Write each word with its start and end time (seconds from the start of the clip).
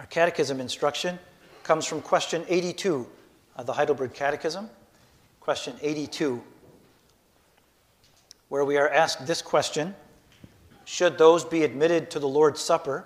Our 0.00 0.06
catechism 0.06 0.62
instruction 0.62 1.18
comes 1.62 1.84
from 1.84 2.00
question 2.00 2.42
82 2.48 3.06
of 3.56 3.66
the 3.66 3.74
Heidelberg 3.74 4.14
Catechism. 4.14 4.70
Question 5.40 5.76
82, 5.82 6.42
where 8.48 8.64
we 8.64 8.78
are 8.78 8.88
asked 8.88 9.26
this 9.26 9.42
question 9.42 9.94
Should 10.86 11.18
those 11.18 11.44
be 11.44 11.64
admitted 11.64 12.10
to 12.12 12.18
the 12.18 12.26
Lord's 12.26 12.62
Supper 12.62 13.04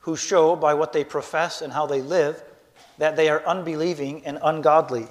who 0.00 0.16
show 0.16 0.56
by 0.56 0.74
what 0.74 0.92
they 0.92 1.04
profess 1.04 1.62
and 1.62 1.72
how 1.72 1.86
they 1.86 2.02
live 2.02 2.42
that 2.98 3.14
they 3.14 3.28
are 3.28 3.46
unbelieving 3.46 4.26
and 4.26 4.40
ungodly? 4.42 5.06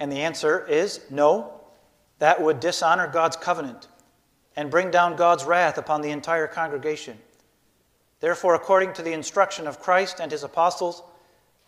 And 0.00 0.10
the 0.10 0.22
answer 0.22 0.66
is 0.66 1.02
no. 1.10 1.60
That 2.20 2.40
would 2.40 2.58
dishonor 2.58 3.06
God's 3.06 3.36
covenant 3.36 3.86
and 4.58 4.72
bring 4.72 4.90
down 4.90 5.14
God's 5.14 5.44
wrath 5.44 5.78
upon 5.78 6.02
the 6.02 6.10
entire 6.10 6.48
congregation. 6.48 7.16
Therefore, 8.18 8.56
according 8.56 8.92
to 8.94 9.02
the 9.02 9.12
instruction 9.12 9.68
of 9.68 9.78
Christ 9.78 10.18
and 10.18 10.32
his 10.32 10.42
apostles, 10.42 11.04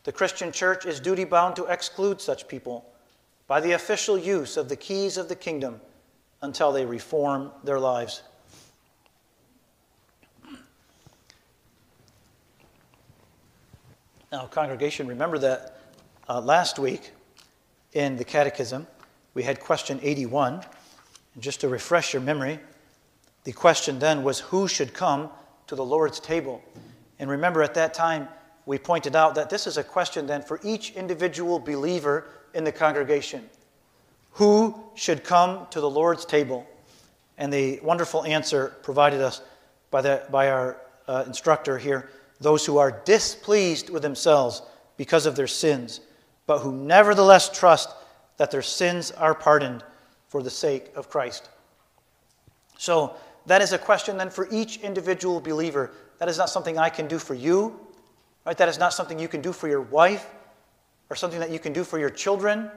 the 0.03 0.11
Christian 0.11 0.51
church 0.51 0.87
is 0.87 0.99
duty 0.99 1.23
bound 1.23 1.55
to 1.55 1.67
exclude 1.67 2.21
such 2.21 2.49
people 2.49 2.85
by 3.47 3.61
the 3.61 3.73
official 3.73 4.19
use 4.19 4.57
of 4.57 4.69
the 4.69 4.75
keys 4.75 5.19
of 5.19 5.29
the 5.29 5.37
kingdom 5.37 5.81
until 6.43 6.73
they 6.73 6.85
reform 6.85 7.53
their 7.63 7.79
lives. 7.79 8.23
Now, 14.33 14.47
congregation, 14.47 15.07
remember 15.07 15.39
that 15.39 15.81
uh, 16.29 16.41
last 16.41 16.81
week 16.81 17.13
in 17.93 18.17
the 18.17 18.25
Catechism 18.25 18.89
we 19.35 19.45
had 19.45 19.61
question 19.61 20.01
81. 20.03 20.55
And 21.35 21.43
just 21.45 21.61
to 21.61 21.69
refresh 21.69 22.13
your 22.13 22.23
memory, 22.23 22.59
the 23.45 23.53
question 23.53 23.99
then 23.99 24.23
was 24.23 24.41
who 24.41 24.69
should 24.69 24.93
come 24.93 25.31
to 25.67 25.75
the 25.75 25.85
Lord's 25.85 26.21
table? 26.21 26.63
And 27.19 27.31
remember, 27.31 27.63
at 27.63 27.75
that 27.75 27.95
time, 27.95 28.29
we 28.67 28.79
pointed 28.79 29.17
out 29.17 29.35
that 29.35 29.51
this 29.51 29.67
is 29.67 29.77
a 29.77 29.85
question 29.85 30.27
then 30.27 30.43
for 30.43 30.61
each 30.63 30.93
individual 30.93 31.59
believer 31.59 32.27
in 32.55 32.65
the 32.65 32.73
congregation. 32.73 33.49
Who 34.33 34.75
should 34.95 35.25
come 35.25 35.67
to 35.71 35.81
the 35.81 35.91
Lord's 35.91 36.25
table? 36.25 36.67
And 37.39 37.53
the 37.53 37.81
wonderful 37.83 38.25
answer 38.25 38.75
provided 38.83 39.21
us 39.21 39.43
by, 39.91 40.03
the, 40.03 40.25
by 40.31 40.51
our 40.51 40.77
uh, 41.09 41.25
instructor 41.27 41.79
here 41.79 42.11
those 42.41 42.65
who 42.65 42.79
are 42.79 43.03
displeased 43.05 43.91
with 43.91 44.03
themselves 44.03 44.63
because 44.97 45.27
of 45.27 45.37
their 45.37 45.47
sins, 45.47 46.01
but 46.47 46.61
who 46.61 46.73
nevertheless 46.73 47.51
trust 47.57 47.91
that 48.39 48.51
their 48.51 48.63
sins 48.63 49.11
are 49.11 49.35
pardoned 49.35 49.85
for 50.29 50.43
the 50.43 50.51
sake 50.51 50.91
of 50.97 51.11
Christ. 51.11 51.51
So, 52.79 53.15
that 53.47 53.63
is 53.63 53.73
a 53.73 53.79
question 53.79 54.17
then 54.17 54.31
for 54.31 54.49
each 54.51 54.81
individual 54.81 55.41
believer. 55.41 55.91
That 56.19 56.29
is 56.29 56.39
not 56.39 56.51
something 56.51 56.79
I 56.79 56.91
can 56.91 57.09
do 57.09 57.19
for 57.19 57.35
you, 57.35 57.79
right? 58.45 58.57
That 58.57 58.69
is 58.69 58.79
not 58.79 58.93
something 58.93 59.19
you 59.19 59.29
can 59.29 59.41
do 59.41 59.53
for 59.53 59.69
your 59.69 59.81
wife 59.81 60.27
or 61.09 61.17
something 61.17 61.41
that 61.41 61.51
you 61.51 61.59
can 61.59 61.73
do 61.73 61.85
for 61.85 61.99
your 61.99 62.11
children, 62.11 62.71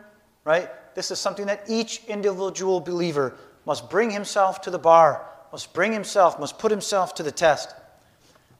right? 0.46 0.70
This 0.96 1.12
is 1.12 1.20
something 1.20 1.46
that 1.46 1.64
each 1.68 2.04
individual 2.06 2.80
believer 2.80 3.36
must 3.66 3.90
bring 3.90 4.10
himself 4.10 4.62
to 4.62 4.72
the 4.72 4.80
bar, 4.80 5.26
must 5.52 5.74
bring 5.74 5.92
himself, 5.92 6.40
must 6.40 6.58
put 6.58 6.72
himself 6.72 7.14
to 7.16 7.24
the 7.24 7.32
test. 7.32 7.74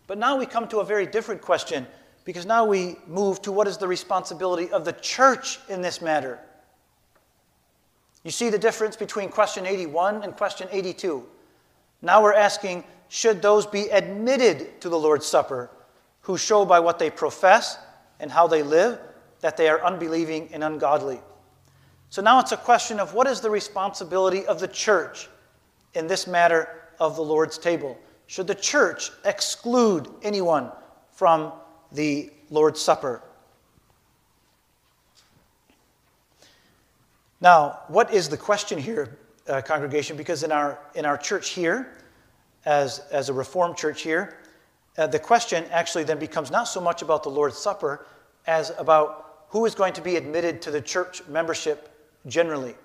But 0.08 0.18
now 0.18 0.38
we 0.38 0.46
come 0.46 0.68
to 0.70 0.80
a 0.80 0.86
very 0.86 1.06
different 1.06 1.42
question 1.42 1.88
because 2.26 2.46
now 2.46 2.66
we 2.66 2.98
move 3.08 3.42
to 3.42 3.52
what 3.52 3.68
is 3.68 3.78
the 3.78 3.88
responsibility 3.88 4.72
of 4.72 4.86
the 4.86 4.94
church 4.94 5.60
in 5.70 5.82
this 5.82 6.02
matter. 6.02 6.40
You 8.24 8.32
see 8.32 8.50
the 8.50 8.60
difference 8.60 8.96
between 8.96 9.30
question 9.30 9.66
81 9.66 10.24
and 10.24 10.36
question 10.36 10.68
82. 10.72 11.26
Now 12.04 12.22
we're 12.22 12.34
asking 12.34 12.84
should 13.08 13.42
those 13.42 13.66
be 13.66 13.90
admitted 13.90 14.82
to 14.82 14.90
the 14.90 15.00
Lord's 15.00 15.26
Supper 15.26 15.72
who 16.22 16.38
show 16.38 16.66
by 16.66 16.80
what 16.80 17.00
they 17.00 17.10
profess 17.10 17.78
and 18.20 18.30
how 18.30 18.46
they 18.46 18.62
live 18.62 19.00
that 19.40 19.56
they 19.56 19.70
are 19.70 19.84
unbelieving 19.84 20.50
and 20.52 20.64
ungodly? 20.64 21.22
So 22.10 22.22
now 22.22 22.40
it's 22.40 22.52
a 22.52 22.58
question 22.58 23.00
of 23.00 23.14
what 23.14 23.26
is 23.26 23.40
the 23.40 23.50
responsibility 23.50 24.46
of 24.46 24.60
the 24.60 24.68
church 24.68 25.30
in 25.94 26.06
this 26.06 26.28
matter 26.28 26.68
of 27.00 27.16
the 27.16 27.22
Lord's 27.22 27.58
table? 27.58 27.98
Should 28.28 28.48
the 28.48 28.56
church 28.56 29.10
exclude 29.26 30.08
anyone 30.22 30.72
from 31.12 31.54
the 31.92 32.32
Lord's 32.50 32.82
Supper? 32.82 33.22
Now, 37.40 37.80
what 37.88 38.14
is 38.14 38.30
the 38.30 38.38
question 38.38 38.78
here 38.78 39.18
uh, 39.48 39.62
congregation 39.62 40.18
because 40.18 40.44
in 40.44 40.52
our, 40.52 40.80
in 40.96 41.06
our 41.06 41.18
church 41.18 41.50
here, 41.50 41.98
as, 42.66 43.00
as 43.12 43.30
a 43.30 43.34
Reformed 43.34 43.78
church 43.78 44.02
here, 44.02 44.40
uh, 44.98 45.08
the 45.08 45.20
question 45.20 45.66
actually 45.72 46.04
then 46.04 46.20
becomes 46.20 46.52
not 46.52 46.66
so 46.66 46.80
much 46.80 47.02
about 47.02 47.24
the 47.24 47.30
Lord's 47.30 47.58
Supper 47.58 48.06
as 48.48 48.72
about 48.78 49.46
who 49.50 49.66
is 49.66 49.76
going 49.76 49.94
to 49.94 50.02
be 50.02 50.16
admitted 50.16 50.62
to 50.62 50.72
the 50.72 50.82
church 50.82 51.26
membership 51.28 51.90
generally. 52.28 52.76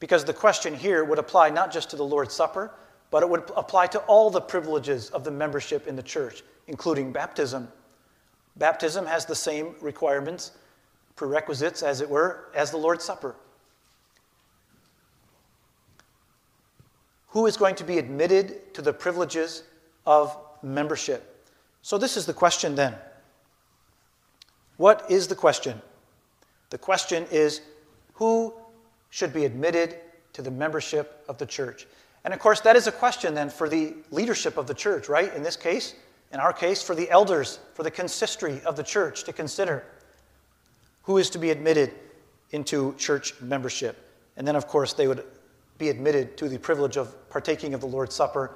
Because 0.00 0.24
the 0.24 0.32
question 0.32 0.74
here 0.74 1.04
would 1.04 1.18
apply 1.18 1.50
not 1.50 1.72
just 1.72 1.90
to 1.90 1.96
the 1.96 2.04
Lord's 2.04 2.34
Supper, 2.34 2.72
but 3.10 3.22
it 3.22 3.28
would 3.28 3.50
apply 3.56 3.86
to 3.88 3.98
all 4.00 4.30
the 4.30 4.40
privileges 4.40 5.10
of 5.10 5.22
the 5.22 5.30
membership 5.30 5.86
in 5.86 5.94
the 5.96 6.02
church, 6.02 6.42
including 6.66 7.12
baptism. 7.12 7.68
Baptism 8.56 9.06
has 9.06 9.24
the 9.24 9.34
same 9.34 9.74
requirements, 9.80 10.52
prerequisites, 11.14 11.82
as 11.82 12.00
it 12.00 12.08
were, 12.08 12.48
as 12.54 12.70
the 12.70 12.76
Lord's 12.76 13.04
Supper. 13.04 13.36
Who 17.32 17.46
is 17.46 17.56
going 17.56 17.74
to 17.74 17.84
be 17.84 17.96
admitted 17.96 18.74
to 18.74 18.82
the 18.82 18.92
privileges 18.92 19.62
of 20.04 20.36
membership? 20.62 21.48
So, 21.80 21.96
this 21.96 22.18
is 22.18 22.26
the 22.26 22.34
question 22.34 22.74
then. 22.74 22.94
What 24.76 25.10
is 25.10 25.28
the 25.28 25.34
question? 25.34 25.80
The 26.68 26.76
question 26.76 27.26
is 27.30 27.62
who 28.12 28.52
should 29.08 29.32
be 29.32 29.46
admitted 29.46 29.96
to 30.34 30.42
the 30.42 30.50
membership 30.50 31.24
of 31.26 31.38
the 31.38 31.46
church? 31.46 31.86
And 32.24 32.34
of 32.34 32.38
course, 32.38 32.60
that 32.60 32.76
is 32.76 32.86
a 32.86 32.92
question 32.92 33.34
then 33.34 33.48
for 33.48 33.66
the 33.66 33.94
leadership 34.10 34.58
of 34.58 34.66
the 34.66 34.74
church, 34.74 35.08
right? 35.08 35.34
In 35.34 35.42
this 35.42 35.56
case, 35.56 35.94
in 36.32 36.38
our 36.38 36.52
case, 36.52 36.82
for 36.82 36.94
the 36.94 37.10
elders, 37.10 37.60
for 37.72 37.82
the 37.82 37.90
consistory 37.90 38.60
of 38.66 38.76
the 38.76 38.82
church 38.82 39.24
to 39.24 39.32
consider 39.32 39.84
who 41.02 41.16
is 41.16 41.30
to 41.30 41.38
be 41.38 41.50
admitted 41.50 41.94
into 42.50 42.94
church 42.96 43.40
membership. 43.40 43.96
And 44.36 44.46
then, 44.46 44.54
of 44.54 44.66
course, 44.66 44.92
they 44.92 45.08
would 45.08 45.24
be 45.82 45.88
admitted 45.88 46.36
to 46.36 46.48
the 46.48 46.56
privilege 46.56 46.96
of 46.96 47.28
partaking 47.28 47.74
of 47.74 47.80
the 47.80 47.88
Lord's 47.88 48.14
Supper, 48.14 48.52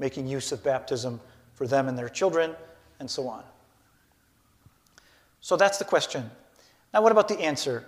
making 0.00 0.26
use 0.26 0.50
of 0.50 0.64
baptism 0.64 1.20
for 1.54 1.68
them 1.68 1.86
and 1.86 1.96
their 1.96 2.08
children, 2.08 2.52
and 2.98 3.08
so 3.08 3.28
on. 3.28 3.44
So 5.40 5.56
that's 5.56 5.78
the 5.78 5.84
question. 5.84 6.28
Now, 6.92 7.00
what 7.00 7.12
about 7.12 7.28
the 7.28 7.38
answer? 7.38 7.86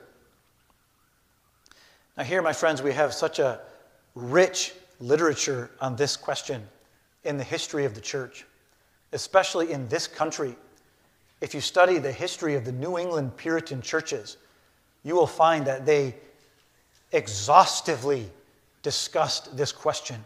Now, 2.17 2.23
here, 2.23 2.41
my 2.43 2.53
friends, 2.53 2.81
we 2.81 2.93
have 2.93 3.13
such 3.13 3.41
a 3.41 3.61
rich 4.15 4.73
literature 5.01 5.69
on 5.81 5.97
this 5.97 6.17
question 6.17 6.63
in 7.25 7.39
the 7.39 7.45
history 7.45 7.87
of 7.87 7.97
the 7.97 8.01
church, 8.01 8.47
especially 9.13 9.73
in 9.73 9.89
this 9.89 10.07
country. 10.07 10.55
If 11.41 11.55
you 11.55 11.61
study 11.61 11.99
the 11.99 12.13
history 12.13 12.55
of 12.55 12.65
the 12.65 12.71
New 12.71 12.99
England 12.99 13.37
Puritan 13.37 13.83
churches, 13.83 14.37
you 15.03 15.17
will 15.17 15.27
find 15.27 15.67
that 15.67 15.87
they 15.87 16.15
exhaustively 17.11 18.31
discussed 18.87 19.57
this 19.57 19.73
question 19.73 20.25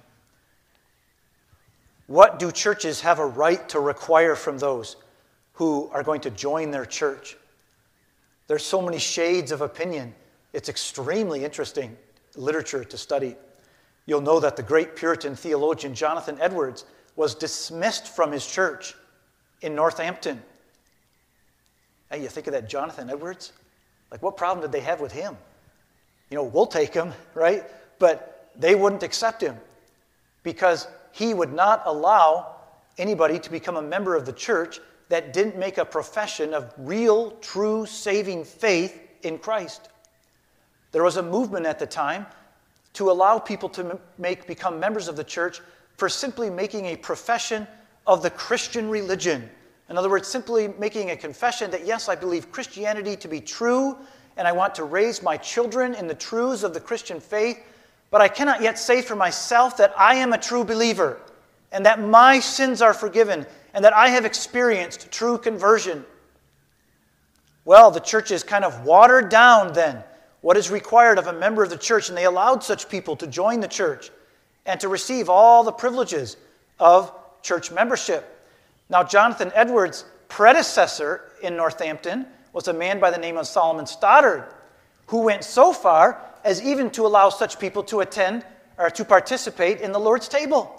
What 2.08 2.38
do 2.38 2.52
churches 2.52 3.00
have 3.00 3.18
a 3.18 3.24
right 3.24 3.66
to 3.70 3.80
require 3.80 4.36
from 4.36 4.58
those 4.58 4.96
who 5.54 5.88
are 5.94 6.02
going 6.02 6.20
to 6.20 6.30
join 6.30 6.70
their 6.70 6.84
church? 6.84 7.38
There's 8.48 8.62
so 8.62 8.82
many 8.82 8.98
shades 8.98 9.50
of 9.50 9.62
opinion. 9.62 10.14
It's 10.52 10.68
extremely 10.68 11.42
interesting 11.42 11.96
literature 12.36 12.84
to 12.84 12.98
study. 12.98 13.34
You'll 14.04 14.20
know 14.20 14.40
that 14.40 14.56
the 14.56 14.62
great 14.62 14.94
Puritan 14.94 15.36
theologian 15.36 15.94
Jonathan 15.94 16.36
Edwards 16.38 16.84
was 17.16 17.34
dismissed 17.34 18.08
from 18.08 18.30
his 18.30 18.46
church 18.46 18.94
in 19.62 19.74
Northampton. 19.74 20.42
Hey, 22.10 22.20
you 22.20 22.28
think 22.28 22.46
of 22.46 22.52
that 22.52 22.68
Jonathan 22.68 23.08
Edwards? 23.08 23.52
Like, 24.10 24.22
what 24.22 24.36
problem 24.36 24.60
did 24.60 24.72
they 24.72 24.84
have 24.84 25.00
with 25.00 25.12
him? 25.12 25.38
You 26.28 26.36
know, 26.36 26.44
we'll 26.44 26.66
take 26.66 26.92
him, 26.92 27.14
right? 27.34 27.64
But 27.98 28.36
they 28.60 28.74
wouldn't 28.74 29.02
accept 29.02 29.42
him 29.42 29.56
because 30.42 30.86
he 31.12 31.34
would 31.34 31.52
not 31.52 31.82
allow 31.86 32.56
anybody 32.98 33.38
to 33.38 33.50
become 33.50 33.76
a 33.76 33.82
member 33.82 34.14
of 34.14 34.26
the 34.26 34.32
church 34.32 34.80
that 35.08 35.32
didn't 35.32 35.58
make 35.58 35.78
a 35.78 35.84
profession 35.84 36.54
of 36.54 36.72
real, 36.78 37.32
true, 37.40 37.84
saving 37.86 38.44
faith 38.44 39.00
in 39.22 39.38
Christ. 39.38 39.88
There 40.92 41.02
was 41.02 41.16
a 41.16 41.22
movement 41.22 41.66
at 41.66 41.78
the 41.78 41.86
time 41.86 42.26
to 42.94 43.10
allow 43.10 43.38
people 43.38 43.68
to 43.70 43.98
make, 44.18 44.46
become 44.46 44.80
members 44.80 45.08
of 45.08 45.16
the 45.16 45.24
church 45.24 45.60
for 45.96 46.08
simply 46.08 46.50
making 46.50 46.86
a 46.86 46.96
profession 46.96 47.66
of 48.06 48.22
the 48.22 48.30
Christian 48.30 48.88
religion. 48.88 49.48
In 49.88 49.98
other 49.98 50.08
words, 50.08 50.28
simply 50.28 50.68
making 50.78 51.10
a 51.10 51.16
confession 51.16 51.70
that, 51.72 51.86
yes, 51.86 52.08
I 52.08 52.14
believe 52.14 52.52
Christianity 52.52 53.16
to 53.16 53.28
be 53.28 53.40
true, 53.40 53.96
and 54.36 54.46
I 54.46 54.52
want 54.52 54.74
to 54.76 54.84
raise 54.84 55.22
my 55.22 55.36
children 55.36 55.94
in 55.94 56.06
the 56.06 56.14
truths 56.14 56.62
of 56.62 56.72
the 56.72 56.80
Christian 56.80 57.20
faith, 57.20 57.58
but 58.10 58.20
I 58.20 58.28
cannot 58.28 58.62
yet 58.62 58.78
say 58.78 59.02
for 59.02 59.16
myself 59.16 59.76
that 59.78 59.92
I 59.98 60.16
am 60.16 60.32
a 60.32 60.38
true 60.38 60.64
believer. 60.64 61.20
and 61.72 61.86
that 61.86 62.00
my 62.00 62.40
sins 62.40 62.82
are 62.82 62.94
forgiven 62.94 63.46
and 63.74 63.84
that 63.84 63.94
I 63.94 64.08
have 64.08 64.24
experienced 64.24 65.10
true 65.10 65.38
conversion. 65.38 66.04
Well, 67.64 67.90
the 67.90 68.00
church 68.00 68.30
is 68.30 68.42
kind 68.42 68.64
of 68.64 68.84
watered 68.84 69.28
down 69.28 69.72
then 69.72 70.02
what 70.40 70.56
is 70.56 70.70
required 70.70 71.18
of 71.18 71.26
a 71.26 71.32
member 71.32 71.62
of 71.62 71.68
the 71.70 71.76
church, 71.76 72.08
and 72.08 72.16
they 72.16 72.24
allowed 72.24 72.64
such 72.64 72.88
people 72.88 73.14
to 73.16 73.26
join 73.26 73.60
the 73.60 73.68
church 73.68 74.10
and 74.64 74.80
to 74.80 74.88
receive 74.88 75.28
all 75.28 75.62
the 75.62 75.72
privileges 75.72 76.38
of 76.78 77.12
church 77.42 77.70
membership. 77.70 78.48
Now, 78.88 79.04
Jonathan 79.04 79.52
Edwards' 79.54 80.04
predecessor 80.28 81.20
in 81.42 81.56
Northampton 81.56 82.26
was 82.52 82.68
a 82.68 82.72
man 82.72 82.98
by 82.98 83.10
the 83.10 83.18
name 83.18 83.36
of 83.36 83.46
Solomon 83.46 83.86
Stoddard, 83.86 84.46
who 85.08 85.22
went 85.22 85.44
so 85.44 85.72
far 85.72 86.20
as 86.44 86.62
even 86.62 86.90
to 86.90 87.06
allow 87.06 87.28
such 87.28 87.58
people 87.58 87.82
to 87.84 88.00
attend 88.00 88.44
or 88.78 88.90
to 88.90 89.04
participate 89.04 89.80
in 89.80 89.92
the 89.92 89.98
Lord's 89.98 90.28
table. 90.28 90.76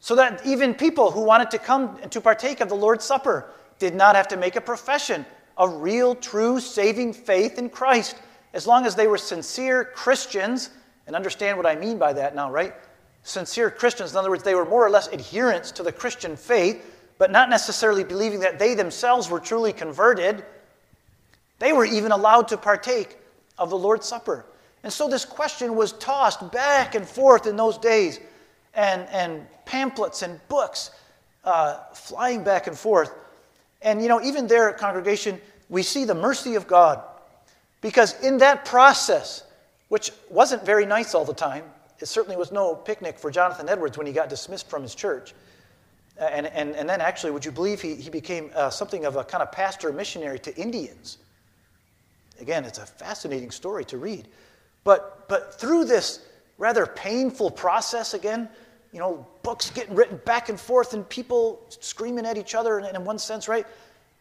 So 0.00 0.14
that 0.16 0.44
even 0.46 0.74
people 0.74 1.10
who 1.10 1.22
wanted 1.22 1.50
to 1.52 1.58
come 1.58 1.98
and 2.02 2.10
to 2.12 2.20
partake 2.20 2.60
of 2.60 2.68
the 2.68 2.74
Lord's 2.74 3.04
Supper 3.04 3.50
did 3.78 3.94
not 3.94 4.16
have 4.16 4.28
to 4.28 4.36
make 4.36 4.56
a 4.56 4.60
profession 4.60 5.24
of 5.56 5.80
real, 5.80 6.14
true, 6.14 6.60
saving 6.60 7.12
faith 7.12 7.58
in 7.58 7.68
Christ, 7.68 8.16
as 8.54 8.66
long 8.66 8.86
as 8.86 8.94
they 8.94 9.06
were 9.06 9.18
sincere 9.18 9.84
Christians. 9.84 10.70
And 11.06 11.16
understand 11.16 11.56
what 11.56 11.66
I 11.66 11.74
mean 11.74 11.98
by 11.98 12.12
that 12.12 12.34
now, 12.34 12.50
right? 12.50 12.74
Sincere 13.22 13.70
Christians, 13.70 14.12
in 14.12 14.16
other 14.16 14.30
words, 14.30 14.42
they 14.42 14.54
were 14.54 14.64
more 14.64 14.86
or 14.86 14.90
less 14.90 15.08
adherents 15.12 15.72
to 15.72 15.82
the 15.82 15.92
Christian 15.92 16.36
faith, 16.36 16.84
but 17.18 17.30
not 17.30 17.50
necessarily 17.50 18.04
believing 18.04 18.40
that 18.40 18.58
they 18.58 18.74
themselves 18.74 19.28
were 19.28 19.40
truly 19.40 19.72
converted. 19.72 20.44
They 21.58 21.72
were 21.72 21.84
even 21.84 22.12
allowed 22.12 22.48
to 22.48 22.56
partake 22.56 23.18
of 23.58 23.70
the 23.70 23.78
Lord's 23.78 24.06
Supper. 24.06 24.46
And 24.82 24.92
so 24.92 25.08
this 25.08 25.24
question 25.24 25.74
was 25.74 25.92
tossed 25.94 26.52
back 26.52 26.94
and 26.94 27.06
forth 27.06 27.46
in 27.46 27.56
those 27.56 27.78
days, 27.78 28.20
and, 28.74 29.08
and 29.10 29.46
pamphlets 29.64 30.22
and 30.22 30.40
books 30.48 30.92
uh, 31.44 31.78
flying 31.94 32.44
back 32.44 32.66
and 32.66 32.78
forth. 32.78 33.12
And 33.82 34.00
you 34.02 34.08
know, 34.08 34.22
even 34.22 34.46
there 34.46 34.68
at 34.68 34.78
congregation, 34.78 35.40
we 35.68 35.82
see 35.82 36.04
the 36.04 36.14
mercy 36.14 36.54
of 36.54 36.66
God. 36.66 37.02
Because 37.80 38.20
in 38.22 38.38
that 38.38 38.64
process, 38.64 39.44
which 39.88 40.10
wasn't 40.30 40.64
very 40.64 40.86
nice 40.86 41.14
all 41.14 41.24
the 41.24 41.34
time, 41.34 41.64
it 42.00 42.06
certainly 42.06 42.36
was 42.36 42.52
no 42.52 42.74
picnic 42.74 43.18
for 43.18 43.30
Jonathan 43.30 43.68
Edwards 43.68 43.98
when 43.98 44.06
he 44.06 44.12
got 44.12 44.28
dismissed 44.28 44.68
from 44.68 44.82
his 44.82 44.94
church. 44.94 45.34
And, 46.18 46.46
and, 46.46 46.74
and 46.74 46.88
then, 46.88 47.00
actually, 47.00 47.30
would 47.30 47.44
you 47.44 47.52
believe 47.52 47.80
he, 47.80 47.94
he 47.94 48.10
became 48.10 48.50
uh, 48.54 48.70
something 48.70 49.04
of 49.04 49.16
a 49.16 49.24
kind 49.24 49.42
of 49.42 49.52
pastor 49.52 49.92
missionary 49.92 50.38
to 50.40 50.56
Indians? 50.56 51.18
Again, 52.40 52.64
it's 52.64 52.78
a 52.78 52.86
fascinating 52.86 53.50
story 53.50 53.84
to 53.86 53.98
read. 53.98 54.28
But, 54.84 55.28
but 55.28 55.58
through 55.60 55.84
this 55.84 56.26
rather 56.56 56.86
painful 56.86 57.50
process, 57.50 58.14
again, 58.14 58.48
you 58.92 58.98
know, 58.98 59.26
books 59.42 59.70
getting 59.70 59.94
written 59.94 60.20
back 60.24 60.48
and 60.48 60.58
forth 60.58 60.94
and 60.94 61.08
people 61.08 61.60
screaming 61.68 62.26
at 62.26 62.38
each 62.38 62.54
other, 62.54 62.78
and 62.78 62.96
in 62.96 63.04
one 63.04 63.18
sense, 63.18 63.48
right? 63.48 63.66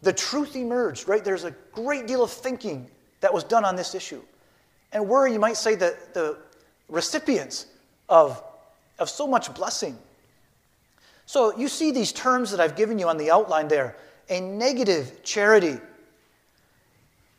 The 0.01 0.13
truth 0.13 0.55
emerged, 0.55 1.07
right? 1.07 1.23
There's 1.23 1.45
a 1.45 1.51
great 1.71 2.05
deal 2.05 2.23
of 2.23 2.31
thinking 2.31 2.89
that 3.21 3.33
was 3.33 3.43
done 3.43 3.65
on 3.65 3.75
this 3.75 3.95
issue. 3.95 4.21
And 4.93 5.07
we're, 5.07 5.27
you 5.27 5.39
might 5.39 5.57
say, 5.57 5.75
the, 5.75 5.97
the 6.13 6.37
recipients 6.89 7.67
of, 8.09 8.41
of 8.99 9.09
so 9.09 9.27
much 9.27 9.53
blessing. 9.53 9.97
So 11.25 11.57
you 11.57 11.67
see 11.67 11.91
these 11.91 12.11
terms 12.11 12.51
that 12.51 12.59
I've 12.59 12.75
given 12.75 12.99
you 12.99 13.09
on 13.09 13.17
the 13.17 13.31
outline 13.31 13.67
there 13.67 13.95
a 14.29 14.41
negative 14.41 15.23
charity. 15.23 15.77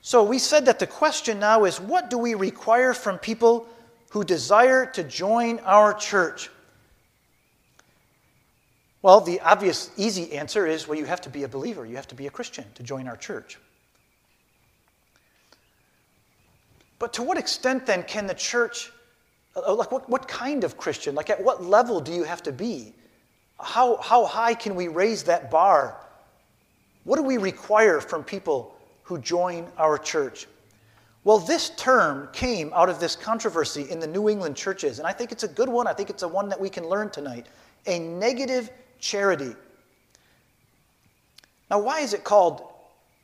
So 0.09 0.23
we 0.23 0.39
said 0.39 0.65
that 0.65 0.79
the 0.79 0.87
question 0.87 1.39
now 1.39 1.65
is 1.65 1.79
what 1.79 2.09
do 2.09 2.17
we 2.17 2.33
require 2.33 2.95
from 2.95 3.19
people 3.19 3.67
who 4.09 4.25
desire 4.25 4.87
to 4.93 5.05
join 5.05 5.59
our 5.67 5.93
church? 5.93 6.49
Well, 9.03 9.21
the 9.21 9.39
obvious, 9.41 9.91
easy 9.99 10.33
answer 10.33 10.67
is 10.67 10.89
well, 10.89 10.99
you 10.99 11.05
have 11.05 11.21
to 11.21 11.29
be 11.29 11.43
a 11.43 11.49
believer, 11.49 11.85
you 11.85 11.97
have 11.97 12.09
to 12.09 12.15
be 12.15 12.27
a 12.27 12.31
Christian 12.31 12.65
to 12.77 12.83
join 12.83 13.07
our 13.07 13.19
church. 13.19 13.59
But 16.99 17.13
to 17.13 17.23
what 17.23 17.37
extent 17.37 17.85
then 17.85 18.03
can 18.03 18.27
the 18.27 18.33
church, 18.33 18.91
uh, 19.57 19.75
like 19.75 19.93
what, 19.93 20.09
what 20.09 20.27
kind 20.27 20.65
of 20.65 20.79
Christian, 20.79 21.15
like 21.15 21.29
at 21.29 21.45
what 21.45 21.63
level 21.63 22.01
do 22.01 22.13
you 22.13 22.23
have 22.23 22.43
to 22.45 22.53
be? 22.53 22.95
How, 23.61 23.99
how 23.99 24.25
high 24.25 24.55
can 24.55 24.75
we 24.75 24.89
raise 24.89 25.25
that 25.25 25.51
bar? 25.51 26.01
What 27.05 27.17
do 27.17 27.23
we 27.23 27.37
require 27.37 28.01
from 28.01 28.25
people 28.25 28.75
who 29.09 29.19
join 29.19 29.67
our 29.79 29.97
church? 29.97 30.47
Well, 31.25 31.39
this 31.39 31.71
term 31.71 32.29
came 32.35 32.71
out 32.75 32.91
of 32.91 33.01
this 33.01 33.17
controversy 33.17 33.91
in 33.91 34.01
the 34.01 34.07
New 34.07 34.29
England 34.29 34.55
churches, 34.55 34.99
and 34.99 35.09
I 35.09 35.13
think 35.13 35.33
it's 35.33 35.45
a 35.45 35.49
good 35.49 35.69
one. 35.69 35.87
I 35.87 35.95
think 35.95 36.11
it's 36.11 36.23
a 36.23 36.29
one 36.29 36.51
that 36.51 36.61
we 36.61 36.69
can 36.69 36.87
learn 36.87 37.09
tonight. 37.09 37.47
A 37.87 37.99
negative 37.99 38.71
charity. 39.01 39.55
Now, 41.71 41.81
why 41.81 42.01
is 42.01 42.13
it 42.13 42.23
called 42.23 42.63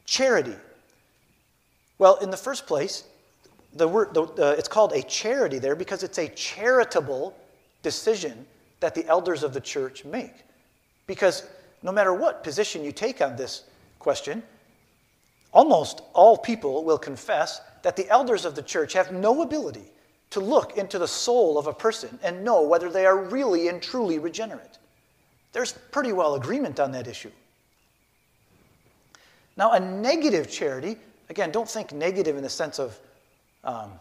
charity? 0.06 0.56
Well, 1.98 2.16
in 2.16 2.31
the 2.31 2.36
first 2.36 2.66
place, 2.66 3.04
the 3.75 3.86
word, 3.86 4.14
the, 4.14 4.22
uh, 4.22 4.54
it's 4.56 4.69
called 4.69 4.92
a 4.94 5.02
charity 5.02 5.58
there 5.58 5.76
because 5.76 6.02
it's 6.02 6.19
a 6.19 6.28
charitable 6.28 7.36
decision 7.82 8.46
that 8.81 8.94
the 8.94 9.06
elders 9.06 9.42
of 9.42 9.52
the 9.52 9.60
church 9.60 10.06
make. 10.06 10.44
Because 11.06 11.46
no 11.82 11.92
matter 11.92 12.14
what 12.14 12.42
position 12.42 12.82
you 12.82 12.92
take 12.92 13.20
on 13.20 13.36
this 13.36 13.64
question, 13.98 14.42
almost 15.55 16.03
all 16.12 16.37
people 16.37 16.85
will 16.85 16.99
confess 16.99 17.61
that 17.83 17.97
the 17.97 18.09
elders 18.11 18.45
of 18.45 18.55
the 18.55 18.62
church 18.62 18.93
have 18.93 19.12
no 19.12 19.43
ability 19.43 19.85
to 20.31 20.41
look 20.41 20.77
into 20.77 20.99
the 20.99 21.09
soul 21.09 21.56
of 21.56 21.69
a 21.69 21.73
person 21.73 22.19
and 22.23 22.45
know 22.45 22.62
whether 22.62 22.91
they 22.91 23.06
are 23.06 23.17
really 23.17 23.69
and 23.69 23.81
truly 23.81 24.19
regenerate. 24.19 24.79
There's 25.53 25.73
pretty 25.93 26.12
well 26.12 26.35
agreement 26.35 26.81
on 26.81 26.91
that 26.93 27.06
issue. 27.06 27.31
Now, 29.56 29.73
a 29.73 29.81
negative 29.81 30.51
charity, 30.51 30.97
again, 31.29 31.53
don't 31.53 31.69
think 31.69 31.93
negative 31.93 32.37
in 32.37 32.43
the 32.43 32.51
sense 32.51 32.81
of, 32.81 32.99
um, 33.62 33.93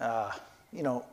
uh, 0.00 0.32
you 0.72 0.82
know, 0.82 1.04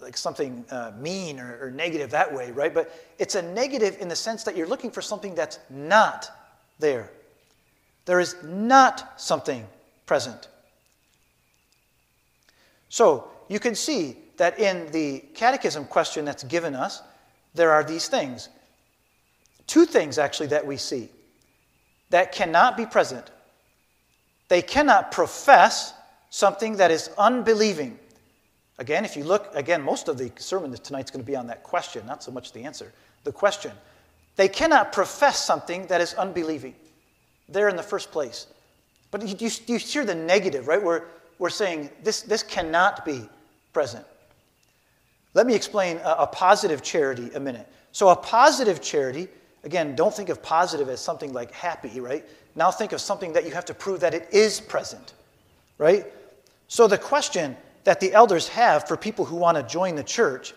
like 0.00 0.18
something 0.18 0.66
uh, 0.70 0.92
mean 0.98 1.40
or, 1.40 1.58
or 1.62 1.70
negative 1.70 2.10
that 2.10 2.30
way, 2.30 2.50
right? 2.50 2.74
But 2.74 2.92
it's 3.18 3.36
a 3.36 3.42
negative 3.42 3.96
in 4.00 4.08
the 4.08 4.16
sense 4.16 4.44
that 4.44 4.54
you're 4.54 4.66
looking 4.66 4.90
for 4.90 5.00
something 5.00 5.34
that's 5.34 5.58
not 5.70 6.28
there. 6.78 7.08
There 8.06 8.20
is 8.20 8.36
not 8.42 9.20
something 9.20 9.66
present. 10.06 10.48
So 12.88 13.28
you 13.48 13.58
can 13.58 13.74
see 13.74 14.16
that 14.36 14.58
in 14.58 14.90
the 14.92 15.20
catechism 15.34 15.84
question 15.86 16.24
that's 16.24 16.44
given 16.44 16.74
us, 16.74 17.02
there 17.54 17.70
are 17.72 17.84
these 17.84 18.08
things. 18.08 18.48
Two 19.66 19.86
things, 19.86 20.18
actually, 20.18 20.48
that 20.48 20.66
we 20.66 20.76
see 20.76 21.08
that 22.10 22.30
cannot 22.30 22.76
be 22.76 22.86
present. 22.86 23.28
They 24.48 24.62
cannot 24.62 25.10
profess 25.10 25.94
something 26.30 26.76
that 26.76 26.90
is 26.90 27.10
unbelieving. 27.18 27.98
Again, 28.78 29.04
if 29.04 29.16
you 29.16 29.24
look, 29.24 29.50
again, 29.54 29.82
most 29.82 30.08
of 30.08 30.18
the 30.18 30.30
sermon 30.36 30.72
tonight 30.74 31.06
is 31.06 31.10
going 31.10 31.24
to 31.24 31.26
be 31.26 31.36
on 31.36 31.46
that 31.48 31.62
question, 31.62 32.06
not 32.06 32.22
so 32.22 32.30
much 32.30 32.52
the 32.52 32.62
answer. 32.62 32.92
The 33.24 33.32
question. 33.32 33.72
They 34.36 34.48
cannot 34.48 34.92
profess 34.92 35.44
something 35.44 35.86
that 35.86 36.00
is 36.00 36.14
unbelieving. 36.14 36.74
There 37.48 37.68
in 37.68 37.76
the 37.76 37.82
first 37.82 38.10
place. 38.10 38.46
But 39.10 39.26
you, 39.26 39.36
you, 39.38 39.50
you 39.66 39.78
hear 39.78 40.04
the 40.04 40.14
negative, 40.14 40.66
right? 40.66 40.82
We're, 40.82 41.02
we're 41.38 41.50
saying 41.50 41.90
this, 42.02 42.22
this 42.22 42.42
cannot 42.42 43.04
be 43.04 43.28
present. 43.72 44.04
Let 45.34 45.46
me 45.46 45.54
explain 45.54 45.98
a, 45.98 46.16
a 46.20 46.26
positive 46.26 46.82
charity 46.82 47.30
a 47.34 47.40
minute. 47.40 47.68
So, 47.92 48.08
a 48.08 48.16
positive 48.16 48.80
charity, 48.80 49.28
again, 49.62 49.94
don't 49.94 50.14
think 50.14 50.28
of 50.28 50.42
positive 50.42 50.88
as 50.88 51.00
something 51.00 51.32
like 51.32 51.52
happy, 51.52 52.00
right? 52.00 52.24
Now 52.56 52.70
think 52.70 52.92
of 52.92 53.00
something 53.00 53.32
that 53.34 53.44
you 53.44 53.50
have 53.52 53.64
to 53.66 53.74
prove 53.74 54.00
that 54.00 54.14
it 54.14 54.28
is 54.32 54.60
present, 54.60 55.14
right? 55.78 56.06
So, 56.68 56.88
the 56.88 56.98
question 56.98 57.56
that 57.84 58.00
the 58.00 58.12
elders 58.12 58.48
have 58.48 58.88
for 58.88 58.96
people 58.96 59.24
who 59.24 59.36
want 59.36 59.56
to 59.56 59.62
join 59.62 59.94
the 59.94 60.04
church 60.04 60.54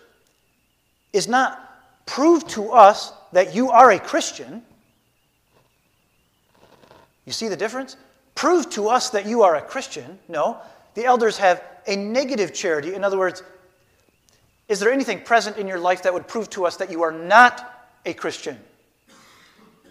is 1.12 1.28
not 1.28 1.64
prove 2.06 2.46
to 2.48 2.72
us 2.72 3.12
that 3.32 3.54
you 3.54 3.70
are 3.70 3.90
a 3.90 3.98
Christian. 3.98 4.62
You 7.28 7.32
see 7.32 7.48
the 7.48 7.58
difference? 7.58 7.94
Prove 8.34 8.70
to 8.70 8.88
us 8.88 9.10
that 9.10 9.26
you 9.26 9.42
are 9.42 9.54
a 9.56 9.60
Christian. 9.60 10.18
No. 10.28 10.56
The 10.94 11.04
elders 11.04 11.36
have 11.36 11.62
a 11.86 11.94
negative 11.94 12.54
charity. 12.54 12.94
In 12.94 13.04
other 13.04 13.18
words, 13.18 13.42
is 14.66 14.80
there 14.80 14.90
anything 14.90 15.20
present 15.20 15.58
in 15.58 15.66
your 15.66 15.78
life 15.78 16.04
that 16.04 16.14
would 16.14 16.26
prove 16.26 16.48
to 16.50 16.64
us 16.64 16.78
that 16.78 16.90
you 16.90 17.02
are 17.02 17.12
not 17.12 17.86
a 18.06 18.14
Christian? 18.14 18.58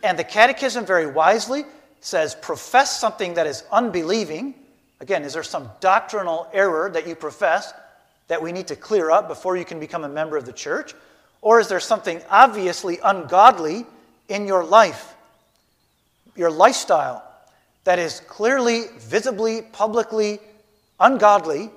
And 0.01 0.17
the 0.17 0.23
Catechism 0.23 0.83
very 0.83 1.05
wisely 1.05 1.65
says 2.01 2.33
profess 2.33 2.99
something 2.99 3.35
that 3.35 3.45
is 3.45 3.63
unbelieving. 3.71 4.55
Again, 4.99 5.21
is 5.21 5.33
there 5.33 5.43
some 5.43 5.69
doctrinal 5.79 6.49
error 6.51 6.89
that 6.89 7.07
you 7.07 7.13
profess 7.13 7.71
that 8.29 8.41
we 8.41 8.51
need 8.51 8.65
to 8.69 8.75
clear 8.75 9.11
up 9.11 9.27
before 9.27 9.57
you 9.57 9.65
can 9.65 9.79
become 9.79 10.05
a 10.05 10.09
member 10.09 10.37
of 10.37 10.47
the 10.47 10.53
church? 10.53 10.95
Or 11.43 11.59
is 11.59 11.67
there 11.67 11.79
something 11.79 12.19
obviously 12.31 12.97
ungodly 13.03 13.85
in 14.27 14.47
your 14.47 14.63
life, 14.63 15.13
your 16.35 16.49
lifestyle, 16.49 17.23
that 17.87 17.99
is 17.99 18.19
clearly, 18.27 18.87
visibly, 18.97 19.61
publicly 19.61 20.39
ungodly 20.99 21.69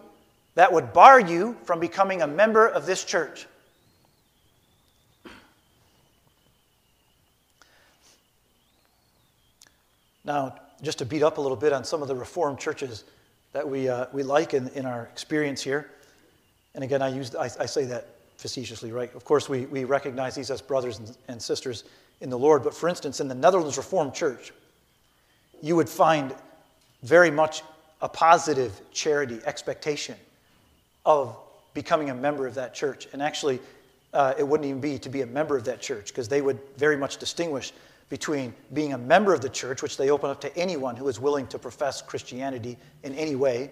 that 0.56 0.72
would 0.72 0.92
bar 0.92 1.20
you 1.20 1.56
from 1.62 1.78
becoming 1.78 2.20
a 2.20 2.26
member 2.26 2.66
of 2.66 2.84
this 2.84 3.04
church. 3.04 3.46
Now, 10.24 10.56
just 10.82 10.98
to 10.98 11.04
beat 11.04 11.22
up 11.22 11.38
a 11.38 11.40
little 11.40 11.56
bit 11.56 11.72
on 11.72 11.84
some 11.84 12.02
of 12.02 12.08
the 12.08 12.16
Reformed 12.16 12.58
churches 12.58 13.04
that 13.52 13.68
we, 13.68 13.88
uh, 13.88 14.06
we 14.12 14.24
like 14.24 14.52
in, 14.52 14.66
in 14.70 14.86
our 14.86 15.04
experience 15.12 15.62
here, 15.62 15.92
and 16.74 16.82
again, 16.82 17.02
I, 17.02 17.14
use, 17.14 17.36
I, 17.36 17.44
I 17.44 17.66
say 17.66 17.84
that 17.84 18.08
facetiously, 18.36 18.90
right? 18.90 19.14
Of 19.14 19.24
course, 19.24 19.48
we, 19.48 19.66
we 19.66 19.84
recognize 19.84 20.34
these 20.34 20.50
as 20.50 20.60
brothers 20.60 20.98
and, 20.98 21.16
and 21.28 21.40
sisters 21.40 21.84
in 22.20 22.30
the 22.30 22.38
Lord, 22.38 22.64
but 22.64 22.74
for 22.74 22.88
instance, 22.88 23.20
in 23.20 23.28
the 23.28 23.34
Netherlands 23.36 23.76
Reformed 23.76 24.12
Church, 24.12 24.52
you 25.62 25.76
would 25.76 25.88
find 25.88 26.34
very 27.02 27.30
much 27.30 27.62
a 28.02 28.08
positive 28.08 28.80
charity 28.92 29.40
expectation 29.44 30.16
of 31.04 31.36
becoming 31.74 32.10
a 32.10 32.14
member 32.14 32.46
of 32.46 32.54
that 32.54 32.74
church. 32.74 33.08
And 33.12 33.22
actually, 33.22 33.60
uh, 34.12 34.34
it 34.38 34.46
wouldn't 34.46 34.68
even 34.68 34.80
be 34.80 34.98
to 34.98 35.08
be 35.08 35.22
a 35.22 35.26
member 35.26 35.56
of 35.56 35.64
that 35.64 35.80
church 35.80 36.08
because 36.08 36.28
they 36.28 36.42
would 36.42 36.58
very 36.76 36.96
much 36.96 37.18
distinguish 37.18 37.72
between 38.08 38.52
being 38.72 38.92
a 38.92 38.98
member 38.98 39.32
of 39.32 39.40
the 39.40 39.48
church, 39.48 39.82
which 39.82 39.96
they 39.96 40.10
open 40.10 40.30
up 40.30 40.40
to 40.40 40.56
anyone 40.56 40.96
who 40.96 41.06
is 41.08 41.20
willing 41.20 41.46
to 41.46 41.58
profess 41.58 42.02
Christianity 42.02 42.76
in 43.04 43.14
any 43.14 43.36
way, 43.36 43.70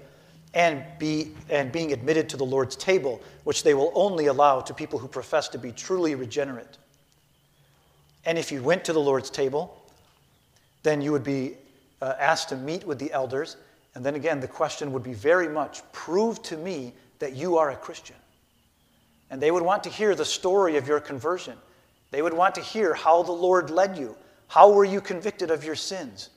and, 0.55 0.85
be, 0.99 1.35
and 1.51 1.73
being 1.73 1.93
admitted 1.93 2.29
to 2.31 2.37
the 2.37 2.45
Lord's 2.45 2.77
table, 2.77 3.21
which 3.45 3.65
they 3.65 3.75
will 3.75 3.93
only 3.95 4.27
allow 4.27 4.61
to 4.61 4.73
people 4.73 4.99
who 4.99 5.09
profess 5.09 5.49
to 5.49 5.59
be 5.59 5.73
truly 5.73 6.15
regenerate. 6.15 6.79
And 8.25 8.39
if 8.39 8.53
you 8.53 8.63
went 8.63 8.85
to 8.85 8.93
the 8.93 9.01
Lord's 9.01 9.29
table, 9.29 9.77
then 10.85 11.03
you 11.03 11.13
would 11.13 11.25
be 11.25 11.57
uh, 12.01 12.15
asked 12.19 12.51
to 12.51 12.57
meet 12.57 12.85
with 12.85 12.99
the 12.99 13.13
elders. 13.13 13.57
And 13.95 14.05
then 14.05 14.15
again, 14.15 14.41
the 14.41 14.49
question 14.49 14.93
would 14.93 15.03
be 15.03 15.15
very 15.15 15.49
much 15.49 15.83
prove 15.93 16.43
to 16.45 16.57
me 16.57 16.93
that 17.19 17.35
you 17.35 17.59
are 17.59 17.71
a 17.71 17.77
Christian. 17.77 18.17
And 19.31 19.41
they 19.41 19.51
would 19.51 19.63
want 19.63 19.85
to 19.85 19.91
hear 19.91 20.15
the 20.15 20.25
story 20.25 20.77
of 20.77 20.89
your 20.89 21.01
conversion. 21.01 21.57
They 22.11 22.23
would 22.23 22.33
want 22.33 22.55
to 22.55 22.61
hear 22.61 22.95
how 22.95 23.23
the 23.23 23.33
Lord 23.33 23.71
led 23.71 23.99
you. 23.99 24.17
How 24.47 24.71
were 24.71 24.85
you 24.85 25.01
convicted 25.01 25.51
of 25.51 25.65
your 25.65 25.75
sins? 25.75 26.31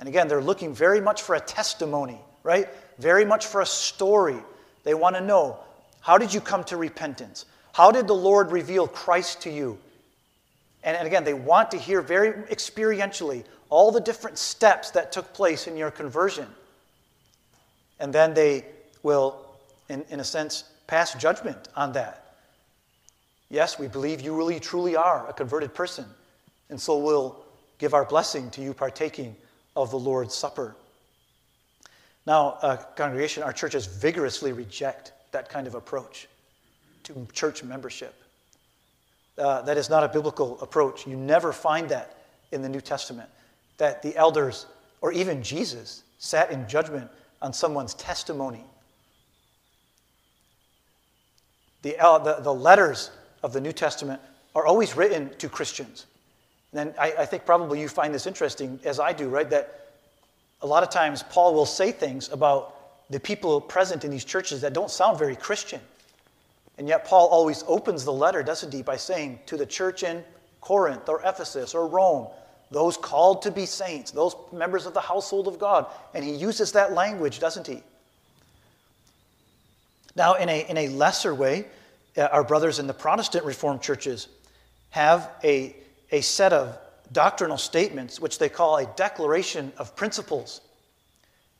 And 0.00 0.08
again, 0.08 0.26
they're 0.26 0.42
looking 0.42 0.74
very 0.74 1.00
much 1.00 1.22
for 1.22 1.36
a 1.36 1.40
testimony, 1.40 2.20
right? 2.42 2.68
Very 2.98 3.24
much 3.24 3.46
for 3.46 3.60
a 3.60 3.66
story. 3.66 4.38
They 4.82 4.94
want 4.94 5.14
to 5.14 5.20
know 5.20 5.58
how 6.00 6.18
did 6.18 6.34
you 6.34 6.40
come 6.40 6.64
to 6.64 6.76
repentance? 6.76 7.44
How 7.72 7.92
did 7.92 8.08
the 8.08 8.14
Lord 8.14 8.50
reveal 8.50 8.88
Christ 8.88 9.42
to 9.42 9.50
you? 9.50 9.78
And, 10.82 10.96
and 10.96 11.06
again, 11.06 11.22
they 11.22 11.34
want 11.34 11.70
to 11.70 11.78
hear 11.78 12.02
very 12.02 12.32
experientially 12.50 13.44
all 13.72 13.90
the 13.90 14.00
different 14.00 14.36
steps 14.36 14.90
that 14.90 15.12
took 15.12 15.32
place 15.32 15.66
in 15.66 15.78
your 15.78 15.90
conversion. 15.90 16.46
And 17.98 18.12
then 18.12 18.34
they 18.34 18.66
will, 19.02 19.46
in, 19.88 20.04
in 20.10 20.20
a 20.20 20.24
sense, 20.24 20.64
pass 20.86 21.14
judgment 21.14 21.68
on 21.74 21.92
that. 21.92 22.34
Yes, 23.48 23.78
we 23.78 23.88
believe 23.88 24.20
you 24.20 24.36
really 24.36 24.60
truly 24.60 24.94
are 24.94 25.26
a 25.26 25.32
converted 25.32 25.72
person. 25.72 26.04
And 26.68 26.78
so 26.78 26.98
we'll 26.98 27.42
give 27.78 27.94
our 27.94 28.04
blessing 28.04 28.50
to 28.50 28.60
you 28.60 28.74
partaking 28.74 29.34
of 29.74 29.90
the 29.90 29.98
Lord's 29.98 30.34
Supper. 30.34 30.76
Now, 32.26 32.58
uh, 32.60 32.76
congregation, 32.76 33.42
our 33.42 33.54
churches 33.54 33.86
vigorously 33.86 34.52
reject 34.52 35.12
that 35.30 35.48
kind 35.48 35.66
of 35.66 35.74
approach 35.74 36.28
to 37.04 37.26
church 37.32 37.64
membership. 37.64 38.14
Uh, 39.38 39.62
that 39.62 39.78
is 39.78 39.88
not 39.88 40.04
a 40.04 40.08
biblical 40.08 40.60
approach. 40.60 41.06
You 41.06 41.16
never 41.16 41.54
find 41.54 41.88
that 41.88 42.18
in 42.50 42.60
the 42.60 42.68
New 42.68 42.82
Testament. 42.82 43.30
That 43.82 44.00
the 44.00 44.16
elders, 44.16 44.66
or 45.00 45.10
even 45.10 45.42
Jesus, 45.42 46.04
sat 46.18 46.52
in 46.52 46.68
judgment 46.68 47.10
on 47.42 47.52
someone's 47.52 47.94
testimony. 47.94 48.64
The, 51.82 51.96
the, 52.22 52.36
the 52.42 52.54
letters 52.54 53.10
of 53.42 53.52
the 53.52 53.60
New 53.60 53.72
Testament 53.72 54.20
are 54.54 54.66
always 54.66 54.96
written 54.96 55.30
to 55.38 55.48
Christians. 55.48 56.06
And 56.72 56.94
I, 56.96 57.12
I 57.18 57.26
think 57.26 57.44
probably 57.44 57.80
you 57.80 57.88
find 57.88 58.14
this 58.14 58.28
interesting, 58.28 58.78
as 58.84 59.00
I 59.00 59.12
do, 59.12 59.28
right? 59.28 59.50
That 59.50 59.88
a 60.60 60.66
lot 60.68 60.84
of 60.84 60.90
times 60.90 61.24
Paul 61.24 61.52
will 61.52 61.66
say 61.66 61.90
things 61.90 62.28
about 62.28 62.76
the 63.10 63.18
people 63.18 63.60
present 63.60 64.04
in 64.04 64.12
these 64.12 64.24
churches 64.24 64.60
that 64.60 64.74
don't 64.74 64.92
sound 64.92 65.18
very 65.18 65.34
Christian. 65.34 65.80
And 66.78 66.86
yet, 66.86 67.04
Paul 67.04 67.26
always 67.26 67.64
opens 67.66 68.04
the 68.04 68.12
letter, 68.12 68.44
doesn't 68.44 68.72
he, 68.72 68.82
by 68.82 68.96
saying 68.96 69.40
to 69.46 69.56
the 69.56 69.66
church 69.66 70.04
in 70.04 70.22
Corinth 70.60 71.08
or 71.08 71.20
Ephesus 71.24 71.74
or 71.74 71.88
Rome, 71.88 72.28
those 72.72 72.96
called 72.96 73.42
to 73.42 73.50
be 73.50 73.66
saints, 73.66 74.10
those 74.10 74.34
members 74.52 74.86
of 74.86 74.94
the 74.94 75.00
household 75.00 75.46
of 75.46 75.58
God. 75.58 75.86
And 76.14 76.24
he 76.24 76.34
uses 76.34 76.72
that 76.72 76.92
language, 76.92 77.38
doesn't 77.38 77.66
he? 77.66 77.82
Now, 80.16 80.34
in 80.34 80.48
a, 80.48 80.68
in 80.68 80.76
a 80.76 80.88
lesser 80.88 81.34
way, 81.34 81.66
uh, 82.16 82.22
our 82.32 82.44
brothers 82.44 82.78
in 82.78 82.86
the 82.86 82.94
Protestant 82.94 83.44
Reformed 83.44 83.80
churches 83.82 84.28
have 84.90 85.30
a, 85.42 85.74
a 86.10 86.20
set 86.20 86.52
of 86.52 86.78
doctrinal 87.12 87.58
statements 87.58 88.20
which 88.20 88.38
they 88.38 88.48
call 88.48 88.78
a 88.78 88.86
declaration 88.96 89.72
of 89.78 89.94
principles. 89.96 90.60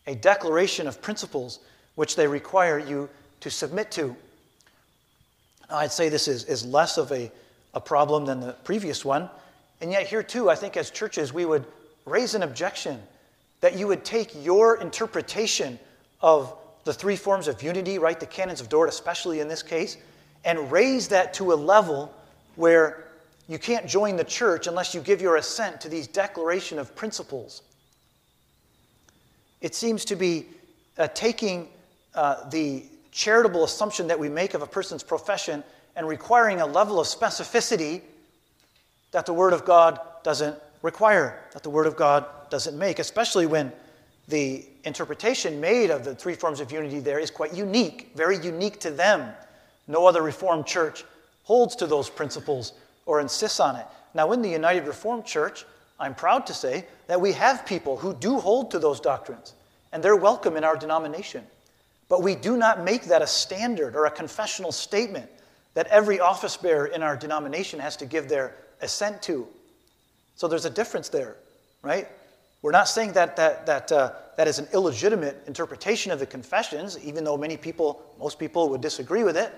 A 0.06 0.14
declaration 0.14 0.86
of 0.86 1.00
principles 1.00 1.60
which 1.94 2.16
they 2.16 2.26
require 2.26 2.78
you 2.78 3.08
to 3.40 3.50
submit 3.50 3.90
to. 3.92 4.16
Now, 5.70 5.76
I'd 5.78 5.92
say 5.92 6.08
this 6.08 6.28
is, 6.28 6.44
is 6.44 6.66
less 6.66 6.98
of 6.98 7.12
a, 7.12 7.30
a 7.74 7.80
problem 7.80 8.26
than 8.26 8.40
the 8.40 8.52
previous 8.64 9.04
one. 9.04 9.30
And 9.82 9.90
yet, 9.90 10.06
here 10.06 10.22
too, 10.22 10.48
I 10.48 10.54
think 10.54 10.76
as 10.76 10.90
churches, 10.90 11.32
we 11.32 11.44
would 11.44 11.66
raise 12.06 12.36
an 12.36 12.44
objection 12.44 13.02
that 13.60 13.76
you 13.76 13.88
would 13.88 14.04
take 14.04 14.32
your 14.44 14.80
interpretation 14.80 15.76
of 16.20 16.54
the 16.84 16.94
three 16.94 17.16
forms 17.16 17.48
of 17.48 17.60
unity, 17.64 17.98
right, 17.98 18.18
the 18.18 18.26
canons 18.26 18.60
of 18.60 18.68
Dort, 18.68 18.88
especially 18.88 19.40
in 19.40 19.48
this 19.48 19.62
case, 19.62 19.96
and 20.44 20.70
raise 20.70 21.08
that 21.08 21.34
to 21.34 21.52
a 21.52 21.54
level 21.54 22.14
where 22.54 23.08
you 23.48 23.58
can't 23.58 23.84
join 23.86 24.14
the 24.14 24.24
church 24.24 24.68
unless 24.68 24.94
you 24.94 25.00
give 25.00 25.20
your 25.20 25.34
assent 25.34 25.80
to 25.80 25.88
these 25.88 26.06
declaration 26.06 26.78
of 26.78 26.94
principles. 26.94 27.62
It 29.60 29.74
seems 29.74 30.04
to 30.06 30.16
be 30.16 30.46
uh, 30.96 31.08
taking 31.08 31.68
uh, 32.14 32.48
the 32.50 32.84
charitable 33.10 33.64
assumption 33.64 34.06
that 34.06 34.18
we 34.18 34.28
make 34.28 34.54
of 34.54 34.62
a 34.62 34.66
person's 34.66 35.02
profession 35.02 35.64
and 35.96 36.06
requiring 36.06 36.60
a 36.60 36.66
level 36.66 37.00
of 37.00 37.08
specificity 37.08 38.02
that 39.12 39.26
the 39.26 39.32
Word 39.32 39.52
of 39.52 39.64
God 39.64 40.00
doesn't 40.22 40.56
require, 40.82 41.40
that 41.52 41.62
the 41.62 41.70
Word 41.70 41.86
of 41.86 41.96
God 41.96 42.26
doesn't 42.50 42.76
make, 42.76 42.98
especially 42.98 43.46
when 43.46 43.72
the 44.28 44.64
interpretation 44.84 45.60
made 45.60 45.90
of 45.90 46.04
the 46.04 46.14
three 46.14 46.34
forms 46.34 46.60
of 46.60 46.72
unity 46.72 47.00
there 47.00 47.18
is 47.18 47.30
quite 47.30 47.54
unique, 47.54 48.10
very 48.14 48.38
unique 48.38 48.80
to 48.80 48.90
them. 48.90 49.32
No 49.86 50.06
other 50.06 50.22
Reformed 50.22 50.66
church 50.66 51.04
holds 51.44 51.76
to 51.76 51.86
those 51.86 52.08
principles 52.08 52.72
or 53.06 53.20
insists 53.20 53.60
on 53.60 53.76
it. 53.76 53.86
Now, 54.14 54.32
in 54.32 54.42
the 54.42 54.48
United 54.48 54.86
Reformed 54.86 55.24
Church, 55.24 55.64
I'm 55.98 56.14
proud 56.14 56.46
to 56.46 56.54
say 56.54 56.86
that 57.06 57.20
we 57.20 57.32
have 57.32 57.66
people 57.66 57.96
who 57.96 58.14
do 58.14 58.38
hold 58.38 58.70
to 58.72 58.78
those 58.78 59.00
doctrines, 59.00 59.54
and 59.92 60.02
they're 60.02 60.16
welcome 60.16 60.56
in 60.56 60.64
our 60.64 60.76
denomination. 60.76 61.44
But 62.08 62.22
we 62.22 62.34
do 62.34 62.56
not 62.56 62.84
make 62.84 63.04
that 63.04 63.22
a 63.22 63.26
standard 63.26 63.96
or 63.96 64.06
a 64.06 64.10
confessional 64.10 64.72
statement 64.72 65.30
that 65.74 65.86
every 65.86 66.20
office 66.20 66.56
bearer 66.56 66.86
in 66.86 67.02
our 67.02 67.16
denomination 67.16 67.80
has 67.80 67.96
to 67.96 68.06
give 68.06 68.28
their 68.28 68.54
assent 68.82 69.22
to. 69.22 69.46
So 70.36 70.48
there's 70.48 70.64
a 70.64 70.70
difference 70.70 71.08
there, 71.08 71.36
right? 71.82 72.08
We're 72.62 72.72
not 72.72 72.88
saying 72.88 73.12
that 73.12 73.36
that, 73.36 73.66
that, 73.66 73.90
uh, 73.90 74.12
that 74.36 74.46
is 74.46 74.58
an 74.58 74.68
illegitimate 74.72 75.42
interpretation 75.46 76.12
of 76.12 76.18
the 76.18 76.26
confessions, 76.26 76.98
even 77.04 77.24
though 77.24 77.36
many 77.36 77.56
people, 77.56 78.02
most 78.18 78.38
people 78.38 78.68
would 78.68 78.80
disagree 78.80 79.24
with 79.24 79.36
it, 79.36 79.52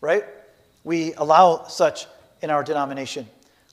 right? 0.00 0.24
We 0.84 1.14
allow 1.14 1.64
such 1.64 2.06
in 2.42 2.50
our 2.50 2.62
denomination. 2.62 3.26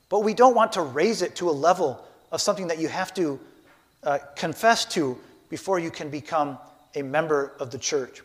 But 0.10 0.20
we 0.20 0.34
don't 0.34 0.56
want 0.56 0.72
to 0.74 0.82
raise 0.82 1.22
it 1.22 1.36
to 1.38 1.50
a 1.50 1.52
level 1.52 2.06
of 2.32 2.42
something 2.42 2.68
that 2.68 2.80
you 2.80 2.88
have 2.88 3.14
to 3.16 3.40
uh, 4.04 4.20
confess 4.36 4.86
to 4.86 5.18
before 5.50 5.80
you 5.80 5.92
can 5.92 6.10
become 6.10 6.58
a 6.96 7.02
member 7.02 7.54
of 7.60 7.72
the 7.72 7.78
church. 7.78 8.22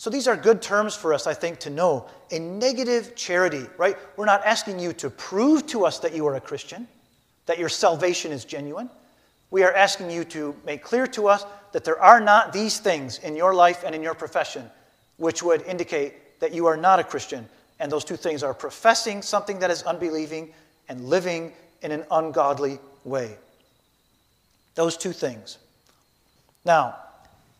So 0.00 0.08
these 0.08 0.26
are 0.26 0.34
good 0.34 0.62
terms 0.62 0.96
for 0.96 1.12
us, 1.12 1.26
I 1.26 1.34
think, 1.34 1.58
to 1.58 1.68
know. 1.68 2.06
A 2.30 2.38
negative 2.38 3.14
charity, 3.16 3.66
right? 3.76 3.98
We're 4.16 4.24
not 4.24 4.42
asking 4.46 4.78
you 4.78 4.94
to 4.94 5.10
prove 5.10 5.66
to 5.66 5.84
us 5.84 5.98
that 5.98 6.14
you 6.14 6.26
are 6.26 6.36
a 6.36 6.40
Christian, 6.40 6.88
that 7.44 7.58
your 7.58 7.68
salvation 7.68 8.32
is 8.32 8.46
genuine. 8.46 8.88
We 9.50 9.62
are 9.62 9.74
asking 9.74 10.10
you 10.10 10.24
to 10.24 10.56
make 10.64 10.82
clear 10.82 11.06
to 11.08 11.28
us 11.28 11.44
that 11.72 11.84
there 11.84 12.00
are 12.00 12.18
not 12.18 12.50
these 12.50 12.78
things 12.78 13.18
in 13.18 13.36
your 13.36 13.52
life 13.52 13.84
and 13.84 13.94
in 13.94 14.02
your 14.02 14.14
profession 14.14 14.70
which 15.18 15.42
would 15.42 15.60
indicate 15.66 16.40
that 16.40 16.54
you 16.54 16.64
are 16.64 16.78
not 16.78 16.98
a 16.98 17.04
Christian, 17.04 17.46
and 17.78 17.92
those 17.92 18.06
two 18.06 18.16
things 18.16 18.42
are 18.42 18.54
professing 18.54 19.20
something 19.20 19.58
that 19.58 19.70
is 19.70 19.82
unbelieving 19.82 20.50
and 20.88 21.10
living 21.10 21.52
in 21.82 21.92
an 21.92 22.06
ungodly 22.10 22.78
way. 23.04 23.36
Those 24.76 24.96
two 24.96 25.12
things. 25.12 25.58
Now, 26.64 26.96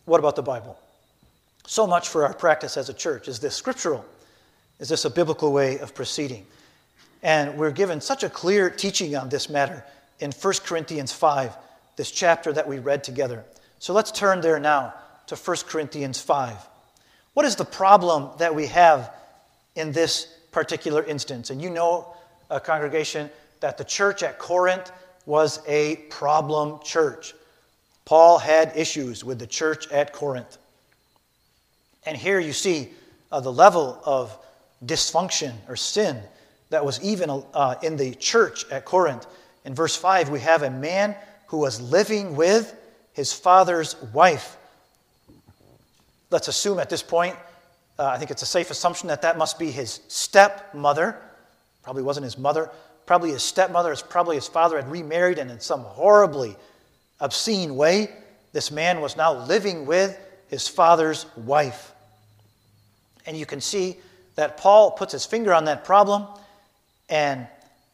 what 0.05 0.17
about 0.17 0.35
the 0.35 0.41
Bible? 0.41 0.80
So 1.65 1.87
much 1.87 2.09
for 2.09 2.25
our 2.25 2.33
practice 2.33 2.77
as 2.77 2.89
a 2.89 2.93
church. 2.93 3.27
Is 3.27 3.39
this 3.39 3.55
scriptural? 3.55 4.05
Is 4.79 4.89
this 4.89 5.05
a 5.05 5.09
biblical 5.09 5.53
way 5.53 5.79
of 5.79 5.93
proceeding? 5.93 6.45
And 7.23 7.57
we're 7.57 7.71
given 7.71 8.01
such 8.01 8.23
a 8.23 8.29
clear 8.29 8.69
teaching 8.69 9.15
on 9.15 9.29
this 9.29 9.49
matter 9.49 9.83
in 10.19 10.31
1 10.31 10.53
Corinthians 10.65 11.11
5, 11.11 11.55
this 11.95 12.11
chapter 12.11 12.51
that 12.53 12.67
we 12.67 12.79
read 12.79 13.03
together. 13.03 13.43
So 13.79 13.93
let's 13.93 14.11
turn 14.11 14.41
there 14.41 14.59
now 14.59 14.93
to 15.27 15.35
1 15.35 15.57
Corinthians 15.67 16.19
5. 16.19 16.55
What 17.33 17.45
is 17.45 17.55
the 17.55 17.65
problem 17.65 18.29
that 18.39 18.53
we 18.53 18.67
have 18.67 19.13
in 19.75 19.91
this 19.91 20.27
particular 20.51 21.03
instance. 21.03 21.49
And 21.49 21.61
you 21.61 21.69
know, 21.69 22.13
a 22.49 22.59
congregation, 22.59 23.29
that 23.61 23.77
the 23.77 23.83
church 23.83 24.23
at 24.23 24.39
Corinth 24.39 24.91
was 25.25 25.59
a 25.67 25.97
problem 26.09 26.79
church. 26.83 27.33
Paul 28.05 28.39
had 28.39 28.73
issues 28.75 29.23
with 29.23 29.39
the 29.39 29.47
church 29.47 29.87
at 29.91 30.11
Corinth. 30.11 30.57
And 32.05 32.17
here 32.17 32.39
you 32.39 32.53
see 32.53 32.89
uh, 33.31 33.39
the 33.39 33.51
level 33.51 34.01
of 34.05 34.37
dysfunction 34.85 35.53
or 35.67 35.75
sin 35.75 36.19
that 36.69 36.83
was 36.83 37.01
even 37.03 37.43
uh, 37.53 37.75
in 37.83 37.97
the 37.97 38.15
church 38.15 38.65
at 38.71 38.85
Corinth. 38.85 39.27
In 39.65 39.75
verse 39.75 39.95
5, 39.95 40.29
we 40.29 40.39
have 40.39 40.63
a 40.63 40.71
man 40.71 41.15
who 41.47 41.57
was 41.57 41.79
living 41.79 42.35
with 42.35 42.75
his 43.13 43.33
father's 43.33 43.95
wife. 44.13 44.57
Let's 46.29 46.47
assume 46.47 46.79
at 46.79 46.89
this 46.89 47.03
point, 47.03 47.35
uh, 47.99 48.07
I 48.07 48.17
think 48.17 48.31
it's 48.31 48.41
a 48.41 48.47
safe 48.47 48.71
assumption 48.71 49.09
that 49.09 49.21
that 49.21 49.37
must 49.37 49.59
be 49.59 49.69
his 49.69 49.99
stepmother. 50.07 51.17
Probably 51.83 52.03
wasn't 52.03 52.23
his 52.23 52.37
mother. 52.37 52.69
Probably 53.05 53.31
his 53.31 53.43
stepmother. 53.43 53.91
It's 53.91 54.01
probably 54.01 54.37
his 54.37 54.47
father 54.47 54.77
had 54.77 54.89
remarried, 54.89 55.37
and 55.37 55.51
in 55.51 55.59
some 55.59 55.81
horribly 55.81 56.55
obscene 57.19 57.75
way, 57.75 58.09
this 58.53 58.71
man 58.71 59.01
was 59.01 59.17
now 59.17 59.33
living 59.45 59.85
with 59.85 60.17
his 60.51 60.67
father's 60.67 61.25
wife. 61.37 61.93
And 63.25 63.35
you 63.37 63.47
can 63.47 63.61
see 63.61 63.97
that 64.35 64.57
Paul 64.57 64.91
puts 64.91 65.13
his 65.13 65.25
finger 65.25 65.53
on 65.53 65.65
that 65.65 65.85
problem, 65.85 66.27
and, 67.09 67.47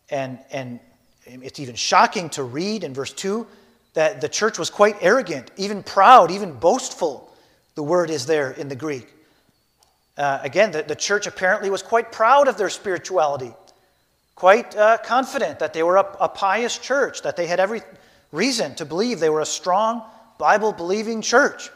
and, 0.09 0.39
and 0.51 0.79
it's 1.25 1.59
even 1.59 1.75
shocking 1.75 2.29
to 2.31 2.43
read 2.43 2.83
in 2.83 2.93
verse 2.93 3.13
2 3.13 3.45
that 3.93 4.21
the 4.21 4.29
church 4.29 4.57
was 4.57 4.69
quite 4.69 4.95
arrogant, 5.01 5.51
even 5.55 5.83
proud, 5.83 6.31
even 6.31 6.51
boastful. 6.53 7.31
The 7.75 7.83
word 7.83 8.09
is 8.09 8.25
there 8.25 8.51
in 8.51 8.69
the 8.69 8.75
Greek. 8.75 9.07
Uh, 10.17 10.39
again, 10.41 10.71
the, 10.71 10.81
the 10.81 10.95
church 10.95 11.27
apparently 11.27 11.69
was 11.69 11.83
quite 11.83 12.11
proud 12.11 12.47
of 12.47 12.57
their 12.57 12.69
spirituality, 12.69 13.53
quite 14.33 14.75
uh, 14.75 14.97
confident 15.03 15.59
that 15.59 15.73
they 15.73 15.83
were 15.83 15.97
a, 15.97 16.17
a 16.21 16.29
pious 16.29 16.77
church, 16.79 17.21
that 17.21 17.35
they 17.35 17.45
had 17.45 17.59
every 17.59 17.81
reason 18.31 18.73
to 18.75 18.85
believe 18.85 19.19
they 19.19 19.29
were 19.29 19.41
a 19.41 19.45
strong, 19.45 20.01
Bible 20.39 20.71
believing 20.71 21.21
church. 21.21 21.69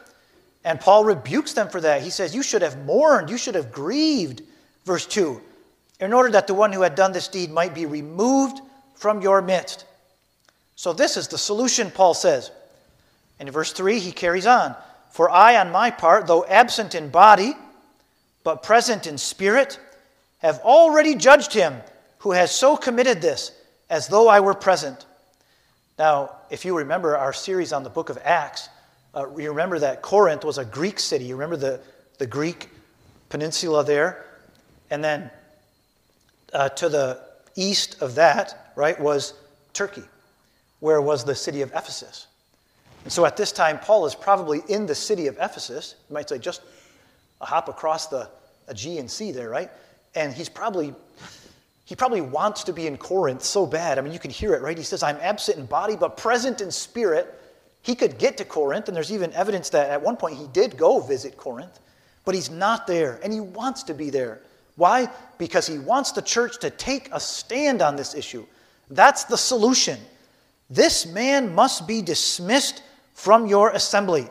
And 0.64 0.80
Paul 0.80 1.04
rebukes 1.04 1.52
them 1.54 1.68
for 1.68 1.80
that. 1.80 2.02
He 2.02 2.10
says, 2.10 2.34
You 2.34 2.42
should 2.42 2.62
have 2.62 2.84
mourned, 2.84 3.30
you 3.30 3.36
should 3.36 3.54
have 3.54 3.72
grieved, 3.72 4.42
verse 4.84 5.06
2, 5.06 5.40
in 6.00 6.12
order 6.12 6.30
that 6.30 6.46
the 6.46 6.54
one 6.54 6.72
who 6.72 6.82
had 6.82 6.94
done 6.94 7.12
this 7.12 7.28
deed 7.28 7.50
might 7.50 7.74
be 7.74 7.86
removed 7.86 8.60
from 8.94 9.20
your 9.20 9.42
midst. 9.42 9.84
So, 10.76 10.92
this 10.92 11.16
is 11.16 11.28
the 11.28 11.38
solution, 11.38 11.90
Paul 11.90 12.14
says. 12.14 12.50
And 13.38 13.48
in 13.48 13.52
verse 13.52 13.72
3, 13.72 13.98
he 13.98 14.12
carries 14.12 14.46
on 14.46 14.76
For 15.10 15.28
I, 15.28 15.56
on 15.56 15.72
my 15.72 15.90
part, 15.90 16.26
though 16.26 16.44
absent 16.44 16.94
in 16.94 17.08
body, 17.08 17.54
but 18.44 18.62
present 18.62 19.06
in 19.06 19.18
spirit, 19.18 19.78
have 20.38 20.58
already 20.60 21.14
judged 21.14 21.52
him 21.52 21.74
who 22.18 22.32
has 22.32 22.52
so 22.52 22.76
committed 22.76 23.20
this, 23.20 23.50
as 23.90 24.06
though 24.06 24.28
I 24.28 24.40
were 24.40 24.54
present. 24.54 25.06
Now, 25.98 26.36
if 26.50 26.64
you 26.64 26.76
remember 26.76 27.16
our 27.16 27.32
series 27.32 27.72
on 27.72 27.82
the 27.82 27.90
book 27.90 28.10
of 28.10 28.18
Acts, 28.22 28.68
uh, 29.14 29.26
you 29.36 29.50
remember 29.50 29.78
that 29.78 30.02
Corinth 30.02 30.44
was 30.44 30.58
a 30.58 30.64
Greek 30.64 30.98
city. 30.98 31.24
You 31.26 31.34
remember 31.34 31.56
the, 31.56 31.80
the 32.18 32.26
Greek 32.26 32.68
peninsula 33.28 33.84
there? 33.84 34.24
And 34.90 35.02
then 35.02 35.30
uh, 36.52 36.68
to 36.70 36.88
the 36.88 37.20
east 37.54 38.00
of 38.02 38.14
that, 38.16 38.72
right, 38.76 38.98
was 39.00 39.34
Turkey, 39.72 40.04
where 40.80 41.00
was 41.00 41.24
the 41.24 41.34
city 41.34 41.62
of 41.62 41.70
Ephesus. 41.70 42.26
And 43.04 43.12
so 43.12 43.26
at 43.26 43.36
this 43.36 43.52
time, 43.52 43.78
Paul 43.78 44.06
is 44.06 44.14
probably 44.14 44.62
in 44.68 44.86
the 44.86 44.94
city 44.94 45.26
of 45.26 45.36
Ephesus. 45.36 45.96
You 46.08 46.14
might 46.14 46.28
say 46.28 46.38
just 46.38 46.62
a 47.40 47.46
hop 47.46 47.68
across 47.68 48.06
the 48.06 48.28
Aegean 48.68 49.08
Sea 49.08 49.32
there, 49.32 49.50
right? 49.50 49.70
And 50.14 50.32
he's 50.32 50.48
probably 50.48 50.94
he 51.84 51.96
probably 51.96 52.20
wants 52.20 52.64
to 52.64 52.72
be 52.72 52.86
in 52.86 52.96
Corinth 52.96 53.42
so 53.42 53.66
bad. 53.66 53.98
I 53.98 54.02
mean, 54.02 54.12
you 54.12 54.18
can 54.18 54.30
hear 54.30 54.54
it, 54.54 54.62
right? 54.62 54.78
He 54.78 54.84
says, 54.84 55.02
I'm 55.02 55.18
absent 55.20 55.58
in 55.58 55.66
body, 55.66 55.96
but 55.96 56.16
present 56.16 56.60
in 56.60 56.70
spirit. 56.70 57.38
He 57.82 57.94
could 57.94 58.18
get 58.18 58.36
to 58.38 58.44
Corinth, 58.44 58.88
and 58.88 58.96
there's 58.96 59.12
even 59.12 59.32
evidence 59.32 59.68
that 59.70 59.90
at 59.90 60.00
one 60.00 60.16
point 60.16 60.38
he 60.38 60.46
did 60.48 60.76
go 60.76 61.00
visit 61.00 61.36
Corinth, 61.36 61.80
but 62.24 62.34
he's 62.34 62.50
not 62.50 62.86
there, 62.86 63.18
and 63.22 63.32
he 63.32 63.40
wants 63.40 63.82
to 63.84 63.94
be 63.94 64.08
there. 64.08 64.40
Why? 64.76 65.08
Because 65.38 65.66
he 65.66 65.78
wants 65.78 66.12
the 66.12 66.22
church 66.22 66.58
to 66.60 66.70
take 66.70 67.08
a 67.12 67.20
stand 67.20 67.82
on 67.82 67.96
this 67.96 68.14
issue. 68.14 68.46
That's 68.90 69.24
the 69.24 69.36
solution. 69.36 69.98
This 70.70 71.06
man 71.06 71.54
must 71.54 71.86
be 71.86 72.00
dismissed 72.00 72.82
from 73.14 73.46
your 73.46 73.70
assembly. 73.70 74.28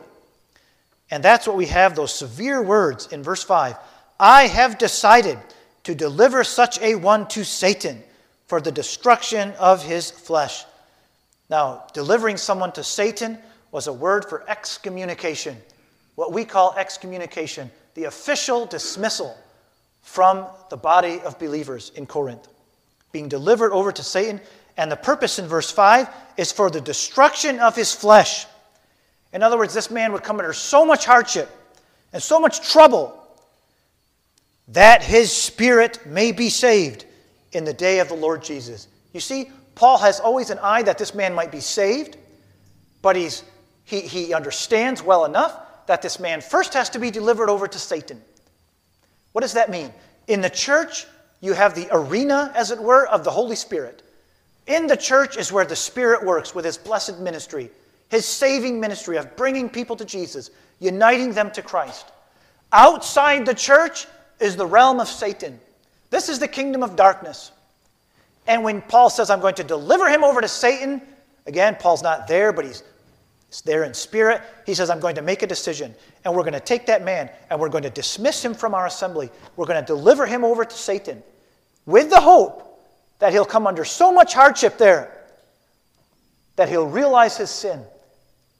And 1.10 1.22
that's 1.22 1.46
what 1.46 1.56
we 1.56 1.66
have 1.66 1.94
those 1.94 2.12
severe 2.14 2.62
words 2.62 3.06
in 3.08 3.22
verse 3.22 3.44
5 3.44 3.76
I 4.18 4.46
have 4.46 4.78
decided 4.78 5.38
to 5.84 5.94
deliver 5.94 6.42
such 6.44 6.80
a 6.80 6.94
one 6.94 7.28
to 7.28 7.44
Satan 7.44 8.02
for 8.46 8.60
the 8.60 8.72
destruction 8.72 9.52
of 9.58 9.84
his 9.84 10.10
flesh. 10.10 10.64
Now, 11.52 11.84
delivering 11.92 12.38
someone 12.38 12.72
to 12.72 12.82
Satan 12.82 13.36
was 13.72 13.86
a 13.86 13.92
word 13.92 14.24
for 14.24 14.42
excommunication, 14.48 15.54
what 16.14 16.32
we 16.32 16.46
call 16.46 16.74
excommunication, 16.78 17.70
the 17.92 18.04
official 18.04 18.64
dismissal 18.64 19.36
from 20.00 20.46
the 20.70 20.78
body 20.78 21.20
of 21.20 21.38
believers 21.38 21.92
in 21.94 22.06
Corinth. 22.06 22.48
Being 23.12 23.28
delivered 23.28 23.70
over 23.74 23.92
to 23.92 24.02
Satan, 24.02 24.40
and 24.78 24.90
the 24.90 24.96
purpose 24.96 25.38
in 25.38 25.46
verse 25.46 25.70
5 25.70 26.08
is 26.38 26.50
for 26.50 26.70
the 26.70 26.80
destruction 26.80 27.60
of 27.60 27.76
his 27.76 27.94
flesh. 27.94 28.46
In 29.34 29.42
other 29.42 29.58
words, 29.58 29.74
this 29.74 29.90
man 29.90 30.14
would 30.14 30.22
come 30.22 30.38
under 30.38 30.54
so 30.54 30.86
much 30.86 31.04
hardship 31.04 31.50
and 32.14 32.22
so 32.22 32.40
much 32.40 32.66
trouble 32.66 33.14
that 34.68 35.02
his 35.02 35.30
spirit 35.30 36.06
may 36.06 36.32
be 36.32 36.48
saved 36.48 37.04
in 37.52 37.64
the 37.64 37.74
day 37.74 37.98
of 37.98 38.08
the 38.08 38.14
Lord 38.14 38.42
Jesus. 38.42 38.88
You 39.12 39.20
see, 39.20 39.50
Paul 39.82 39.98
has 39.98 40.20
always 40.20 40.50
an 40.50 40.60
eye 40.62 40.84
that 40.84 40.96
this 40.96 41.12
man 41.12 41.34
might 41.34 41.50
be 41.50 41.58
saved, 41.58 42.16
but 43.02 43.16
he's, 43.16 43.42
he, 43.82 43.98
he 44.02 44.32
understands 44.32 45.02
well 45.02 45.24
enough 45.24 45.58
that 45.86 46.02
this 46.02 46.20
man 46.20 46.40
first 46.40 46.74
has 46.74 46.90
to 46.90 47.00
be 47.00 47.10
delivered 47.10 47.50
over 47.50 47.66
to 47.66 47.78
Satan. 47.80 48.22
What 49.32 49.40
does 49.40 49.54
that 49.54 49.70
mean? 49.70 49.92
In 50.28 50.40
the 50.40 50.48
church, 50.48 51.04
you 51.40 51.52
have 51.54 51.74
the 51.74 51.88
arena, 51.90 52.52
as 52.54 52.70
it 52.70 52.78
were, 52.78 53.08
of 53.08 53.24
the 53.24 53.32
Holy 53.32 53.56
Spirit. 53.56 54.04
In 54.68 54.86
the 54.86 54.96
church 54.96 55.36
is 55.36 55.50
where 55.50 55.64
the 55.64 55.74
Spirit 55.74 56.24
works 56.24 56.54
with 56.54 56.64
his 56.64 56.78
blessed 56.78 57.18
ministry, 57.18 57.68
his 58.08 58.24
saving 58.24 58.78
ministry 58.78 59.16
of 59.16 59.34
bringing 59.34 59.68
people 59.68 59.96
to 59.96 60.04
Jesus, 60.04 60.52
uniting 60.78 61.32
them 61.32 61.50
to 61.50 61.60
Christ. 61.60 62.06
Outside 62.72 63.46
the 63.46 63.52
church 63.52 64.06
is 64.38 64.54
the 64.54 64.64
realm 64.64 65.00
of 65.00 65.08
Satan. 65.08 65.58
This 66.10 66.28
is 66.28 66.38
the 66.38 66.46
kingdom 66.46 66.84
of 66.84 66.94
darkness. 66.94 67.50
And 68.46 68.64
when 68.64 68.82
Paul 68.82 69.10
says, 69.10 69.30
I'm 69.30 69.40
going 69.40 69.54
to 69.56 69.64
deliver 69.64 70.08
him 70.08 70.24
over 70.24 70.40
to 70.40 70.48
Satan, 70.48 71.00
again, 71.46 71.76
Paul's 71.78 72.02
not 72.02 72.26
there, 72.26 72.52
but 72.52 72.64
he's 72.64 72.82
there 73.64 73.84
in 73.84 73.94
spirit. 73.94 74.42
He 74.66 74.74
says, 74.74 74.90
I'm 74.90 75.00
going 75.00 75.14
to 75.16 75.22
make 75.22 75.42
a 75.42 75.46
decision. 75.46 75.94
And 76.24 76.34
we're 76.34 76.42
going 76.42 76.54
to 76.54 76.60
take 76.60 76.86
that 76.86 77.04
man 77.04 77.30
and 77.50 77.60
we're 77.60 77.68
going 77.68 77.84
to 77.84 77.90
dismiss 77.90 78.44
him 78.44 78.54
from 78.54 78.74
our 78.74 78.86
assembly. 78.86 79.30
We're 79.56 79.66
going 79.66 79.80
to 79.80 79.86
deliver 79.86 80.26
him 80.26 80.44
over 80.44 80.64
to 80.64 80.76
Satan 80.76 81.22
with 81.86 82.10
the 82.10 82.20
hope 82.20 82.68
that 83.18 83.32
he'll 83.32 83.44
come 83.44 83.66
under 83.66 83.84
so 83.84 84.12
much 84.12 84.34
hardship 84.34 84.78
there 84.78 85.18
that 86.56 86.68
he'll 86.68 86.88
realize 86.88 87.36
his 87.36 87.50
sin 87.50 87.82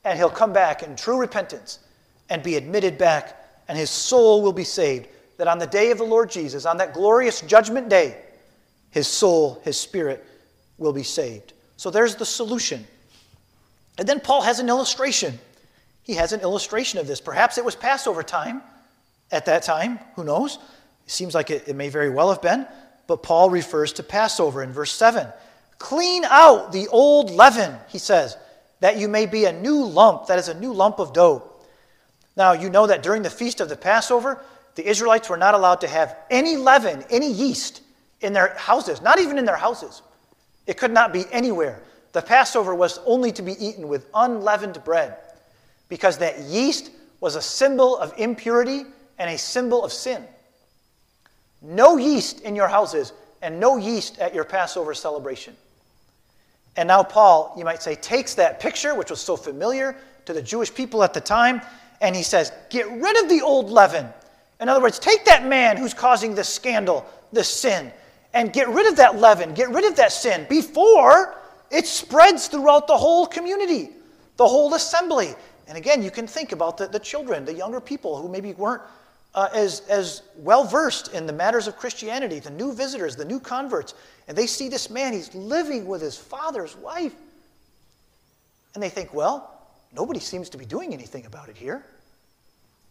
and 0.04 0.18
he'll 0.18 0.30
come 0.30 0.52
back 0.52 0.82
in 0.82 0.96
true 0.96 1.18
repentance 1.18 1.78
and 2.30 2.42
be 2.42 2.56
admitted 2.56 2.98
back 2.98 3.38
and 3.68 3.78
his 3.78 3.90
soul 3.90 4.42
will 4.42 4.52
be 4.52 4.64
saved 4.64 5.08
that 5.38 5.48
on 5.48 5.58
the 5.58 5.66
day 5.66 5.90
of 5.90 5.98
the 5.98 6.04
Lord 6.04 6.30
Jesus, 6.30 6.66
on 6.66 6.76
that 6.76 6.94
glorious 6.94 7.40
judgment 7.42 7.88
day, 7.88 8.16
his 8.92 9.08
soul, 9.08 9.60
his 9.64 9.76
spirit 9.76 10.24
will 10.78 10.92
be 10.92 11.02
saved. 11.02 11.54
So 11.76 11.90
there's 11.90 12.14
the 12.14 12.26
solution. 12.26 12.86
And 13.98 14.08
then 14.08 14.20
Paul 14.20 14.42
has 14.42 14.60
an 14.60 14.68
illustration. 14.68 15.38
He 16.02 16.14
has 16.14 16.32
an 16.32 16.40
illustration 16.40 17.00
of 17.00 17.06
this. 17.06 17.20
Perhaps 17.20 17.58
it 17.58 17.64
was 17.64 17.74
Passover 17.74 18.22
time 18.22 18.62
at 19.30 19.46
that 19.46 19.62
time. 19.62 19.98
Who 20.14 20.24
knows? 20.24 20.58
It 21.06 21.10
seems 21.10 21.34
like 21.34 21.50
it, 21.50 21.66
it 21.66 21.74
may 21.74 21.88
very 21.88 22.10
well 22.10 22.30
have 22.30 22.42
been. 22.42 22.66
But 23.06 23.22
Paul 23.22 23.50
refers 23.50 23.94
to 23.94 24.02
Passover 24.02 24.62
in 24.62 24.72
verse 24.72 24.92
7. 24.92 25.26
Clean 25.78 26.24
out 26.24 26.70
the 26.70 26.86
old 26.88 27.30
leaven, 27.30 27.76
he 27.88 27.98
says, 27.98 28.36
that 28.80 28.98
you 28.98 29.08
may 29.08 29.26
be 29.26 29.46
a 29.46 29.52
new 29.52 29.84
lump, 29.84 30.26
that 30.26 30.38
is 30.38 30.48
a 30.48 30.58
new 30.58 30.72
lump 30.72 30.98
of 30.98 31.12
dough. 31.12 31.50
Now, 32.36 32.52
you 32.52 32.70
know 32.70 32.86
that 32.86 33.02
during 33.02 33.22
the 33.22 33.30
feast 33.30 33.60
of 33.60 33.68
the 33.68 33.76
Passover, 33.76 34.42
the 34.74 34.88
Israelites 34.88 35.28
were 35.28 35.36
not 35.36 35.54
allowed 35.54 35.80
to 35.80 35.88
have 35.88 36.16
any 36.30 36.56
leaven, 36.56 37.04
any 37.10 37.30
yeast 37.30 37.81
in 38.22 38.32
their 38.32 38.54
houses, 38.56 39.00
not 39.02 39.18
even 39.18 39.38
in 39.38 39.44
their 39.44 39.56
houses. 39.56 40.02
It 40.66 40.78
could 40.78 40.90
not 40.90 41.12
be 41.12 41.24
anywhere. 41.32 41.80
The 42.12 42.22
Passover 42.22 42.74
was 42.74 42.98
only 43.06 43.32
to 43.32 43.42
be 43.42 43.52
eaten 43.64 43.88
with 43.88 44.06
unleavened 44.14 44.82
bread 44.84 45.16
because 45.88 46.18
that 46.18 46.38
yeast 46.40 46.90
was 47.20 47.36
a 47.36 47.42
symbol 47.42 47.96
of 47.96 48.12
impurity 48.18 48.84
and 49.18 49.30
a 49.30 49.38
symbol 49.38 49.84
of 49.84 49.92
sin. 49.92 50.24
No 51.60 51.96
yeast 51.96 52.40
in 52.40 52.56
your 52.56 52.68
houses 52.68 53.12
and 53.40 53.58
no 53.58 53.76
yeast 53.76 54.18
at 54.18 54.34
your 54.34 54.44
Passover 54.44 54.94
celebration. 54.94 55.56
And 56.76 56.88
now, 56.88 57.02
Paul, 57.02 57.54
you 57.56 57.64
might 57.64 57.82
say, 57.82 57.94
takes 57.94 58.34
that 58.34 58.60
picture, 58.60 58.94
which 58.94 59.10
was 59.10 59.20
so 59.20 59.36
familiar 59.36 59.96
to 60.24 60.32
the 60.32 60.42
Jewish 60.42 60.72
people 60.74 61.02
at 61.02 61.12
the 61.12 61.20
time, 61.20 61.60
and 62.00 62.16
he 62.16 62.22
says, 62.22 62.50
Get 62.70 62.90
rid 62.90 63.22
of 63.22 63.28
the 63.28 63.42
old 63.42 63.68
leaven 63.68 64.08
in 64.62 64.68
other 64.68 64.80
words, 64.80 65.00
take 65.00 65.24
that 65.24 65.44
man 65.44 65.76
who's 65.76 65.92
causing 65.92 66.36
this 66.36 66.48
scandal, 66.48 67.04
this 67.32 67.48
sin, 67.48 67.92
and 68.34 68.52
get 68.52 68.68
rid 68.68 68.86
of 68.86 68.96
that 68.96 69.16
leaven, 69.16 69.54
get 69.54 69.70
rid 69.70 69.84
of 69.84 69.96
that 69.96 70.12
sin 70.12 70.46
before 70.48 71.36
it 71.70 71.86
spreads 71.86 72.48
throughout 72.48 72.86
the 72.86 72.96
whole 72.96 73.26
community. 73.26 73.90
The 74.36 74.46
whole 74.46 74.74
assembly. 74.74 75.34
And 75.68 75.78
again, 75.78 76.02
you 76.02 76.10
can 76.10 76.26
think 76.26 76.52
about 76.52 76.76
the, 76.76 76.86
the 76.86 76.98
children, 76.98 77.44
the 77.44 77.54
younger 77.54 77.80
people 77.80 78.20
who 78.20 78.28
maybe 78.28 78.52
weren't 78.54 78.82
uh, 79.34 79.48
as, 79.54 79.80
as 79.88 80.22
well 80.36 80.64
versed 80.64 81.14
in 81.14 81.26
the 81.26 81.32
matters 81.32 81.66
of 81.66 81.76
Christianity, 81.76 82.38
the 82.38 82.50
new 82.50 82.72
visitors, 82.72 83.16
the 83.16 83.24
new 83.24 83.40
converts, 83.40 83.94
and 84.28 84.36
they 84.36 84.46
see 84.46 84.68
this 84.68 84.90
man, 84.90 85.12
he's 85.12 85.34
living 85.34 85.86
with 85.86 86.02
his 86.02 86.16
father's 86.16 86.76
wife. 86.76 87.14
And 88.74 88.82
they 88.82 88.88
think, 88.88 89.14
well, 89.14 89.58
nobody 89.94 90.20
seems 90.20 90.48
to 90.50 90.58
be 90.58 90.64
doing 90.64 90.92
anything 90.92 91.26
about 91.26 91.48
it 91.48 91.56
here. 91.56 91.84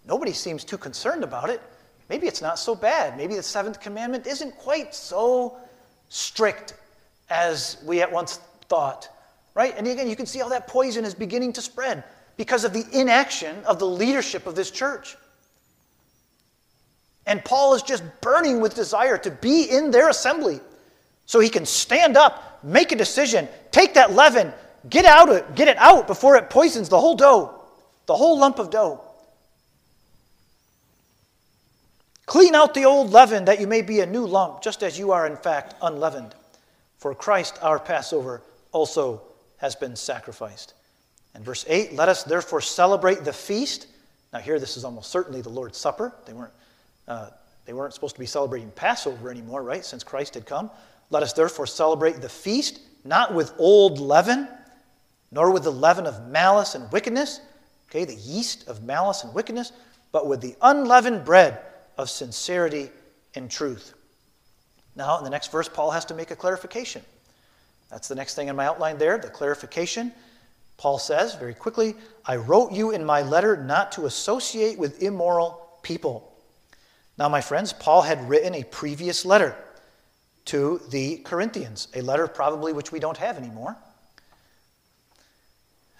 Nobody 0.07 0.31
seems 0.31 0.63
too 0.63 0.77
concerned 0.77 1.23
about 1.23 1.49
it. 1.49 1.61
Maybe 2.11 2.27
it's 2.27 2.41
not 2.41 2.59
so 2.59 2.75
bad. 2.75 3.15
Maybe 3.15 3.35
the 3.37 3.41
seventh 3.41 3.79
commandment 3.79 4.27
isn't 4.27 4.57
quite 4.57 4.93
so 4.93 5.55
strict 6.09 6.73
as 7.29 7.77
we 7.85 8.01
at 8.01 8.11
once 8.11 8.41
thought. 8.67 9.07
Right? 9.53 9.73
And 9.77 9.87
again, 9.87 10.09
you 10.09 10.17
can 10.17 10.25
see 10.25 10.39
how 10.39 10.49
that 10.49 10.67
poison 10.67 11.05
is 11.05 11.13
beginning 11.13 11.53
to 11.53 11.61
spread 11.61 12.03
because 12.35 12.65
of 12.65 12.73
the 12.73 12.85
inaction 12.91 13.63
of 13.63 13.79
the 13.79 13.87
leadership 13.87 14.45
of 14.45 14.55
this 14.55 14.71
church. 14.71 15.15
And 17.27 17.45
Paul 17.45 17.75
is 17.75 17.81
just 17.81 18.03
burning 18.19 18.59
with 18.59 18.75
desire 18.75 19.17
to 19.19 19.31
be 19.31 19.69
in 19.71 19.89
their 19.89 20.09
assembly 20.09 20.59
so 21.25 21.39
he 21.39 21.47
can 21.47 21.65
stand 21.65 22.17
up, 22.17 22.59
make 22.61 22.91
a 22.91 22.97
decision, 22.97 23.47
take 23.71 23.93
that 23.93 24.11
leaven, 24.11 24.51
get, 24.89 25.05
out 25.05 25.55
get 25.55 25.69
it 25.69 25.77
out 25.77 26.07
before 26.07 26.35
it 26.35 26.49
poisons 26.49 26.89
the 26.89 26.99
whole 26.99 27.15
dough, 27.15 27.63
the 28.05 28.15
whole 28.15 28.37
lump 28.37 28.59
of 28.59 28.69
dough. 28.69 29.01
Clean 32.31 32.55
out 32.55 32.73
the 32.73 32.85
old 32.85 33.11
leaven 33.11 33.43
that 33.43 33.59
you 33.59 33.67
may 33.67 33.81
be 33.81 33.99
a 33.99 34.05
new 34.05 34.25
lump, 34.25 34.61
just 34.61 34.83
as 34.83 34.97
you 34.97 35.11
are 35.11 35.27
in 35.27 35.35
fact 35.35 35.75
unleavened. 35.81 36.33
For 36.97 37.13
Christ, 37.13 37.59
our 37.61 37.77
Passover, 37.77 38.41
also 38.71 39.21
has 39.57 39.75
been 39.75 39.97
sacrificed. 39.97 40.73
And 41.35 41.43
verse 41.43 41.65
8, 41.67 41.91
let 41.91 42.07
us 42.07 42.23
therefore 42.23 42.61
celebrate 42.61 43.25
the 43.25 43.33
feast. 43.33 43.87
Now, 44.31 44.39
here, 44.39 44.61
this 44.61 44.77
is 44.77 44.85
almost 44.85 45.11
certainly 45.11 45.41
the 45.41 45.49
Lord's 45.49 45.77
Supper. 45.77 46.15
They 46.25 46.31
weren't, 46.31 46.53
uh, 47.05 47.31
they 47.65 47.73
weren't 47.73 47.93
supposed 47.93 48.15
to 48.15 48.21
be 48.21 48.25
celebrating 48.25 48.71
Passover 48.71 49.29
anymore, 49.29 49.61
right, 49.61 49.83
since 49.83 50.01
Christ 50.01 50.35
had 50.35 50.45
come. 50.45 50.71
Let 51.09 51.23
us 51.23 51.33
therefore 51.33 51.67
celebrate 51.67 52.21
the 52.21 52.29
feast, 52.29 52.79
not 53.03 53.33
with 53.33 53.53
old 53.57 53.99
leaven, 53.99 54.47
nor 55.33 55.51
with 55.51 55.63
the 55.63 55.71
leaven 55.73 56.07
of 56.07 56.29
malice 56.29 56.75
and 56.75 56.89
wickedness, 56.93 57.41
okay, 57.89 58.05
the 58.05 58.15
yeast 58.15 58.69
of 58.69 58.83
malice 58.83 59.25
and 59.25 59.33
wickedness, 59.33 59.73
but 60.13 60.27
with 60.27 60.39
the 60.39 60.55
unleavened 60.61 61.25
bread 61.25 61.59
of 62.01 62.09
sincerity 62.09 62.89
and 63.35 63.49
truth. 63.49 63.93
Now, 64.95 65.17
in 65.17 65.23
the 65.23 65.29
next 65.29 65.51
verse, 65.51 65.69
Paul 65.69 65.91
has 65.91 66.05
to 66.05 66.13
make 66.13 66.31
a 66.31 66.35
clarification. 66.35 67.01
That's 67.89 68.07
the 68.07 68.15
next 68.15 68.35
thing 68.35 68.47
in 68.47 68.55
my 68.55 68.65
outline 68.65 68.97
there, 68.97 69.17
the 69.17 69.29
clarification. 69.29 70.11
Paul 70.77 70.97
says 70.97 71.35
very 71.35 71.53
quickly, 71.53 71.95
I 72.25 72.37
wrote 72.37 72.71
you 72.71 72.91
in 72.91 73.05
my 73.05 73.21
letter 73.21 73.55
not 73.55 73.91
to 73.93 74.05
associate 74.05 74.77
with 74.77 75.01
immoral 75.01 75.69
people. 75.83 76.33
Now, 77.17 77.29
my 77.29 77.41
friends, 77.41 77.71
Paul 77.73 78.01
had 78.01 78.27
written 78.27 78.55
a 78.55 78.63
previous 78.63 79.25
letter 79.25 79.55
to 80.45 80.81
the 80.89 81.17
Corinthians, 81.17 81.87
a 81.95 82.01
letter 82.01 82.27
probably 82.27 82.73
which 82.73 82.91
we 82.91 82.99
don't 82.99 83.17
have 83.17 83.37
anymore. 83.37 83.77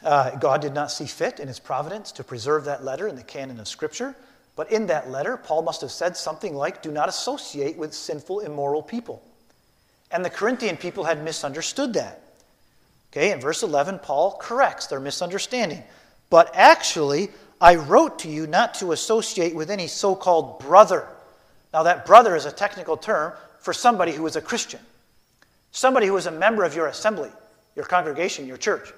Uh, 0.04 0.32
God 0.38 0.62
did 0.62 0.74
not 0.74 0.92
see 0.92 1.06
fit 1.06 1.40
in 1.40 1.48
his 1.48 1.60
providence 1.60 2.12
to 2.14 2.24
preserve 2.24 2.66
that 2.66 2.84
letter 2.84 3.08
in 3.08 3.16
the 3.16 3.24
canon 3.24 3.60
of 3.60 3.68
Scripture. 3.68 4.16
But 4.56 4.72
in 4.72 4.88
that 4.88 5.10
letter, 5.10 5.38
Paul 5.38 5.64
must 5.64 5.82
have 5.82 5.92
said 5.92 6.18
something 6.18 6.56
like, 6.56 6.82
Do 6.82 6.92
not 6.92 7.10
associate 7.10 7.78
with 7.78 7.94
sinful, 7.94 8.42
immoral 8.42 8.84
people. 8.84 9.24
And 10.12 10.26
the 10.26 10.30
Corinthian 10.30 10.78
people 10.78 11.06
had 11.06 11.24
misunderstood 11.24 11.94
that. 11.94 12.22
Okay, 13.12 13.32
in 13.32 13.42
verse 13.42 13.64
11, 13.64 14.00
Paul 14.00 14.38
corrects 14.40 14.88
their 14.88 15.00
misunderstanding. 15.00 15.84
But 16.30 16.52
actually, 16.54 17.30
I 17.60 17.76
wrote 17.76 18.20
to 18.20 18.30
you 18.30 18.48
not 18.48 18.76
to 18.76 18.92
associate 18.92 19.54
with 19.54 19.70
any 19.70 19.88
so 19.88 20.16
called 20.16 20.60
brother. 20.60 21.08
Now, 21.74 21.84
that 21.84 22.06
brother 22.06 22.36
is 22.36 22.46
a 22.46 22.52
technical 22.52 22.98
term 22.98 23.34
for 23.60 23.74
somebody 23.74 24.12
who 24.12 24.26
is 24.26 24.36
a 24.36 24.42
Christian, 24.42 24.80
somebody 25.72 26.08
who 26.08 26.18
is 26.18 26.26
a 26.26 26.32
member 26.32 26.64
of 26.64 26.76
your 26.76 26.88
assembly, 26.88 27.30
your 27.76 27.86
congregation, 27.86 28.48
your 28.48 28.58
church. 28.58 28.92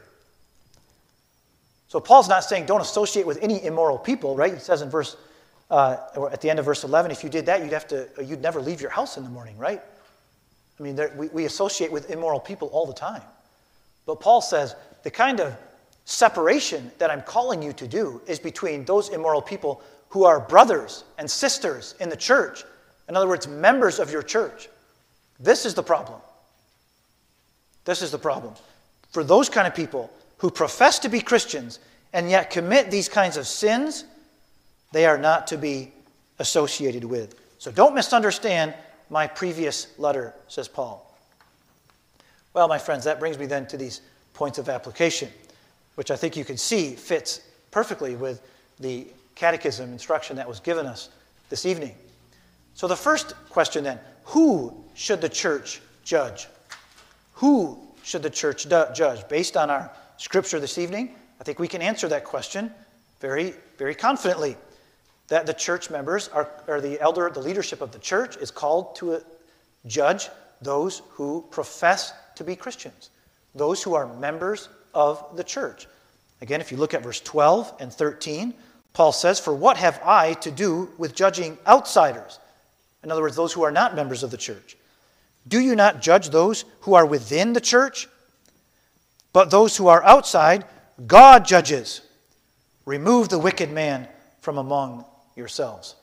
So, 1.88 2.00
Paul's 2.00 2.30
not 2.30 2.44
saying 2.44 2.66
don't 2.66 2.82
associate 2.82 3.28
with 3.28 3.40
any 3.42 3.64
immoral 3.64 3.98
people, 3.98 4.36
right? 4.36 4.54
He 4.54 4.60
says 4.60 4.82
in 4.82 4.90
verse, 4.90 5.16
uh, 5.74 5.98
or 6.16 6.32
at 6.32 6.40
the 6.40 6.52
end 6.52 6.60
of 6.60 6.66
verse 6.66 6.84
11, 6.84 7.10
if 7.10 7.24
you 7.24 7.32
did 7.32 7.48
that, 7.48 7.64
you'd 7.64 7.74
have 7.74 7.88
to, 7.88 8.08
you'd 8.24 8.44
never 8.44 8.62
leave 8.62 8.80
your 8.80 8.92
house 8.92 9.18
in 9.18 9.24
the 9.24 9.30
morning, 9.32 9.58
right? 9.58 9.82
I 10.80 10.84
mean, 10.84 10.96
there, 10.96 11.12
we, 11.18 11.30
we 11.30 11.46
associate 11.46 11.92
with 11.92 12.12
immoral 12.12 12.40
people 12.40 12.68
all 12.68 12.86
the 12.86 12.94
time. 12.94 13.24
But 14.06 14.20
Paul 14.20 14.40
says 14.40 14.76
the 15.02 15.10
kind 15.10 15.40
of 15.40 15.58
separation 16.06 16.92
that 17.00 17.10
I'm 17.10 17.24
calling 17.24 17.64
you 17.64 17.74
to 17.74 17.88
do 17.88 18.22
is 18.28 18.38
between 18.38 18.86
those 18.86 19.10
immoral 19.10 19.42
people 19.42 19.82
who 20.10 20.26
are 20.26 20.40
brothers 20.42 21.06
and 21.18 21.30
sisters 21.30 21.96
in 22.00 22.08
the 22.08 22.18
church. 22.18 22.64
In 23.10 23.16
other 23.16 23.28
words, 23.28 23.48
members 23.48 23.98
of 23.98 24.12
your 24.12 24.22
church. 24.22 24.70
This 25.40 25.66
is 25.66 25.74
the 25.74 25.82
problem. 25.82 26.22
This 27.84 28.04
is 28.04 28.12
the 28.12 28.20
problem. 28.20 28.54
For 29.10 29.24
those 29.24 29.50
kind 29.50 29.66
of 29.66 29.74
people 29.74 30.14
who 30.38 30.52
profess 30.52 31.00
to 31.00 31.10
be 31.10 31.20
Christians 31.20 31.80
and 32.14 32.30
yet 32.30 32.52
commit 32.52 32.92
these 32.92 33.10
kinds 33.10 33.38
of 33.38 33.48
sins, 33.48 34.06
they 34.94 35.08
are 35.08 35.18
not 35.18 35.48
to 35.48 35.58
be 35.58 35.92
associated 36.40 37.04
with. 37.04 37.36
So 37.58 37.72
don't 37.72 37.96
misunderstand 37.96 38.76
my 39.10 39.28
previous 39.28 39.88
letter, 39.98 40.34
says 40.48 40.68
Paul. 40.68 41.12
Well, 42.54 42.68
my 42.68 42.78
friends, 42.78 43.04
that 43.06 43.20
brings 43.20 43.38
me 43.38 43.48
then 43.48 43.66
to 43.68 43.78
these 43.78 44.02
points 44.34 44.60
of 44.60 44.70
application, 44.70 45.30
which 45.96 46.12
I 46.12 46.16
think 46.16 46.38
you 46.38 46.46
can 46.46 46.58
see 46.58 46.96
fits 46.96 47.42
perfectly 47.72 48.16
with 48.16 48.42
the 48.80 49.08
catechism 49.36 49.92
instruction 49.92 50.36
that 50.36 50.48
was 50.48 50.60
given 50.60 50.86
us 50.86 51.10
this 51.50 51.66
evening. 51.66 51.96
So, 52.76 52.88
the 52.88 52.96
first 52.96 53.34
question 53.50 53.84
then 53.84 54.00
who 54.26 54.84
should 54.94 55.22
the 55.22 55.30
church 55.30 55.82
judge? 56.04 56.48
Who 57.34 57.80
should 58.04 58.22
the 58.22 58.30
church 58.30 58.68
judge? 58.68 59.28
Based 59.28 59.58
on 59.58 59.72
our 59.72 59.92
scripture 60.18 60.60
this 60.60 60.78
evening, 60.78 61.16
I 61.42 61.44
think 61.44 61.58
we 61.58 61.68
can 61.68 61.82
answer 61.82 62.08
that 62.10 62.26
question 62.26 62.72
very, 63.20 63.56
very 63.78 63.96
confidently 63.96 64.56
that 65.28 65.46
the 65.46 65.54
church 65.54 65.90
members 65.90 66.28
are, 66.30 66.50
or 66.68 66.82
the 66.82 67.00
elder, 67.00 67.30
the 67.30 67.40
leadership 67.40 67.82
of 67.82 67.92
the 67.92 68.00
church 68.00 68.38
is 68.38 68.52
called 68.52 68.96
to 68.98 69.14
uh, 69.14 69.20
judge 69.86 70.30
those 70.62 71.02
who 71.10 71.46
profess 71.50 72.14
to 72.36 72.44
be 72.44 72.56
Christians, 72.56 73.10
those 73.56 73.82
who 73.84 73.94
are 73.94 74.08
members 74.16 74.70
of 74.94 75.36
the 75.36 75.44
church. 75.44 75.88
Again, 76.42 76.62
if 76.62 76.72
you 76.72 76.78
look 76.78 76.94
at 76.94 77.04
verse 77.04 77.22
12 77.22 77.74
and 77.80 77.92
13, 77.92 78.54
Paul 78.94 79.12
says, 79.12 79.40
For 79.40 79.54
what 79.54 79.78
have 79.78 80.02
I 80.04 80.34
to 80.36 80.52
do 80.52 80.90
with 80.98 81.16
judging 81.16 81.58
outsiders? 81.66 82.40
In 83.04 83.12
other 83.12 83.22
words, 83.22 83.36
those 83.36 83.54
who 83.54 83.64
are 83.64 83.72
not 83.72 83.96
members 83.96 84.24
of 84.24 84.32
the 84.32 84.38
church. 84.38 84.78
Do 85.48 85.60
you 85.60 85.76
not 85.76 86.02
judge 86.02 86.30
those 86.30 86.66
who 86.82 86.94
are 86.94 87.06
within 87.06 87.54
the 87.54 87.62
church? 87.62 88.08
But 89.34 89.50
those 89.50 89.76
who 89.76 89.88
are 89.88 90.04
outside, 90.04 90.66
God 91.08 91.46
judges. 91.46 92.02
Remove 92.86 93.30
the 93.30 93.40
wicked 93.40 93.72
man 93.72 94.08
from 94.40 94.58
among 94.58 95.06
yourselves. 95.36 95.96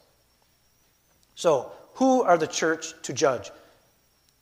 So, 1.35 1.73
who 1.95 2.23
are 2.23 2.39
the 2.39 2.47
church 2.47 2.95
to 3.03 3.13
judge? 3.13 3.51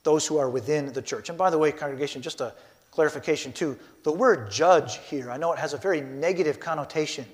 Those 0.05 0.27
who 0.27 0.39
are 0.39 0.49
within 0.49 0.93
the 0.93 1.03
church. 1.03 1.29
And 1.29 1.37
by 1.37 1.51
the 1.51 1.59
way, 1.59 1.73
congregation, 1.73 2.23
just 2.23 2.41
a 2.41 2.53
clarification 2.91 3.53
too. 3.53 3.79
The 4.05 4.13
word 4.13 4.51
judge 4.51 4.99
here, 4.99 5.31
I 5.31 5.37
know 5.37 5.53
it 5.53 5.59
has 5.59 5.75
a 5.75 5.77
very 5.77 6.01
negative 6.01 6.61
connotation 6.61 7.25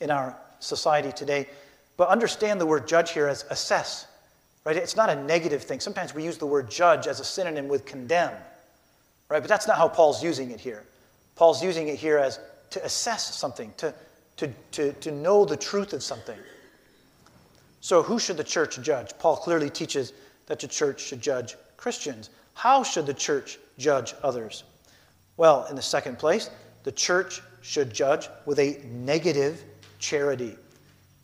in 0.00 0.10
our 0.10 0.36
society 0.60 1.12
today, 1.12 1.48
but 1.96 2.08
understand 2.08 2.60
the 2.60 2.66
word 2.66 2.88
judge 2.88 3.12
here 3.12 3.28
as 3.28 3.44
assess. 3.50 4.06
Right? 4.64 4.76
It's 4.76 4.96
not 4.96 5.10
a 5.10 5.22
negative 5.22 5.62
thing. 5.62 5.80
Sometimes 5.80 6.14
we 6.14 6.24
use 6.24 6.38
the 6.38 6.46
word 6.46 6.70
judge 6.70 7.06
as 7.06 7.20
a 7.20 7.24
synonym 7.24 7.68
with 7.68 7.84
condemn. 7.84 8.32
Right? 9.28 9.40
But 9.40 9.48
that's 9.48 9.66
not 9.66 9.76
how 9.76 9.88
Paul's 9.88 10.22
using 10.22 10.50
it 10.50 10.60
here. 10.60 10.84
Paul's 11.36 11.62
using 11.62 11.88
it 11.88 11.96
here 11.96 12.18
as 12.18 12.38
to 12.70 12.84
assess 12.84 13.34
something, 13.34 13.72
to, 13.76 13.94
to, 14.38 14.52
to, 14.72 14.92
to 14.94 15.10
know 15.10 15.44
the 15.44 15.56
truth 15.56 15.92
of 15.92 16.02
something. 16.02 16.38
So, 17.84 18.02
who 18.02 18.18
should 18.18 18.38
the 18.38 18.44
church 18.44 18.80
judge? 18.80 19.10
Paul 19.18 19.36
clearly 19.36 19.68
teaches 19.68 20.14
that 20.46 20.58
the 20.58 20.66
church 20.66 21.02
should 21.02 21.20
judge 21.20 21.54
Christians. 21.76 22.30
How 22.54 22.82
should 22.82 23.04
the 23.04 23.12
church 23.12 23.58
judge 23.76 24.14
others? 24.22 24.64
Well, 25.36 25.66
in 25.68 25.76
the 25.76 25.82
second 25.82 26.18
place, 26.18 26.48
the 26.84 26.92
church 26.92 27.42
should 27.60 27.92
judge 27.92 28.30
with 28.46 28.58
a 28.58 28.80
negative 28.86 29.62
charity, 29.98 30.56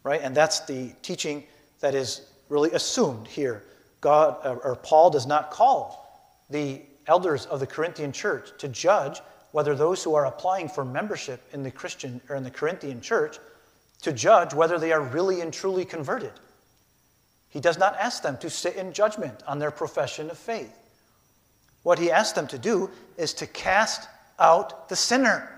right? 0.02 0.20
And 0.20 0.36
that's 0.36 0.60
the 0.60 0.92
teaching 1.00 1.44
that 1.78 1.94
is 1.94 2.26
really 2.50 2.72
assumed 2.72 3.26
here. 3.26 3.62
God 4.02 4.36
uh, 4.44 4.56
or 4.56 4.76
Paul 4.76 5.08
does 5.08 5.26
not 5.26 5.50
call 5.50 6.36
the 6.50 6.82
elders 7.06 7.46
of 7.46 7.60
the 7.60 7.66
Corinthian 7.66 8.12
church 8.12 8.50
to 8.58 8.68
judge 8.68 9.22
whether 9.52 9.74
those 9.74 10.04
who 10.04 10.14
are 10.14 10.26
applying 10.26 10.68
for 10.68 10.84
membership 10.84 11.42
in 11.54 11.62
the 11.62 11.70
Christian 11.70 12.20
or 12.28 12.36
in 12.36 12.44
the 12.44 12.50
Corinthian 12.50 13.00
church 13.00 13.38
to 14.02 14.12
judge 14.12 14.52
whether 14.52 14.78
they 14.78 14.92
are 14.92 15.00
really 15.00 15.40
and 15.40 15.54
truly 15.54 15.86
converted. 15.86 16.32
He 17.50 17.60
does 17.60 17.78
not 17.78 17.96
ask 17.96 18.22
them 18.22 18.38
to 18.38 18.48
sit 18.48 18.76
in 18.76 18.92
judgment 18.92 19.42
on 19.46 19.58
their 19.58 19.70
profession 19.70 20.30
of 20.30 20.38
faith. 20.38 20.72
What 21.82 21.98
he 21.98 22.10
asks 22.10 22.32
them 22.32 22.46
to 22.48 22.58
do 22.58 22.90
is 23.16 23.34
to 23.34 23.46
cast 23.46 24.08
out 24.38 24.88
the 24.88 24.96
sinner. 24.96 25.50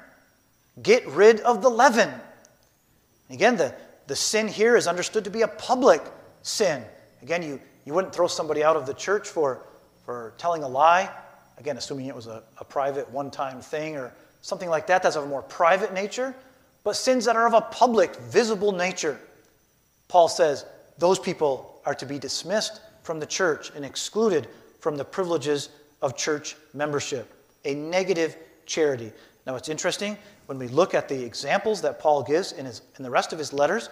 Get 0.82 1.06
rid 1.06 1.40
of 1.40 1.60
the 1.62 1.68
leaven. 1.68 2.10
Again, 3.28 3.56
the, 3.56 3.74
the 4.06 4.16
sin 4.16 4.48
here 4.48 4.76
is 4.76 4.86
understood 4.86 5.24
to 5.24 5.30
be 5.30 5.42
a 5.42 5.48
public 5.48 6.02
sin. 6.42 6.82
Again, 7.22 7.42
you, 7.42 7.60
you 7.84 7.92
wouldn't 7.92 8.14
throw 8.14 8.26
somebody 8.26 8.64
out 8.64 8.76
of 8.76 8.86
the 8.86 8.94
church 8.94 9.28
for, 9.28 9.62
for 10.06 10.32
telling 10.38 10.62
a 10.62 10.68
lie. 10.68 11.10
Again, 11.58 11.76
assuming 11.76 12.06
it 12.06 12.14
was 12.14 12.26
a, 12.26 12.42
a 12.58 12.64
private 12.64 13.10
one 13.10 13.30
time 13.30 13.60
thing 13.60 13.96
or 13.96 14.12
something 14.40 14.68
like 14.68 14.86
that, 14.86 15.02
that's 15.02 15.16
of 15.16 15.24
a 15.24 15.28
more 15.28 15.42
private 15.42 15.92
nature. 15.92 16.34
But 16.84 16.96
sins 16.96 17.26
that 17.26 17.36
are 17.36 17.46
of 17.46 17.54
a 17.54 17.60
public, 17.60 18.16
visible 18.16 18.72
nature, 18.72 19.20
Paul 20.08 20.28
says 20.28 20.64
those 20.98 21.18
people 21.18 21.80
are 21.84 21.94
to 21.94 22.06
be 22.06 22.18
dismissed 22.18 22.80
from 23.02 23.18
the 23.20 23.26
church 23.26 23.70
and 23.74 23.84
excluded 23.84 24.48
from 24.80 24.96
the 24.96 25.04
privileges 25.04 25.70
of 26.00 26.16
church 26.16 26.56
membership. 26.74 27.32
A 27.64 27.74
negative 27.74 28.36
charity. 28.66 29.12
Now, 29.46 29.56
it's 29.56 29.68
interesting 29.68 30.16
when 30.46 30.58
we 30.58 30.68
look 30.68 30.94
at 30.94 31.08
the 31.08 31.24
examples 31.24 31.82
that 31.82 31.98
Paul 31.98 32.22
gives 32.22 32.52
in, 32.52 32.66
his, 32.66 32.82
in 32.96 33.02
the 33.02 33.10
rest 33.10 33.32
of 33.32 33.38
his 33.38 33.52
letters, 33.52 33.88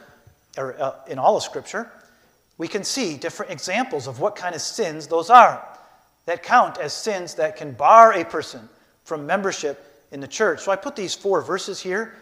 or 0.58 0.80
uh, 0.80 0.94
in 1.08 1.18
all 1.18 1.36
of 1.36 1.42
Scripture, 1.42 1.90
we 2.58 2.68
can 2.68 2.84
see 2.84 3.16
different 3.16 3.52
examples 3.52 4.06
of 4.06 4.20
what 4.20 4.36
kind 4.36 4.54
of 4.54 4.60
sins 4.60 5.06
those 5.06 5.30
are 5.30 5.66
that 6.26 6.42
count 6.42 6.78
as 6.78 6.92
sins 6.92 7.34
that 7.34 7.56
can 7.56 7.72
bar 7.72 8.12
a 8.12 8.24
person 8.24 8.68
from 9.04 9.26
membership 9.26 10.06
in 10.12 10.20
the 10.20 10.28
church. 10.28 10.60
So 10.60 10.70
I 10.70 10.76
put 10.76 10.94
these 10.94 11.14
four 11.14 11.40
verses 11.40 11.80
here. 11.80 12.14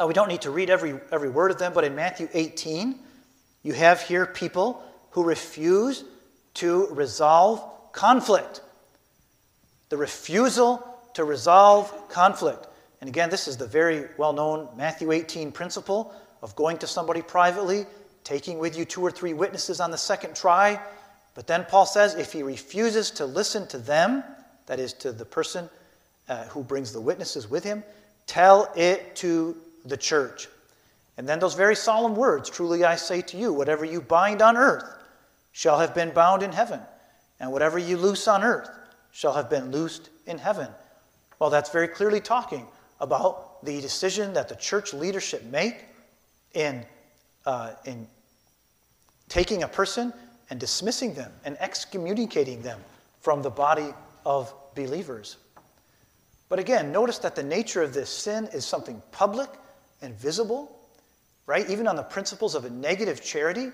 Uh, 0.00 0.06
we 0.06 0.14
don't 0.14 0.28
need 0.28 0.42
to 0.42 0.50
read 0.50 0.70
every, 0.70 0.98
every 1.12 1.28
word 1.28 1.50
of 1.50 1.58
them, 1.58 1.72
but 1.72 1.84
in 1.84 1.94
Matthew 1.94 2.28
18, 2.32 2.98
you 3.66 3.72
have 3.72 4.00
here 4.00 4.26
people 4.26 4.80
who 5.10 5.24
refuse 5.24 6.04
to 6.54 6.86
resolve 6.92 7.60
conflict. 7.90 8.60
The 9.88 9.96
refusal 9.96 10.86
to 11.14 11.24
resolve 11.24 12.08
conflict. 12.08 12.68
And 13.00 13.08
again, 13.08 13.28
this 13.28 13.48
is 13.48 13.56
the 13.56 13.66
very 13.66 14.06
well 14.18 14.32
known 14.32 14.68
Matthew 14.76 15.10
18 15.10 15.50
principle 15.50 16.14
of 16.42 16.54
going 16.54 16.78
to 16.78 16.86
somebody 16.86 17.22
privately, 17.22 17.86
taking 18.22 18.60
with 18.60 18.78
you 18.78 18.84
two 18.84 19.02
or 19.02 19.10
three 19.10 19.34
witnesses 19.34 19.80
on 19.80 19.90
the 19.90 19.98
second 19.98 20.36
try. 20.36 20.80
But 21.34 21.48
then 21.48 21.64
Paul 21.64 21.86
says 21.86 22.14
if 22.14 22.32
he 22.32 22.44
refuses 22.44 23.10
to 23.12 23.26
listen 23.26 23.66
to 23.68 23.78
them, 23.78 24.22
that 24.66 24.78
is, 24.78 24.92
to 24.92 25.10
the 25.10 25.24
person 25.24 25.68
uh, 26.28 26.44
who 26.44 26.62
brings 26.62 26.92
the 26.92 27.00
witnesses 27.00 27.50
with 27.50 27.64
him, 27.64 27.82
tell 28.28 28.72
it 28.76 29.16
to 29.16 29.56
the 29.84 29.96
church. 29.96 30.46
And 31.16 31.28
then 31.28 31.38
those 31.38 31.54
very 31.54 31.76
solemn 31.76 32.14
words 32.14 32.50
Truly 32.50 32.84
I 32.84 32.96
say 32.96 33.22
to 33.22 33.36
you, 33.36 33.52
whatever 33.52 33.84
you 33.84 34.00
bind 34.00 34.42
on 34.42 34.56
earth 34.56 34.84
shall 35.52 35.78
have 35.78 35.94
been 35.94 36.10
bound 36.10 36.42
in 36.42 36.52
heaven, 36.52 36.80
and 37.40 37.50
whatever 37.50 37.78
you 37.78 37.96
loose 37.96 38.28
on 38.28 38.42
earth 38.42 38.68
shall 39.10 39.32
have 39.32 39.48
been 39.48 39.70
loosed 39.70 40.10
in 40.26 40.38
heaven. 40.38 40.68
Well, 41.38 41.50
that's 41.50 41.70
very 41.70 41.88
clearly 41.88 42.20
talking 42.20 42.66
about 43.00 43.64
the 43.64 43.80
decision 43.80 44.34
that 44.34 44.48
the 44.48 44.56
church 44.56 44.92
leadership 44.92 45.44
make 45.44 45.84
in, 46.52 46.84
uh, 47.44 47.72
in 47.84 48.06
taking 49.28 49.62
a 49.62 49.68
person 49.68 50.12
and 50.50 50.60
dismissing 50.60 51.14
them 51.14 51.32
and 51.44 51.56
excommunicating 51.60 52.62
them 52.62 52.80
from 53.20 53.42
the 53.42 53.50
body 53.50 53.92
of 54.24 54.52
believers. 54.74 55.36
But 56.48 56.58
again, 56.58 56.92
notice 56.92 57.18
that 57.18 57.34
the 57.34 57.42
nature 57.42 57.82
of 57.82 57.92
this 57.92 58.08
sin 58.10 58.48
is 58.52 58.64
something 58.64 59.02
public 59.10 59.48
and 60.00 60.14
visible, 60.14 60.75
right? 61.46 61.68
Even 61.70 61.86
on 61.86 61.96
the 61.96 62.02
principles 62.02 62.54
of 62.54 62.64
a 62.64 62.70
negative 62.70 63.22
charity, 63.22 63.70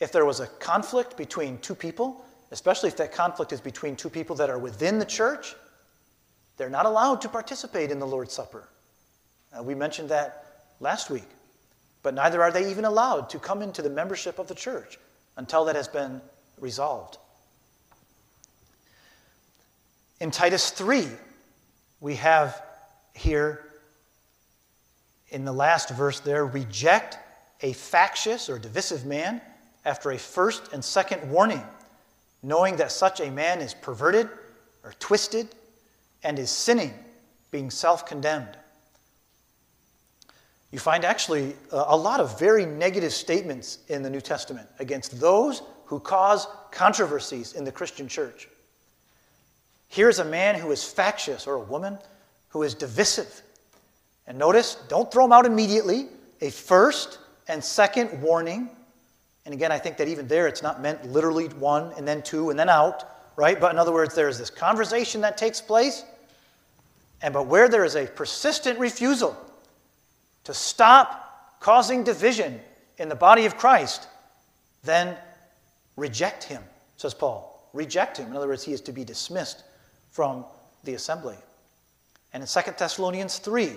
if 0.00 0.12
there 0.12 0.24
was 0.24 0.40
a 0.40 0.46
conflict 0.46 1.16
between 1.16 1.58
two 1.58 1.74
people, 1.74 2.24
especially 2.50 2.88
if 2.88 2.96
that 2.98 3.12
conflict 3.12 3.52
is 3.52 3.60
between 3.60 3.96
two 3.96 4.10
people 4.10 4.36
that 4.36 4.50
are 4.50 4.58
within 4.58 4.98
the 4.98 5.04
church, 5.04 5.54
they're 6.56 6.70
not 6.70 6.86
allowed 6.86 7.20
to 7.22 7.28
participate 7.28 7.90
in 7.90 7.98
the 7.98 8.06
Lord's 8.06 8.32
Supper. 8.32 8.68
Uh, 9.56 9.62
we 9.62 9.74
mentioned 9.74 10.08
that 10.10 10.44
last 10.80 11.10
week. 11.10 11.24
But 12.02 12.14
neither 12.14 12.42
are 12.42 12.52
they 12.52 12.70
even 12.70 12.84
allowed 12.84 13.30
to 13.30 13.38
come 13.38 13.62
into 13.62 13.80
the 13.80 13.90
membership 13.90 14.38
of 14.38 14.46
the 14.46 14.54
church 14.54 14.98
until 15.36 15.64
that 15.64 15.74
has 15.74 15.88
been 15.88 16.20
resolved. 16.60 17.16
In 20.20 20.30
Titus 20.30 20.70
3, 20.70 21.08
we 22.00 22.14
have 22.16 22.62
here 23.14 23.73
in 25.34 25.44
the 25.44 25.52
last 25.52 25.90
verse 25.90 26.20
there 26.20 26.46
reject 26.46 27.18
a 27.60 27.72
factious 27.72 28.48
or 28.48 28.56
divisive 28.58 29.04
man 29.04 29.40
after 29.84 30.12
a 30.12 30.18
first 30.18 30.72
and 30.72 30.82
second 30.82 31.28
warning, 31.28 31.62
knowing 32.42 32.76
that 32.76 32.92
such 32.92 33.20
a 33.20 33.30
man 33.30 33.60
is 33.60 33.74
perverted 33.74 34.28
or 34.84 34.94
twisted 35.00 35.48
and 36.22 36.38
is 36.38 36.50
sinning, 36.50 36.94
being 37.50 37.68
self 37.68 38.06
condemned. 38.06 38.56
You 40.70 40.78
find 40.78 41.04
actually 41.04 41.54
uh, 41.72 41.84
a 41.88 41.96
lot 41.96 42.20
of 42.20 42.38
very 42.38 42.64
negative 42.64 43.12
statements 43.12 43.78
in 43.88 44.02
the 44.02 44.10
New 44.10 44.20
Testament 44.20 44.68
against 44.78 45.20
those 45.20 45.62
who 45.86 45.98
cause 45.98 46.46
controversies 46.70 47.54
in 47.54 47.64
the 47.64 47.72
Christian 47.72 48.08
church. 48.08 48.48
Here's 49.88 50.20
a 50.20 50.24
man 50.24 50.54
who 50.54 50.70
is 50.70 50.84
factious, 50.84 51.46
or 51.46 51.54
a 51.54 51.60
woman 51.60 51.98
who 52.48 52.62
is 52.62 52.74
divisive. 52.74 53.42
And 54.26 54.38
notice, 54.38 54.76
don't 54.88 55.10
throw 55.12 55.24
them 55.24 55.32
out 55.32 55.46
immediately. 55.46 56.08
A 56.40 56.50
first 56.50 57.18
and 57.48 57.62
second 57.62 58.20
warning. 58.22 58.70
And 59.44 59.52
again, 59.52 59.70
I 59.70 59.78
think 59.78 59.96
that 59.98 60.08
even 60.08 60.26
there, 60.26 60.46
it's 60.46 60.62
not 60.62 60.80
meant 60.80 61.04
literally 61.10 61.48
one 61.48 61.92
and 61.96 62.08
then 62.08 62.22
two 62.22 62.50
and 62.50 62.58
then 62.58 62.68
out, 62.68 63.04
right? 63.36 63.60
But 63.60 63.72
in 63.72 63.78
other 63.78 63.92
words, 63.92 64.14
there's 64.14 64.38
this 64.38 64.50
conversation 64.50 65.20
that 65.20 65.36
takes 65.36 65.60
place. 65.60 66.04
And 67.20 67.34
but 67.34 67.46
where 67.46 67.68
there 67.68 67.84
is 67.84 67.96
a 67.96 68.06
persistent 68.06 68.78
refusal 68.78 69.36
to 70.44 70.54
stop 70.54 71.58
causing 71.60 72.04
division 72.04 72.60
in 72.98 73.08
the 73.08 73.14
body 73.14 73.46
of 73.46 73.56
Christ, 73.56 74.08
then 74.82 75.16
reject 75.96 76.44
him, 76.44 76.62
says 76.96 77.14
Paul. 77.14 77.68
Reject 77.72 78.18
him. 78.18 78.28
In 78.28 78.36
other 78.36 78.48
words, 78.48 78.62
he 78.62 78.72
is 78.72 78.80
to 78.82 78.92
be 78.92 79.04
dismissed 79.04 79.64
from 80.10 80.44
the 80.84 80.94
assembly. 80.94 81.36
And 82.32 82.42
in 82.42 82.46
2 82.46 82.60
Thessalonians 82.78 83.38
3, 83.38 83.72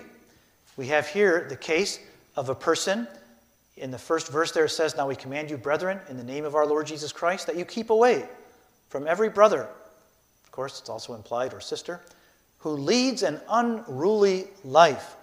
we 0.78 0.88
have 0.88 1.08
here 1.08 1.48
the 1.50 1.58
case 1.58 2.00
of 2.36 2.50
a 2.50 2.56
person. 2.56 3.08
In 3.76 3.92
the 3.92 3.98
first 3.98 4.30
verse 4.30 4.52
there 4.52 4.66
it 4.66 4.70
says, 4.70 4.96
Now 4.96 5.08
we 5.08 5.16
command 5.16 5.50
you, 5.50 5.58
brethren, 5.58 6.00
in 6.10 6.18
the 6.18 6.24
name 6.24 6.46
of 6.46 6.56
our 6.56 6.66
Lord 6.66 6.88
Jesus 6.88 7.12
Christ, 7.12 7.48
that 7.48 7.58
you 7.58 7.66
keep 7.66 7.90
away 7.90 8.28
from 8.90 9.08
every 9.08 9.30
brother, 9.30 9.64
of 10.44 10.52
course, 10.52 10.80
it's 10.80 10.90
also 10.90 11.14
implied, 11.14 11.54
or 11.54 11.60
sister, 11.60 12.02
who 12.60 12.72
leads 12.72 13.24
an 13.24 13.42
unruly 13.50 14.48
life. 14.64 15.16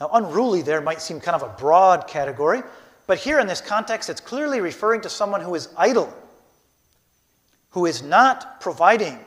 Now, 0.00 0.08
unruly 0.12 0.62
there 0.62 0.80
might 0.80 1.02
seem 1.02 1.20
kind 1.20 1.40
of 1.40 1.48
a 1.48 1.52
broad 1.60 2.08
category, 2.08 2.62
but 3.06 3.18
here 3.18 3.40
in 3.40 3.46
this 3.46 3.60
context, 3.60 4.08
it's 4.08 4.20
clearly 4.20 4.60
referring 4.60 5.00
to 5.02 5.08
someone 5.08 5.40
who 5.40 5.54
is 5.54 5.68
idle, 5.76 6.12
who 7.70 7.86
is 7.86 8.02
not 8.02 8.60
providing. 8.60 9.18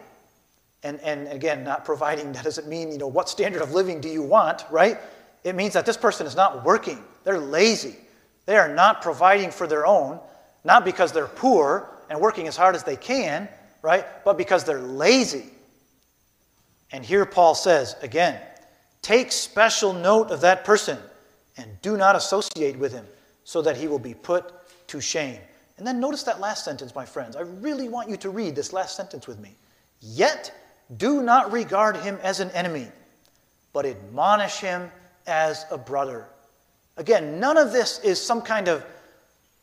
And, 0.83 0.99
and 1.01 1.27
again, 1.27 1.63
not 1.63 1.85
providing, 1.85 2.31
that 2.33 2.43
doesn't 2.43 2.67
mean, 2.67 2.91
you 2.91 2.97
know, 2.97 3.07
what 3.07 3.29
standard 3.29 3.61
of 3.61 3.73
living 3.73 4.01
do 4.01 4.09
you 4.09 4.23
want, 4.23 4.65
right? 4.71 4.99
It 5.45 5.55
means 5.55 5.73
that 5.73 5.86
this 5.86 5.95
person 5.95 6.25
is 6.25 6.36
not 6.36 6.65
working. 6.65 7.01
They're 7.23 7.39
lazy. 7.39 7.95
They 8.47 8.58
are 8.58 8.67
not 8.67 9.03
providing 9.03 9.51
for 9.51 9.67
their 9.67 9.86
own, 9.86 10.19
not 10.63 10.84
because 10.84 11.12
they're 11.12 11.27
poor 11.27 11.88
and 12.10 12.19
working 12.19 12.47
as 12.47 12.58
hard 12.58 12.75
as 12.75 12.84
they 12.84 12.95
can, 12.95 13.47
right? 13.84 14.05
But 14.25 14.38
because 14.38 14.63
they're 14.63 14.81
lazy. 14.81 15.45
And 16.91 17.05
here 17.05 17.25
Paul 17.25 17.53
says, 17.53 17.95
again, 18.01 18.41
take 19.03 19.31
special 19.31 19.93
note 19.93 20.31
of 20.31 20.41
that 20.41 20.65
person 20.65 20.97
and 21.58 21.69
do 21.84 21.95
not 21.95 22.15
associate 22.15 22.77
with 22.77 22.91
him 22.91 23.05
so 23.43 23.62
that 23.62 23.77
he 23.77 23.88
will 23.88 23.99
be 23.99 24.15
put 24.15 24.51
to 24.88 24.99
shame. 24.99 25.39
And 25.77 25.86
then 25.86 25.99
notice 25.99 26.23
that 26.23 26.39
last 26.39 26.65
sentence, 26.65 26.95
my 26.95 27.05
friends. 27.05 27.36
I 27.36 27.41
really 27.41 27.88
want 27.88 28.10
you 28.10 28.17
to 28.17 28.31
read 28.31 28.55
this 28.55 28.73
last 28.73 28.95
sentence 28.95 29.27
with 29.27 29.39
me. 29.39 29.53
Yet 30.01 30.51
do 30.97 31.21
not 31.21 31.51
regard 31.51 31.97
him 31.97 32.17
as 32.23 32.39
an 32.39 32.49
enemy, 32.51 32.88
but 33.73 33.86
admonish 33.86 34.58
him 34.58 34.89
as 35.27 35.65
a 35.71 35.77
brother. 35.77 36.25
Again, 36.97 37.39
none 37.39 37.57
of 37.57 37.71
this 37.71 37.99
is 37.99 38.21
some 38.21 38.41
kind 38.41 38.67
of 38.67 38.85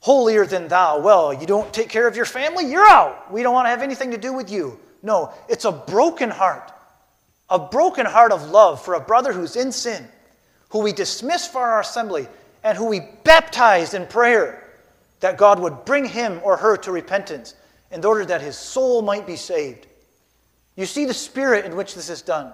holier 0.00 0.46
than 0.46 0.68
thou. 0.68 1.00
Well, 1.00 1.32
you 1.32 1.46
don't 1.46 1.72
take 1.72 1.88
care 1.88 2.06
of 2.06 2.16
your 2.16 2.24
family, 2.24 2.70
you're 2.70 2.86
out. 2.86 3.32
We 3.32 3.42
don't 3.42 3.54
want 3.54 3.66
to 3.66 3.70
have 3.70 3.82
anything 3.82 4.10
to 4.10 4.18
do 4.18 4.32
with 4.32 4.50
you. 4.50 4.78
No, 5.02 5.32
it's 5.48 5.64
a 5.64 5.72
broken 5.72 6.30
heart 6.30 6.72
a 7.52 7.58
broken 7.58 8.06
heart 8.06 8.32
of 8.32 8.50
love 8.50 8.82
for 8.82 8.94
a 8.94 9.00
brother 9.00 9.30
who's 9.30 9.56
in 9.56 9.70
sin, 9.70 10.08
who 10.70 10.80
we 10.80 10.90
dismiss 10.90 11.46
for 11.46 11.60
our 11.60 11.80
assembly, 11.80 12.26
and 12.64 12.78
who 12.78 12.86
we 12.86 13.00
baptize 13.24 13.92
in 13.92 14.06
prayer 14.06 14.70
that 15.20 15.36
God 15.36 15.60
would 15.60 15.84
bring 15.84 16.06
him 16.06 16.40
or 16.42 16.56
her 16.56 16.78
to 16.78 16.90
repentance 16.90 17.54
in 17.90 18.02
order 18.06 18.24
that 18.24 18.40
his 18.40 18.56
soul 18.56 19.02
might 19.02 19.26
be 19.26 19.36
saved. 19.36 19.86
You 20.76 20.86
see 20.86 21.04
the 21.04 21.12
spirit 21.12 21.66
in 21.66 21.76
which 21.76 21.94
this 21.94 22.08
is 22.08 22.22
done. 22.22 22.52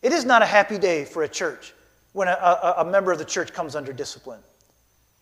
It 0.00 0.12
is 0.12 0.24
not 0.24 0.42
a 0.42 0.46
happy 0.46 0.78
day 0.78 1.04
for 1.04 1.24
a 1.24 1.28
church 1.28 1.74
when 2.18 2.26
a, 2.26 2.32
a, 2.32 2.74
a 2.78 2.84
member 2.84 3.12
of 3.12 3.18
the 3.18 3.24
church 3.24 3.52
comes 3.52 3.76
under 3.76 3.92
discipline. 3.92 4.40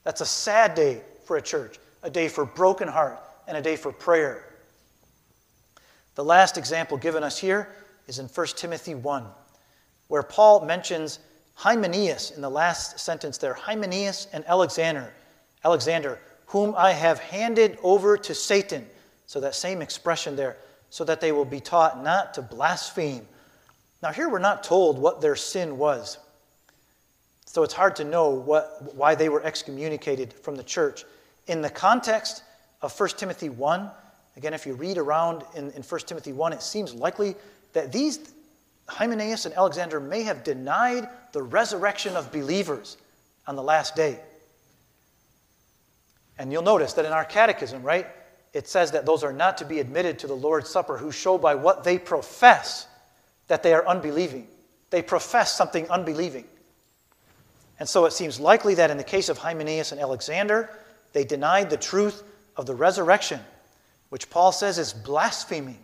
That's 0.03 0.23
a 0.23 0.27
sad 0.27 0.75
day 0.75 1.03
for 1.27 1.37
a 1.37 1.43
church, 1.43 1.79
a 2.03 2.09
day 2.09 2.27
for 2.27 2.47
broken 2.47 2.89
heart, 2.89 3.23
and 3.47 3.55
a 3.55 3.61
day 3.61 3.77
for 3.77 3.93
prayer. 3.93 4.43
The 6.15 6.25
last 6.25 6.57
example 6.57 6.97
given 6.97 7.23
us 7.23 7.37
here 7.39 7.69
is 8.07 8.19
in 8.19 8.29
1 8.29 8.47
Timothy 8.57 8.95
1, 8.95 9.27
where 10.09 10.23
Paul 10.23 10.65
mentions 10.65 11.19
Hymenaeus, 11.53 12.31
in 12.31 12.41
the 12.41 12.49
last 12.49 12.99
sentence 12.99 13.37
there, 13.37 13.53
Hymenaeus 13.53 14.29
and 14.33 14.43
Alexander, 14.47 15.13
Alexander, 15.67 16.19
whom 16.47 16.75
I 16.79 16.93
have 16.93 17.19
handed 17.19 17.77
over 17.83 18.17
to 18.17 18.35
Satan. 18.35 18.87
So 19.27 19.41
that 19.41 19.55
same 19.55 19.83
expression 19.83 20.35
there, 20.35 20.57
so 20.89 21.05
that 21.05 21.21
they 21.21 21.33
will 21.33 21.45
be 21.45 21.61
taught 21.61 22.03
not 22.03 22.33
to 22.35 22.43
blaspheme. 22.43 23.27
Now, 24.03 24.13
here 24.13 24.31
we're 24.31 24.39
not 24.39 24.65
told 24.65 24.99
what 24.99 25.21
their 25.21 25.37
sin 25.37 25.77
was. 25.77 26.17
So 27.57 27.63
it's 27.63 27.73
hard 27.73 27.97
to 27.97 28.05
know 28.05 28.29
what, 28.29 28.95
why 28.95 29.15
they 29.15 29.31
were 29.31 29.43
excommunicated 29.43 30.35
from 30.35 30.57
the 30.57 30.63
church. 30.63 31.07
In 31.47 31.63
the 31.63 31.71
context 31.71 32.43
of 32.83 32.93
1 33.01 33.09
Timothy 33.17 33.49
1, 33.49 33.91
again, 34.37 34.53
if 34.53 34.67
you 34.67 34.75
read 34.75 34.99
around 34.99 35.43
in, 35.55 35.71
in 35.71 35.83
1 35.83 36.01
Timothy 36.03 36.35
1, 36.35 36.53
it 36.53 36.61
seems 36.61 36.93
likely 36.93 37.35
that 37.73 37.93
these 37.93 38.19
Hymenaeus 38.91 39.47
and 39.47 39.55
Alexander 39.55 40.01
may 40.01 40.23
have 40.25 40.45
denied 40.45 41.09
the 41.33 41.43
resurrection 41.43 42.15
of 42.15 42.31
believers 42.31 42.99
on 43.47 43.57
the 43.57 43.63
last 43.63 43.97
day. 43.97 44.21
And 46.39 46.53
you'll 46.53 46.61
notice 46.61 46.93
that 46.93 47.07
in 47.07 47.13
our 47.13 47.25
catechism, 47.25 47.83
right, 47.83 48.07
it 48.53 48.69
says 48.69 48.91
that 48.91 49.07
those 49.07 49.25
are 49.25 49.33
not 49.33 49.57
to 49.57 49.65
be 49.65 49.81
admitted 49.81 50.19
to 50.19 50.27
the 50.27 50.37
Lord's 50.37 50.69
Supper 50.69 50.99
who 50.99 51.11
show 51.11 51.39
by 51.39 51.55
what 51.55 51.85
they 51.85 51.99
profess 51.99 52.87
that 53.49 53.63
they 53.63 53.73
are 53.73 53.89
unbelieving. 53.89 54.47
They 54.91 55.01
profess 55.01 55.57
something 55.57 55.89
unbelieving. 55.89 56.45
And 57.79 57.89
so 57.89 58.07
it 58.07 58.13
seems 58.13 58.41
likely 58.41 58.75
that 58.75 58.91
in 58.91 58.97
the 58.97 59.05
case 59.05 59.29
of 59.29 59.39
Hymenaeus 59.39 59.93
and 59.93 60.01
Alexander, 60.01 60.71
they 61.13 61.25
denied 61.25 61.71
the 61.71 61.77
truth 61.77 62.23
of 62.57 62.67
the 62.67 62.75
resurrection, 62.75 63.41
which 64.09 64.31
Paul 64.31 64.53
says 64.53 64.79
is 64.79 64.93
blasphemy. 64.93 65.79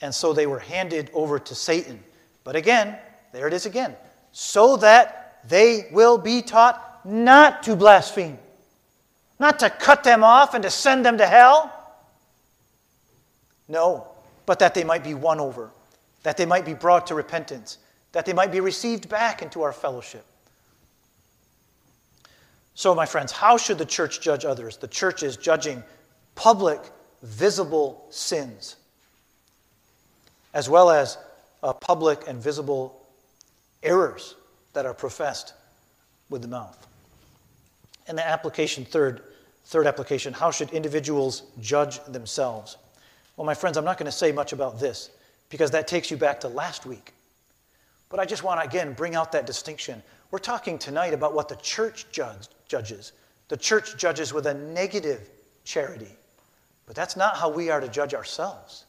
And 0.00 0.14
so 0.14 0.32
they 0.32 0.46
were 0.46 0.58
handed 0.58 1.10
over 1.14 1.38
to 1.38 1.54
Satan. 1.54 2.02
But 2.42 2.56
again, 2.56 2.98
there 3.32 3.46
it 3.46 3.54
is 3.54 3.66
again, 3.66 3.94
so 4.32 4.76
that 4.78 5.40
they 5.48 5.88
will 5.92 6.18
be 6.18 6.42
taught 6.42 7.04
not 7.04 7.62
to 7.64 7.76
blaspheme, 7.76 8.38
not 9.38 9.60
to 9.60 9.70
cut 9.70 10.04
them 10.04 10.24
off 10.24 10.54
and 10.54 10.62
to 10.64 10.70
send 10.70 11.06
them 11.06 11.18
to 11.18 11.26
hell. 11.26 11.72
No, 13.68 14.08
but 14.44 14.58
that 14.58 14.74
they 14.74 14.84
might 14.84 15.04
be 15.04 15.14
won 15.14 15.40
over, 15.40 15.70
that 16.24 16.36
they 16.36 16.46
might 16.46 16.64
be 16.64 16.74
brought 16.74 17.06
to 17.06 17.14
repentance, 17.14 17.78
that 18.10 18.26
they 18.26 18.32
might 18.32 18.52
be 18.52 18.60
received 18.60 19.08
back 19.08 19.40
into 19.40 19.62
our 19.62 19.72
fellowship. 19.72 20.24
So, 22.74 22.94
my 22.94 23.06
friends, 23.06 23.32
how 23.32 23.56
should 23.56 23.78
the 23.78 23.84
church 23.84 24.20
judge 24.20 24.44
others? 24.44 24.76
The 24.76 24.88
church 24.88 25.22
is 25.22 25.36
judging 25.36 25.82
public, 26.34 26.80
visible 27.22 28.06
sins, 28.10 28.76
as 30.54 30.68
well 30.68 30.90
as 30.90 31.18
uh, 31.62 31.72
public 31.72 32.26
and 32.26 32.42
visible 32.42 33.06
errors 33.82 34.36
that 34.72 34.86
are 34.86 34.94
professed 34.94 35.54
with 36.30 36.42
the 36.42 36.48
mouth. 36.48 36.86
And 38.06 38.16
the 38.16 38.26
application, 38.26 38.84
third, 38.84 39.22
third 39.66 39.86
application, 39.86 40.32
how 40.32 40.50
should 40.50 40.70
individuals 40.70 41.42
judge 41.60 42.02
themselves? 42.04 42.78
Well, 43.36 43.46
my 43.46 43.54
friends, 43.54 43.76
I'm 43.76 43.84
not 43.84 43.98
going 43.98 44.10
to 44.10 44.16
say 44.16 44.32
much 44.32 44.52
about 44.52 44.80
this 44.80 45.10
because 45.50 45.70
that 45.72 45.86
takes 45.86 46.10
you 46.10 46.16
back 46.16 46.40
to 46.40 46.48
last 46.48 46.86
week. 46.86 47.12
But 48.08 48.20
I 48.20 48.24
just 48.24 48.42
want 48.42 48.60
to 48.60 48.66
again 48.66 48.92
bring 48.92 49.14
out 49.14 49.32
that 49.32 49.46
distinction. 49.46 50.02
We're 50.30 50.38
talking 50.38 50.78
tonight 50.78 51.14
about 51.14 51.34
what 51.34 51.48
the 51.48 51.56
church 51.56 52.06
judged, 52.10 52.54
judges. 52.72 53.12
The 53.48 53.56
church 53.58 53.98
judges 53.98 54.32
with 54.32 54.46
a 54.46 54.54
negative 54.54 55.28
charity. 55.62 56.16
But 56.86 56.96
that's 56.96 57.18
not 57.18 57.36
how 57.36 57.50
we 57.50 57.68
are 57.68 57.80
to 57.80 57.88
judge 57.88 58.14
ourselves. 58.14 58.86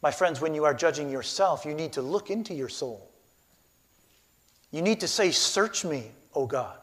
My 0.00 0.10
friends, 0.10 0.40
when 0.40 0.54
you 0.54 0.64
are 0.64 0.72
judging 0.72 1.10
yourself, 1.10 1.66
you 1.66 1.74
need 1.74 1.92
to 1.92 2.00
look 2.00 2.30
into 2.30 2.54
your 2.54 2.70
soul. 2.70 3.10
You 4.70 4.80
need 4.80 5.00
to 5.00 5.08
say, 5.08 5.30
Search 5.30 5.84
me, 5.84 6.10
O 6.34 6.46
God. 6.46 6.78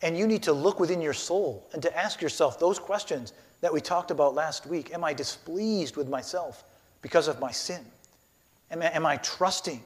And 0.00 0.16
you 0.16 0.26
need 0.26 0.42
to 0.44 0.52
look 0.54 0.80
within 0.80 1.02
your 1.02 1.12
soul 1.12 1.68
and 1.74 1.82
to 1.82 1.94
ask 1.94 2.22
yourself 2.22 2.58
those 2.58 2.78
questions 2.78 3.34
that 3.60 3.72
we 3.72 3.82
talked 3.82 4.10
about 4.10 4.34
last 4.34 4.66
week. 4.66 4.94
Am 4.94 5.04
I 5.04 5.12
displeased 5.12 5.96
with 5.96 6.08
myself 6.08 6.64
because 7.02 7.28
of 7.28 7.38
my 7.38 7.52
sin? 7.52 7.84
Am 8.70 8.80
I, 8.80 8.86
am 8.86 9.04
I 9.04 9.18
trusting 9.18 9.82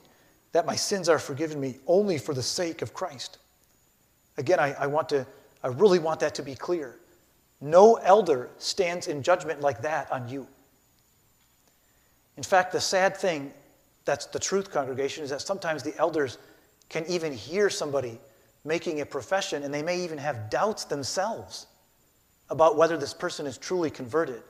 that 0.53 0.67
my 0.67 0.77
sins 0.77 1.09
are 1.09 1.19
forgiven 1.19 1.61
me 1.61 1.79
only 1.89 2.17
for 2.17 2.33
the 2.33 2.45
sake 2.45 2.81
of 2.81 2.95
Christ? 2.95 3.39
Again, 4.39 4.61
I, 4.61 4.73
I, 4.75 4.87
want 4.87 5.09
to, 5.11 5.27
I 5.63 5.69
really 5.69 5.99
want 5.99 6.21
that 6.21 6.35
to 6.37 6.43
be 6.43 6.55
clear. 6.55 6.97
No 7.61 7.97
elder 7.97 8.49
stands 8.59 9.09
in 9.09 9.23
judgment 9.23 9.61
like 9.61 9.83
that 9.83 10.11
on 10.11 10.29
you. 10.29 10.47
In 12.37 12.45
fact, 12.45 12.73
the 12.73 12.81
sad 12.81 13.17
thing 13.17 13.53
that's 14.05 14.27
the 14.27 14.39
truth, 14.39 14.71
congregation, 14.71 15.25
is 15.25 15.31
that 15.31 15.43
sometimes 15.43 15.83
the 15.83 15.97
elders 15.99 16.39
can 16.89 17.05
even 17.09 17.33
hear 17.33 17.69
somebody 17.69 18.19
making 18.65 19.01
a 19.01 19.07
profession 19.07 19.65
and 19.65 19.75
they 19.75 19.83
may 19.83 20.01
even 20.01 20.19
have 20.19 20.49
doubts 20.49 20.85
themselves 20.85 21.67
about 22.49 22.77
whether 22.77 22.97
this 22.97 23.13
person 23.13 23.45
is 23.45 23.59
truly 23.59 23.91
converted. 23.91 24.43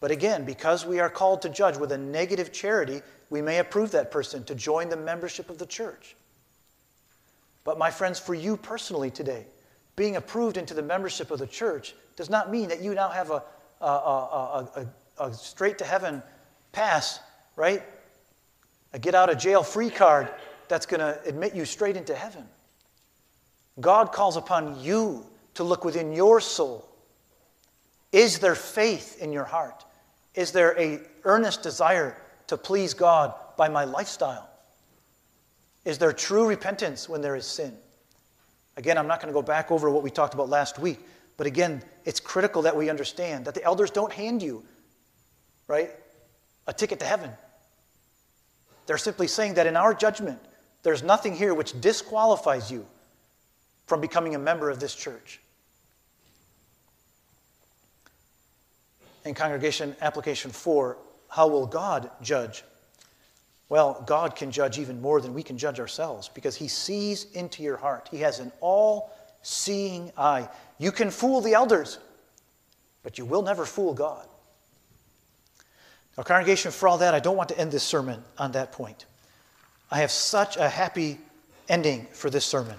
But 0.00 0.10
again, 0.10 0.44
because 0.44 0.86
we 0.86 1.00
are 1.00 1.10
called 1.10 1.42
to 1.42 1.48
judge 1.48 1.76
with 1.76 1.92
a 1.92 1.98
negative 1.98 2.50
charity, 2.50 3.02
we 3.30 3.42
may 3.42 3.58
approve 3.58 3.90
that 3.92 4.10
person 4.10 4.42
to 4.44 4.54
join 4.54 4.88
the 4.88 4.96
membership 4.96 5.50
of 5.50 5.58
the 5.58 5.66
church. 5.66 6.16
But, 7.64 7.78
my 7.78 7.90
friends, 7.90 8.18
for 8.18 8.34
you 8.34 8.56
personally 8.56 9.10
today, 9.10 9.46
being 9.96 10.16
approved 10.16 10.56
into 10.56 10.74
the 10.74 10.82
membership 10.82 11.30
of 11.30 11.38
the 11.38 11.46
church 11.46 11.94
does 12.16 12.30
not 12.30 12.50
mean 12.50 12.68
that 12.68 12.82
you 12.82 12.94
now 12.94 13.08
have 13.08 13.30
a, 13.30 13.42
a, 13.80 13.86
a, 13.86 14.68
a, 15.18 15.24
a 15.24 15.34
straight 15.34 15.78
to 15.78 15.84
heaven 15.84 16.22
pass, 16.72 17.20
right? 17.56 17.82
A 18.92 18.98
get 18.98 19.14
out 19.14 19.30
of 19.30 19.38
jail 19.38 19.62
free 19.62 19.90
card 19.90 20.28
that's 20.68 20.86
going 20.86 21.00
to 21.00 21.20
admit 21.26 21.54
you 21.54 21.64
straight 21.64 21.96
into 21.96 22.14
heaven. 22.14 22.44
God 23.80 24.12
calls 24.12 24.36
upon 24.36 24.80
you 24.80 25.26
to 25.54 25.64
look 25.64 25.84
within 25.84 26.12
your 26.12 26.40
soul. 26.40 26.88
Is 28.10 28.38
there 28.38 28.54
faith 28.54 29.20
in 29.20 29.32
your 29.32 29.44
heart? 29.44 29.84
Is 30.34 30.52
there 30.52 30.78
a 30.78 31.00
earnest 31.24 31.62
desire 31.62 32.16
to 32.46 32.56
please 32.56 32.94
God 32.94 33.34
by 33.56 33.68
my 33.68 33.84
lifestyle? 33.84 34.48
Is 35.84 35.98
there 35.98 36.12
true 36.12 36.46
repentance 36.46 37.08
when 37.08 37.20
there 37.20 37.34
is 37.34 37.46
sin? 37.46 37.76
Again, 38.76 38.96
I'm 38.96 39.06
not 39.06 39.20
going 39.20 39.32
to 39.32 39.38
go 39.38 39.42
back 39.42 39.70
over 39.70 39.90
what 39.90 40.02
we 40.02 40.10
talked 40.10 40.34
about 40.34 40.48
last 40.48 40.78
week, 40.78 41.00
but 41.36 41.46
again, 41.46 41.82
it's 42.04 42.20
critical 42.20 42.62
that 42.62 42.76
we 42.76 42.88
understand 42.88 43.44
that 43.44 43.54
the 43.54 43.64
elders 43.64 43.90
don't 43.90 44.12
hand 44.12 44.42
you, 44.42 44.64
right, 45.66 45.90
a 46.66 46.72
ticket 46.72 47.00
to 47.00 47.04
heaven. 47.04 47.30
They're 48.86 48.98
simply 48.98 49.26
saying 49.26 49.54
that 49.54 49.66
in 49.66 49.76
our 49.76 49.94
judgment, 49.94 50.40
there's 50.82 51.02
nothing 51.02 51.34
here 51.34 51.54
which 51.54 51.78
disqualifies 51.80 52.70
you 52.70 52.86
from 53.86 54.00
becoming 54.00 54.34
a 54.34 54.38
member 54.38 54.70
of 54.70 54.80
this 54.80 54.94
church. 54.94 55.40
In 59.24 59.34
congregation 59.34 59.94
application 60.00 60.50
4, 60.50 60.96
how 61.28 61.46
will 61.46 61.66
God 61.66 62.10
judge? 62.22 62.64
Well, 63.68 64.02
God 64.06 64.36
can 64.36 64.50
judge 64.50 64.78
even 64.78 65.00
more 65.00 65.20
than 65.20 65.32
we 65.32 65.42
can 65.42 65.56
judge 65.56 65.80
ourselves 65.80 66.28
because 66.28 66.56
He 66.56 66.68
sees 66.68 67.26
into 67.32 67.62
your 67.62 67.76
heart. 67.76 68.08
He 68.10 68.18
has 68.18 68.38
an 68.38 68.52
all 68.60 69.10
seeing 69.42 70.12
eye. 70.16 70.48
You 70.78 70.92
can 70.92 71.10
fool 71.10 71.40
the 71.40 71.54
elders, 71.54 71.98
but 73.02 73.18
you 73.18 73.24
will 73.24 73.42
never 73.42 73.64
fool 73.64 73.94
God. 73.94 74.26
Now, 76.16 76.24
congregation, 76.24 76.70
for 76.70 76.88
all 76.88 76.98
that, 76.98 77.14
I 77.14 77.20
don't 77.20 77.36
want 77.36 77.48
to 77.48 77.58
end 77.58 77.72
this 77.72 77.82
sermon 77.82 78.22
on 78.36 78.52
that 78.52 78.72
point. 78.72 79.06
I 79.90 79.98
have 79.98 80.10
such 80.10 80.56
a 80.56 80.68
happy 80.68 81.18
ending 81.68 82.06
for 82.12 82.28
this 82.28 82.44
sermon. 82.44 82.76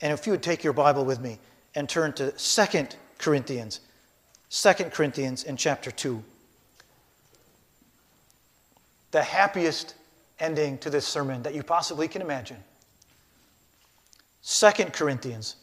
And 0.00 0.12
if 0.12 0.26
you 0.26 0.32
would 0.32 0.42
take 0.42 0.64
your 0.64 0.72
Bible 0.72 1.04
with 1.04 1.20
me 1.20 1.38
and 1.74 1.88
turn 1.88 2.12
to 2.14 2.32
2 2.32 2.86
Corinthians, 3.18 3.80
2 4.50 4.72
Corinthians 4.84 5.44
in 5.44 5.56
chapter 5.56 5.90
2. 5.90 6.22
The 9.10 9.22
happiest 9.22 9.94
ending 10.40 10.78
to 10.78 10.90
this 10.90 11.06
sermon 11.06 11.42
that 11.42 11.54
you 11.54 11.62
possibly 11.62 12.08
can 12.08 12.22
imagine. 12.22 12.56
2 14.42 14.70
Corinthians 14.92 15.56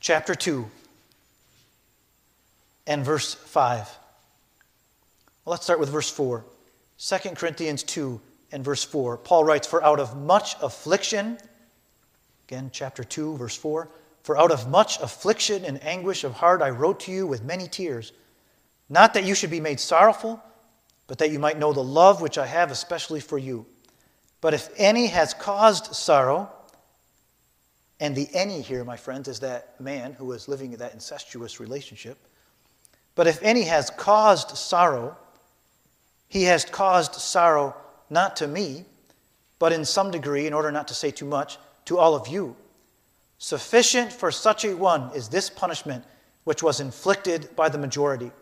chapter 0.00 0.34
2 0.34 0.66
and 2.86 3.04
verse 3.04 3.34
5. 3.34 3.88
Well, 5.44 5.50
let's 5.50 5.64
start 5.64 5.80
with 5.80 5.88
verse 5.88 6.10
4. 6.10 6.44
2 6.98 7.16
Corinthians 7.30 7.82
2 7.82 8.20
and 8.52 8.64
verse 8.64 8.84
4. 8.84 9.16
Paul 9.18 9.44
writes, 9.44 9.66
For 9.66 9.82
out 9.82 9.98
of 9.98 10.16
much 10.16 10.54
affliction, 10.62 11.38
again, 12.46 12.70
chapter 12.72 13.02
2, 13.02 13.36
verse 13.36 13.56
4, 13.56 13.88
for 14.22 14.38
out 14.38 14.52
of 14.52 14.68
much 14.68 15.00
affliction 15.00 15.64
and 15.64 15.82
anguish 15.82 16.22
of 16.22 16.34
heart 16.34 16.62
I 16.62 16.70
wrote 16.70 17.00
to 17.00 17.12
you 17.12 17.26
with 17.26 17.42
many 17.42 17.66
tears, 17.66 18.12
not 18.88 19.14
that 19.14 19.24
you 19.24 19.34
should 19.34 19.50
be 19.50 19.60
made 19.60 19.80
sorrowful, 19.80 20.40
but 21.06 21.18
that 21.18 21.30
you 21.30 21.38
might 21.38 21.58
know 21.58 21.72
the 21.72 21.82
love 21.82 22.20
which 22.20 22.38
I 22.38 22.46
have 22.46 22.70
especially 22.70 23.20
for 23.20 23.38
you. 23.38 23.66
But 24.42 24.54
if 24.54 24.68
any 24.76 25.06
has 25.06 25.32
caused 25.32 25.94
sorrow, 25.94 26.50
and 28.00 28.14
the 28.14 28.28
any 28.34 28.60
here, 28.60 28.84
my 28.84 28.96
friends, 28.96 29.28
is 29.28 29.40
that 29.40 29.80
man 29.80 30.12
who 30.14 30.26
was 30.26 30.48
living 30.48 30.72
in 30.72 30.80
that 30.80 30.92
incestuous 30.92 31.60
relationship. 31.60 32.18
But 33.14 33.28
if 33.28 33.40
any 33.40 33.62
has 33.62 33.88
caused 33.90 34.50
sorrow, 34.58 35.16
he 36.26 36.42
has 36.44 36.64
caused 36.64 37.14
sorrow 37.14 37.76
not 38.10 38.34
to 38.36 38.48
me, 38.48 38.84
but 39.60 39.72
in 39.72 39.84
some 39.84 40.10
degree, 40.10 40.48
in 40.48 40.52
order 40.52 40.72
not 40.72 40.88
to 40.88 40.94
say 40.94 41.12
too 41.12 41.24
much, 41.24 41.56
to 41.84 41.96
all 41.96 42.16
of 42.16 42.26
you. 42.26 42.56
Sufficient 43.38 44.12
for 44.12 44.32
such 44.32 44.64
a 44.64 44.74
one 44.74 45.14
is 45.14 45.28
this 45.28 45.48
punishment 45.48 46.04
which 46.42 46.64
was 46.64 46.80
inflicted 46.80 47.54
by 47.54 47.68
the 47.68 47.78
majority. 47.78 48.32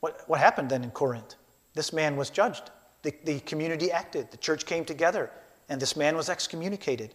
What, 0.00 0.22
what 0.26 0.40
happened 0.40 0.68
then 0.68 0.84
in 0.84 0.90
Corinth? 0.90 1.36
This 1.72 1.90
man 1.90 2.16
was 2.16 2.28
judged. 2.28 2.70
The, 3.02 3.14
the 3.24 3.40
community 3.40 3.90
acted. 3.90 4.30
The 4.30 4.36
church 4.36 4.66
came 4.66 4.84
together, 4.84 5.30
and 5.68 5.80
this 5.80 5.96
man 5.96 6.16
was 6.16 6.28
excommunicated. 6.28 7.14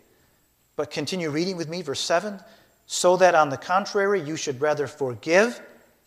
But 0.76 0.92
continue 0.92 1.30
reading 1.30 1.58
with 1.58 1.70
me, 1.70 1.82
verse 1.82 2.00
7 2.00 2.40
so 2.86 3.18
that 3.18 3.36
on 3.36 3.50
the 3.50 3.58
contrary, 3.58 4.22
you 4.22 4.36
should 4.36 4.62
rather 4.62 4.88
forgive 4.88 5.60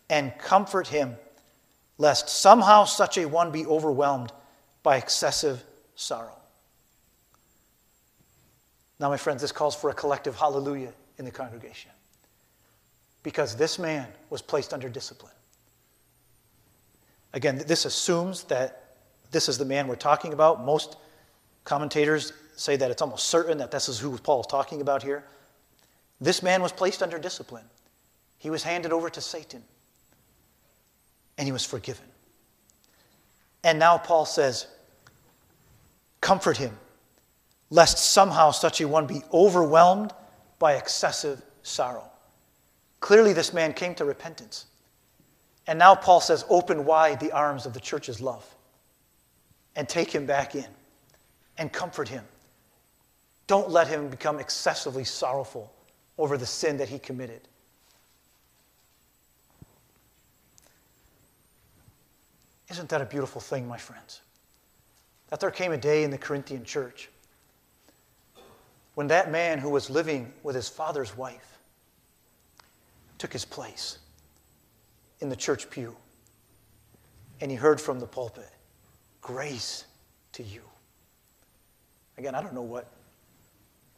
and 0.09 0.37
comfort 0.37 0.87
him, 0.87 1.15
lest 1.97 2.29
somehow 2.29 2.85
such 2.85 3.17
a 3.17 3.25
one 3.25 3.51
be 3.51 3.65
overwhelmed 3.65 4.31
by 4.81 4.97
excessive 4.97 5.63
sorrow. 5.95 6.35
Now, 8.99 9.09
my 9.09 9.17
friends, 9.17 9.41
this 9.41 9.51
calls 9.51 9.75
for 9.75 9.89
a 9.89 9.93
collective 9.93 10.35
hallelujah 10.35 10.93
in 11.17 11.25
the 11.25 11.31
congregation 11.31 11.91
because 13.23 13.55
this 13.55 13.77
man 13.77 14.07
was 14.29 14.41
placed 14.41 14.73
under 14.73 14.89
discipline. 14.89 15.33
Again, 17.33 17.61
this 17.67 17.85
assumes 17.85 18.43
that 18.45 18.88
this 19.31 19.49
is 19.49 19.57
the 19.57 19.65
man 19.65 19.87
we're 19.87 19.95
talking 19.95 20.33
about. 20.33 20.63
Most 20.63 20.97
commentators 21.63 22.33
say 22.55 22.75
that 22.75 22.91
it's 22.91 23.01
almost 23.01 23.27
certain 23.27 23.57
that 23.59 23.71
this 23.71 23.89
is 23.89 23.99
who 23.99 24.17
Paul 24.17 24.41
is 24.41 24.47
talking 24.47 24.81
about 24.81 25.03
here. 25.03 25.23
This 26.19 26.43
man 26.43 26.61
was 26.61 26.71
placed 26.71 27.01
under 27.01 27.17
discipline. 27.17 27.65
He 28.37 28.49
was 28.49 28.63
handed 28.63 28.91
over 28.91 29.09
to 29.09 29.21
Satan, 29.21 29.63
and 31.37 31.47
he 31.47 31.51
was 31.51 31.65
forgiven. 31.65 32.05
And 33.63 33.79
now 33.79 33.97
Paul 33.97 34.25
says, 34.25 34.67
Comfort 36.21 36.57
him, 36.57 36.77
lest 37.69 37.97
somehow 37.97 38.51
such 38.51 38.81
a 38.81 38.87
one 38.87 39.07
be 39.07 39.21
overwhelmed 39.31 40.13
by 40.57 40.73
excessive 40.73 41.41
sorrow. 41.63 42.03
Clearly, 42.99 43.31
this 43.31 43.53
man 43.53 43.73
came 43.73 43.95
to 43.95 44.05
repentance. 44.05 44.65
And 45.67 45.79
now 45.79 45.95
Paul 45.95 46.19
says, 46.19 46.43
Open 46.49 46.83
wide 46.83 47.19
the 47.19 47.31
arms 47.31 47.65
of 47.65 47.73
the 47.73 47.79
church's 47.79 48.19
love 48.19 48.45
and 49.79 49.87
take 49.87 50.13
him 50.13 50.25
back 50.25 50.55
in 50.55 50.65
and 51.57 51.71
comfort 51.71 52.09
him. 52.09 52.25
Don't 53.47 53.69
let 53.69 53.87
him 53.87 54.09
become 54.09 54.37
excessively 54.37 55.05
sorrowful 55.05 55.71
over 56.17 56.37
the 56.37 56.45
sin 56.45 56.75
that 56.77 56.89
he 56.89 56.99
committed. 56.99 57.39
Isn't 62.69 62.89
that 62.89 63.01
a 63.01 63.05
beautiful 63.05 63.39
thing, 63.39 63.69
my 63.69 63.77
friends? 63.77 64.19
That 65.29 65.39
there 65.39 65.49
came 65.49 65.71
a 65.71 65.77
day 65.77 66.03
in 66.03 66.11
the 66.11 66.17
Corinthian 66.17 66.65
church 66.65 67.09
when 68.95 69.07
that 69.07 69.31
man 69.31 69.59
who 69.59 69.69
was 69.69 69.89
living 69.89 70.33
with 70.43 70.57
his 70.57 70.67
father's 70.67 71.15
wife 71.15 71.57
took 73.17 73.31
his 73.31 73.45
place 73.45 73.97
in 75.21 75.29
the 75.29 75.37
church 75.37 75.69
pew 75.69 75.95
and 77.39 77.49
he 77.49 77.55
heard 77.55 77.79
from 77.79 78.01
the 78.01 78.07
pulpit, 78.07 78.51
Grace 79.21 79.85
to 80.33 80.43
you. 80.43 80.61
Again, 82.17 82.35
I 82.35 82.41
don't 82.41 82.53
know 82.53 82.61
what 82.61 82.91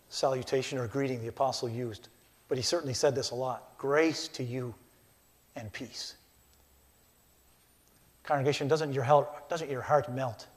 salutation 0.10 0.78
or 0.78 0.88
greeting 0.88 1.22
the 1.22 1.28
apostle 1.28 1.70
used, 1.70 2.10
but 2.48 2.58
he 2.58 2.64
certainly 2.64 2.94
said 2.94 3.16
this 3.16 3.32
a 3.32 3.36
lot 3.36 3.78
Grace 3.78 4.28
to 4.30 4.44
you 4.44 4.76
and 5.56 5.72
peace. 5.74 6.16
Congregation, 8.24 8.68
doesn't 8.68 8.94
your 8.94 9.04
heart, 9.04 9.50
doesn't 9.50 9.70
your 9.70 9.82
heart 9.82 10.14
melt 10.14 10.48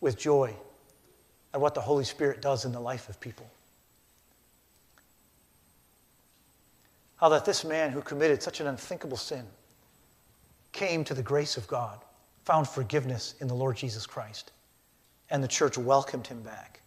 with 0.00 0.18
joy 0.18 0.54
at 1.52 1.60
what 1.60 1.74
the 1.74 1.80
Holy 1.80 2.04
Spirit 2.04 2.40
does 2.40 2.64
in 2.64 2.72
the 2.72 2.80
life 2.80 3.08
of 3.08 3.20
people? 3.20 3.48
How 7.16 7.28
that 7.28 7.44
this 7.44 7.64
man 7.64 7.90
who 7.90 8.00
committed 8.00 8.42
such 8.42 8.60
an 8.60 8.66
unthinkable 8.66 9.18
sin 9.18 9.44
came 10.72 11.04
to 11.04 11.12
the 11.12 11.22
grace 11.22 11.58
of 11.58 11.68
God, 11.68 12.00
found 12.50 12.66
forgiveness 12.66 13.36
in 13.38 13.46
the 13.46 13.54
Lord 13.54 13.76
Jesus 13.76 14.08
Christ, 14.08 14.50
and 15.30 15.40
the 15.40 15.46
church 15.46 15.78
welcomed 15.78 16.26
him 16.26 16.42
back. 16.42 16.80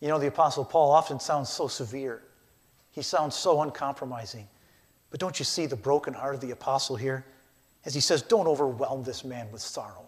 You 0.00 0.08
know, 0.08 0.18
the 0.18 0.28
Apostle 0.28 0.64
Paul 0.64 0.92
often 0.92 1.20
sounds 1.20 1.50
so 1.50 1.68
severe, 1.68 2.22
he 2.92 3.02
sounds 3.02 3.34
so 3.34 3.60
uncompromising. 3.60 4.48
But 5.10 5.20
don't 5.20 5.38
you 5.38 5.44
see 5.44 5.66
the 5.66 5.76
broken 5.76 6.14
heart 6.14 6.36
of 6.36 6.40
the 6.40 6.52
apostle 6.52 6.96
here? 6.96 7.26
As 7.84 7.92
he 7.92 8.00
says, 8.00 8.22
Don't 8.22 8.46
overwhelm 8.46 9.02
this 9.02 9.24
man 9.24 9.52
with 9.52 9.60
sorrow. 9.60 10.06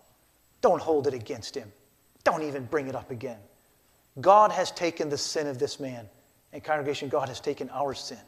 Don't 0.63 0.81
hold 0.81 1.07
it 1.07 1.13
against 1.13 1.55
him. 1.55 1.71
Don't 2.25 2.43
even 2.43 2.65
bring 2.65 2.89
it 2.89 2.95
up 2.95 3.11
again. 3.11 3.39
God 4.23 4.51
has 4.51 4.71
taken 4.71 5.11
the 5.11 5.19
sin 5.19 5.47
of 5.47 5.59
this 5.59 5.79
man. 5.79 6.09
And, 6.55 6.65
congregation, 6.65 7.11
God 7.11 7.29
has 7.29 7.39
taken 7.39 7.69
our 7.69 7.93
sin, 7.93 8.25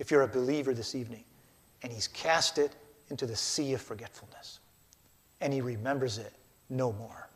if 0.00 0.10
you're 0.10 0.22
a 0.22 0.28
believer 0.28 0.74
this 0.74 0.96
evening, 0.96 1.22
and 1.84 1.92
he's 1.92 2.08
cast 2.08 2.58
it 2.58 2.72
into 3.08 3.24
the 3.24 3.36
sea 3.36 3.72
of 3.74 3.80
forgetfulness. 3.80 4.58
And 5.40 5.52
he 5.52 5.60
remembers 5.60 6.18
it 6.18 6.32
no 6.68 6.92
more. 6.92 7.28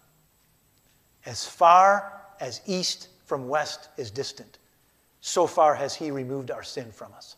As 1.27 1.47
far 1.47 2.21
as 2.41 2.61
east 2.67 3.09
from 3.25 3.49
west 3.49 3.89
is 3.97 4.11
distant, 4.11 4.59
so 5.21 5.47
far 5.47 5.75
has 5.75 5.95
he 5.95 6.11
removed 6.11 6.51
our 6.51 6.63
sin 6.63 6.93
from 6.93 7.13
us. 7.15 7.37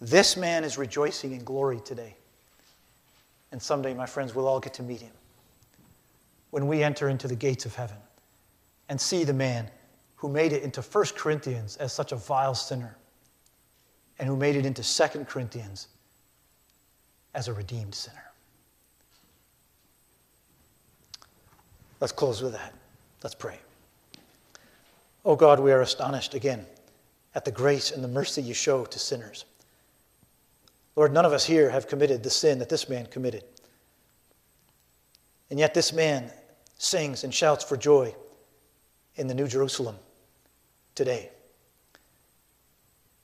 This 0.00 0.36
man 0.36 0.64
is 0.64 0.78
rejoicing 0.78 1.32
in 1.32 1.44
glory 1.44 1.80
today. 1.84 2.16
And 3.52 3.62
someday, 3.62 3.94
my 3.94 4.06
friends, 4.06 4.34
we'll 4.34 4.48
all 4.48 4.60
get 4.60 4.74
to 4.74 4.82
meet 4.82 5.00
him 5.00 5.12
when 6.50 6.66
we 6.66 6.82
enter 6.82 7.08
into 7.08 7.28
the 7.28 7.36
gates 7.36 7.66
of 7.66 7.74
heaven 7.74 7.96
and 8.88 9.00
see 9.00 9.24
the 9.24 9.32
man 9.32 9.70
who 10.16 10.28
made 10.28 10.52
it 10.52 10.62
into 10.62 10.80
1 10.80 11.04
Corinthians 11.16 11.76
as 11.76 11.92
such 11.92 12.12
a 12.12 12.16
vile 12.16 12.54
sinner 12.54 12.96
and 14.18 14.28
who 14.28 14.36
made 14.36 14.56
it 14.56 14.64
into 14.64 14.82
2 14.82 15.24
Corinthians 15.24 15.88
as 17.34 17.48
a 17.48 17.52
redeemed 17.52 17.94
sinner. 17.94 18.32
Let's 22.00 22.12
close 22.12 22.42
with 22.42 22.52
that. 22.52 22.74
Let's 23.22 23.34
pray. 23.34 23.58
Oh 25.24 25.36
God, 25.36 25.60
we 25.60 25.72
are 25.72 25.80
astonished 25.80 26.34
again 26.34 26.66
at 27.34 27.44
the 27.44 27.50
grace 27.50 27.90
and 27.90 28.02
the 28.02 28.08
mercy 28.08 28.42
you 28.42 28.54
show 28.54 28.84
to 28.84 28.98
sinners. 28.98 29.44
Lord, 30.94 31.12
none 31.12 31.24
of 31.24 31.32
us 31.32 31.44
here 31.44 31.68
have 31.68 31.88
committed 31.88 32.22
the 32.22 32.30
sin 32.30 32.58
that 32.60 32.68
this 32.68 32.88
man 32.88 33.06
committed. 33.06 33.44
And 35.50 35.58
yet, 35.58 35.74
this 35.74 35.92
man 35.92 36.30
sings 36.78 37.24
and 37.24 37.32
shouts 37.32 37.64
for 37.64 37.76
joy 37.76 38.14
in 39.16 39.26
the 39.26 39.34
New 39.34 39.46
Jerusalem 39.46 39.96
today. 40.94 41.30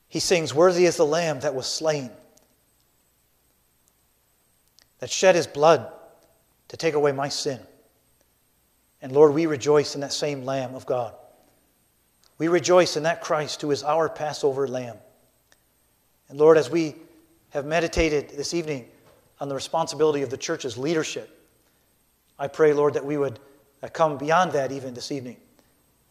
He 0.09 0.21
sings, 0.21 0.55
Worthy 0.55 0.85
is 0.85 0.97
the 0.97 1.07
Lamb 1.07 1.41
that 1.41 1.55
was 1.55 1.67
slain, 1.67 2.11
that 4.99 5.11
shed 5.11 5.35
his 5.35 5.47
blood 5.47 5.91
to 6.69 6.77
take 6.77 6.95
away 6.95 7.13
my 7.13 7.29
sin. 7.29 7.59
And 9.03 9.11
Lord, 9.11 9.35
we 9.35 9.47
rejoice 9.47 9.97
in 9.97 10.01
that 10.03 10.13
same 10.13 10.45
Lamb 10.45 10.77
of 10.77 10.87
God. 10.87 11.13
We 12.39 12.47
rejoice 12.47 12.97
in 12.97 13.03
that 13.03 13.21
Christ 13.21 13.61
who 13.61 13.71
is 13.73 13.83
our 13.83 14.09
Passover 14.09 14.67
lamb. 14.69 14.97
And 16.29 16.39
Lord, 16.39 16.57
as 16.57 16.71
we 16.71 16.95
have 17.51 17.67
meditated 17.67 18.31
this 18.31 18.55
evening 18.55 18.89
on 19.41 19.49
the 19.49 19.55
responsibility 19.55 20.23
of 20.23 20.31
the 20.31 20.37
church's 20.37 20.79
leadership, 20.79 21.29
I 22.39 22.47
pray, 22.47 22.73
Lord, 22.73 22.95
that 22.95 23.05
we 23.05 23.17
would 23.17 23.39
uh, 23.83 23.89
come 23.89 24.19
beyond 24.19 24.53
that 24.53 24.73
even 24.73 24.95
this 24.95 25.13
evening 25.13 25.37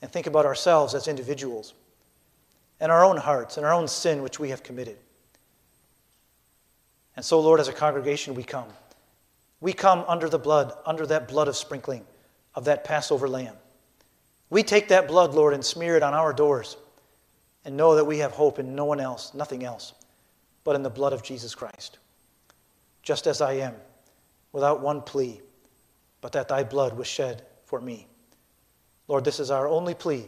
and 0.02 0.12
think 0.12 0.28
about 0.28 0.46
ourselves 0.46 0.94
as 0.94 1.08
individuals 1.08 1.74
and 2.80 2.92
our 2.92 3.04
own 3.04 3.18
hearts 3.18 3.58
and 3.58 3.66
our 3.66 3.74
own 3.74 3.88
sin 3.88 4.22
which 4.22 4.40
we 4.40 4.50
have 4.50 4.64
committed. 4.64 4.98
And 7.16 7.26
so, 7.26 7.40
Lord, 7.40 7.60
as 7.60 7.68
a 7.68 7.74
congregation, 7.74 8.36
we 8.36 8.44
come. 8.44 8.68
We 9.60 9.74
come 9.74 10.04
under 10.08 10.28
the 10.30 10.40
blood, 10.40 10.74
under 10.86 11.06
that 11.08 11.28
blood 11.28 11.48
of 11.48 11.56
sprinkling 11.56 12.06
of 12.56 12.66
that 12.66 12.84
Passover 12.84 13.28
lamb. 13.28 13.56
We 14.50 14.64
take 14.64 14.90
that 14.90 15.08
blood, 15.08 15.34
Lord, 15.34 15.54
and 15.54 15.64
smear 15.64 15.96
it 15.96 16.04
on 16.04 16.14
our 16.14 16.34
doors 16.34 16.78
and 17.64 17.78
know 17.78 17.96
that 17.96 18.06
we 18.06 18.20
have 18.20 18.32
hope 18.32 18.60
in 18.60 18.76
no 18.76 18.86
one 18.86 19.00
else, 19.00 19.34
nothing 19.34 19.64
else, 19.64 19.94
but 20.64 20.76
in 20.76 20.84
the 20.84 20.90
blood 20.90 21.14
of 21.14 21.24
Jesus 21.24 21.56
Christ. 21.56 22.00
Just 23.04 23.28
as 23.28 23.42
I 23.42 23.54
am, 23.54 23.74
without 24.52 24.82
one 24.82 25.02
plea, 25.02 25.42
but 26.20 26.34
that 26.34 26.48
thy 26.48 26.64
blood 26.64 26.98
was 26.98 27.08
shed 27.08 27.44
for 27.66 27.80
me. 27.80 28.08
Lord, 29.08 29.24
this 29.24 29.40
is 29.40 29.52
our 29.52 29.68
only 29.68 29.94
plea, 29.94 30.28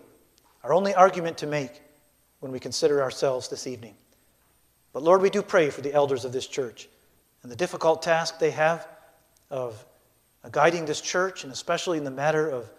our 0.63 0.74
only 0.74 0.93
argument 0.93 1.38
to 1.39 1.47
make 1.47 1.82
when 2.39 2.51
we 2.51 2.59
consider 2.59 3.01
ourselves 3.01 3.47
this 3.47 3.67
evening. 3.67 3.95
But 4.93 5.03
Lord, 5.03 5.21
we 5.21 5.30
do 5.30 5.41
pray 5.41 5.69
for 5.69 5.82
the 5.82 5.93
elders 5.93 6.26
of 6.26 6.32
this 6.32 6.47
church 6.47 6.88
and 7.41 7.51
the 7.51 7.55
difficult 7.55 8.01
task 8.01 8.39
they 8.39 8.51
have 8.51 8.88
of 9.49 9.86
Uh, 10.44 10.50
guiding 10.52 10.86
this 10.86 11.02
church, 11.02 11.44
and 11.44 11.54
especially 11.54 11.98
in 11.98 12.04
the 12.04 12.12
matter 12.12 12.50
of 12.50 12.70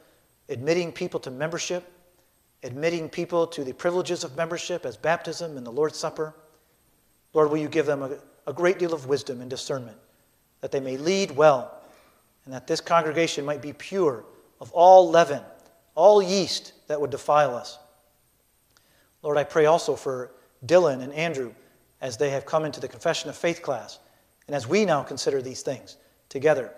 admitting 0.48 0.92
people 0.92 1.18
to 1.20 1.30
membership, 1.30 1.90
admitting 2.62 3.08
people 3.08 3.46
to 3.46 3.64
the 3.64 3.72
privileges 3.72 4.24
of 4.24 4.36
membership 4.36 4.84
as 4.84 4.96
baptism 4.96 5.56
and 5.56 5.66
the 5.66 5.72
Lord's 5.72 5.98
Supper. 5.98 6.34
Lord, 7.32 7.50
will 7.50 7.58
you 7.58 7.68
give 7.68 7.86
them 7.86 8.02
a, 8.02 8.10
a 8.46 8.52
great 8.52 8.78
deal 8.78 8.92
of 8.92 9.06
wisdom 9.06 9.40
and 9.40 9.48
discernment 9.48 9.96
that 10.60 10.70
they 10.70 10.80
may 10.80 10.96
lead 10.96 11.30
well 11.30 11.80
and 12.44 12.54
that 12.54 12.66
this 12.66 12.80
congregation 12.80 13.44
might 13.44 13.62
be 13.62 13.72
pure 13.72 14.24
of 14.60 14.70
all 14.72 15.10
leaven, 15.10 15.42
all 15.94 16.22
yeast 16.22 16.72
that 16.88 17.00
would 17.00 17.10
defile 17.10 17.54
us. 17.54 17.78
Lord, 19.22 19.38
I 19.38 19.44
pray 19.44 19.66
also 19.66 19.96
for 19.96 20.32
Dylan 20.66 21.02
and 21.02 21.12
Andrew 21.12 21.52
as 22.00 22.16
they 22.16 22.30
have 22.30 22.44
come 22.44 22.64
into 22.64 22.80
the 22.80 22.88
Confession 22.88 23.30
of 23.30 23.36
Faith 23.36 23.62
class, 23.62 23.98
and 24.46 24.54
as 24.54 24.66
we 24.66 24.84
now 24.84 25.02
consider 25.02 25.40
these 25.40 25.62
things 25.62 25.96
together. 26.28 26.70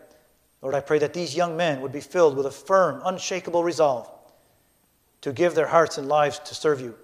Lord, 0.67 0.75
I 0.75 0.81
pray 0.81 0.99
that 0.99 1.15
these 1.15 1.37
young 1.37 1.57
men 1.57 1.81
would 1.81 1.93
be 1.93 2.01
filled 2.01 2.37
with 2.37 2.45
a 2.45 2.51
firm, 2.51 3.01
unshakable 3.05 3.63
resolve 3.63 4.11
to 5.21 5.33
give 5.33 5.55
their 5.55 5.69
hearts 5.69 5.97
and 5.97 6.09
lives 6.09 6.41
to 6.41 6.57
serve 6.57 6.81
you, 6.81 6.97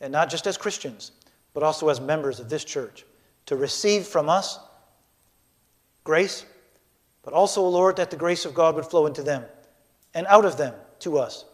and 0.00 0.10
not 0.10 0.30
just 0.30 0.46
as 0.46 0.56
Christians, 0.56 1.12
but 1.52 1.62
also 1.62 1.90
as 1.90 2.00
members 2.00 2.40
of 2.40 2.48
this 2.48 2.64
church, 2.64 3.04
to 3.44 3.56
receive 3.56 4.06
from 4.06 4.30
us 4.30 4.58
grace, 6.02 6.46
but 7.22 7.34
also, 7.34 7.68
Lord, 7.68 7.96
that 7.96 8.10
the 8.10 8.16
grace 8.16 8.46
of 8.46 8.54
God 8.54 8.74
would 8.74 8.86
flow 8.86 9.04
into 9.04 9.22
them 9.22 9.44
and 10.14 10.26
out 10.28 10.46
of 10.46 10.56
them 10.56 10.72
to 11.00 11.18
us, 11.18 11.44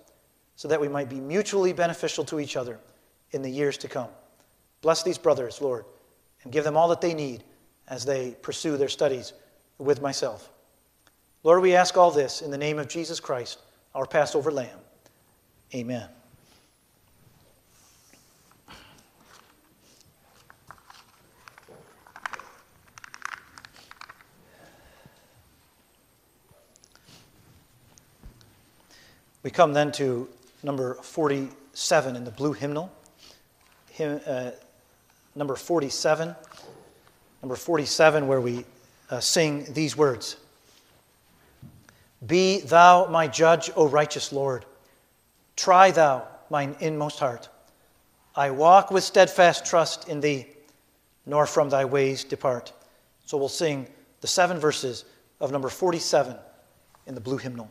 so 0.54 0.68
that 0.68 0.80
we 0.80 0.86
might 0.86 1.08
be 1.08 1.18
mutually 1.18 1.72
beneficial 1.72 2.24
to 2.26 2.38
each 2.38 2.56
other 2.56 2.78
in 3.32 3.42
the 3.42 3.50
years 3.50 3.76
to 3.78 3.88
come. 3.88 4.10
Bless 4.82 5.02
these 5.02 5.18
brothers, 5.18 5.60
Lord, 5.60 5.84
and 6.44 6.52
give 6.52 6.62
them 6.62 6.76
all 6.76 6.86
that 6.90 7.00
they 7.00 7.12
need 7.12 7.42
as 7.88 8.04
they 8.04 8.36
pursue 8.40 8.76
their 8.76 8.86
studies 8.86 9.32
with 9.78 10.00
myself. 10.00 10.48
Lord, 11.42 11.62
we 11.62 11.74
ask 11.74 11.96
all 11.96 12.10
this 12.10 12.42
in 12.42 12.50
the 12.50 12.58
name 12.58 12.78
of 12.78 12.86
Jesus 12.86 13.18
Christ, 13.18 13.60
our 13.94 14.04
Passover 14.04 14.50
Lamb. 14.50 14.68
Amen. 15.74 16.06
We 29.42 29.50
come 29.50 29.72
then 29.72 29.92
to 29.92 30.28
number 30.62 30.94
47 30.96 32.16
in 32.16 32.24
the 32.24 32.30
blue 32.30 32.52
hymnal. 32.52 32.92
Hymn, 33.92 34.20
uh, 34.26 34.50
number 35.34 35.56
47. 35.56 36.36
Number 37.42 37.56
47, 37.56 38.26
where 38.26 38.42
we 38.42 38.66
uh, 39.08 39.20
sing 39.20 39.64
these 39.72 39.96
words 39.96 40.36
Be 42.26 42.60
thou 42.60 43.06
my 43.06 43.26
judge, 43.26 43.70
O 43.76 43.88
righteous 43.88 44.32
Lord. 44.32 44.66
Try 45.56 45.90
thou 45.90 46.26
mine 46.50 46.76
inmost 46.80 47.18
heart. 47.18 47.48
I 48.36 48.50
walk 48.50 48.90
with 48.90 49.04
steadfast 49.04 49.64
trust 49.64 50.08
in 50.08 50.20
thee, 50.20 50.46
nor 51.26 51.46
from 51.46 51.70
thy 51.70 51.84
ways 51.84 52.24
depart. 52.24 52.72
So 53.24 53.38
we'll 53.38 53.48
sing 53.48 53.86
the 54.20 54.26
seven 54.26 54.58
verses 54.58 55.04
of 55.40 55.52
number 55.52 55.68
47 55.68 56.36
in 57.06 57.14
the 57.14 57.20
blue 57.20 57.38
hymnal. 57.38 57.70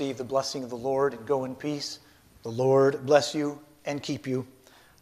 Receive 0.00 0.16
the 0.16 0.24
blessing 0.24 0.64
of 0.64 0.70
the 0.70 0.76
Lord 0.76 1.12
and 1.12 1.26
go 1.26 1.44
in 1.44 1.54
peace. 1.54 1.98
The 2.42 2.48
Lord 2.48 3.04
bless 3.04 3.34
you 3.34 3.60
and 3.84 4.02
keep 4.02 4.26
you. 4.26 4.46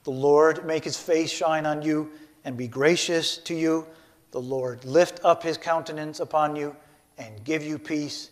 The 0.03 0.11
Lord 0.11 0.67
make 0.67 0.83
his 0.83 0.97
face 0.97 1.31
shine 1.31 1.67
on 1.67 1.83
you 1.83 2.11
and 2.45 2.57
be 2.57 2.67
gracious 2.67 3.37
to 3.39 3.55
you. 3.55 3.87
The 4.33 4.41
Lord 4.41 4.85
lift 4.85 5.21
up 5.23 5.45
his 5.45 5.57
countenance 5.57 6.19
upon 6.19 6.57
you 6.57 6.75
and 7.17 7.45
give 7.45 7.63
you 7.63 7.79
peace 7.79 8.31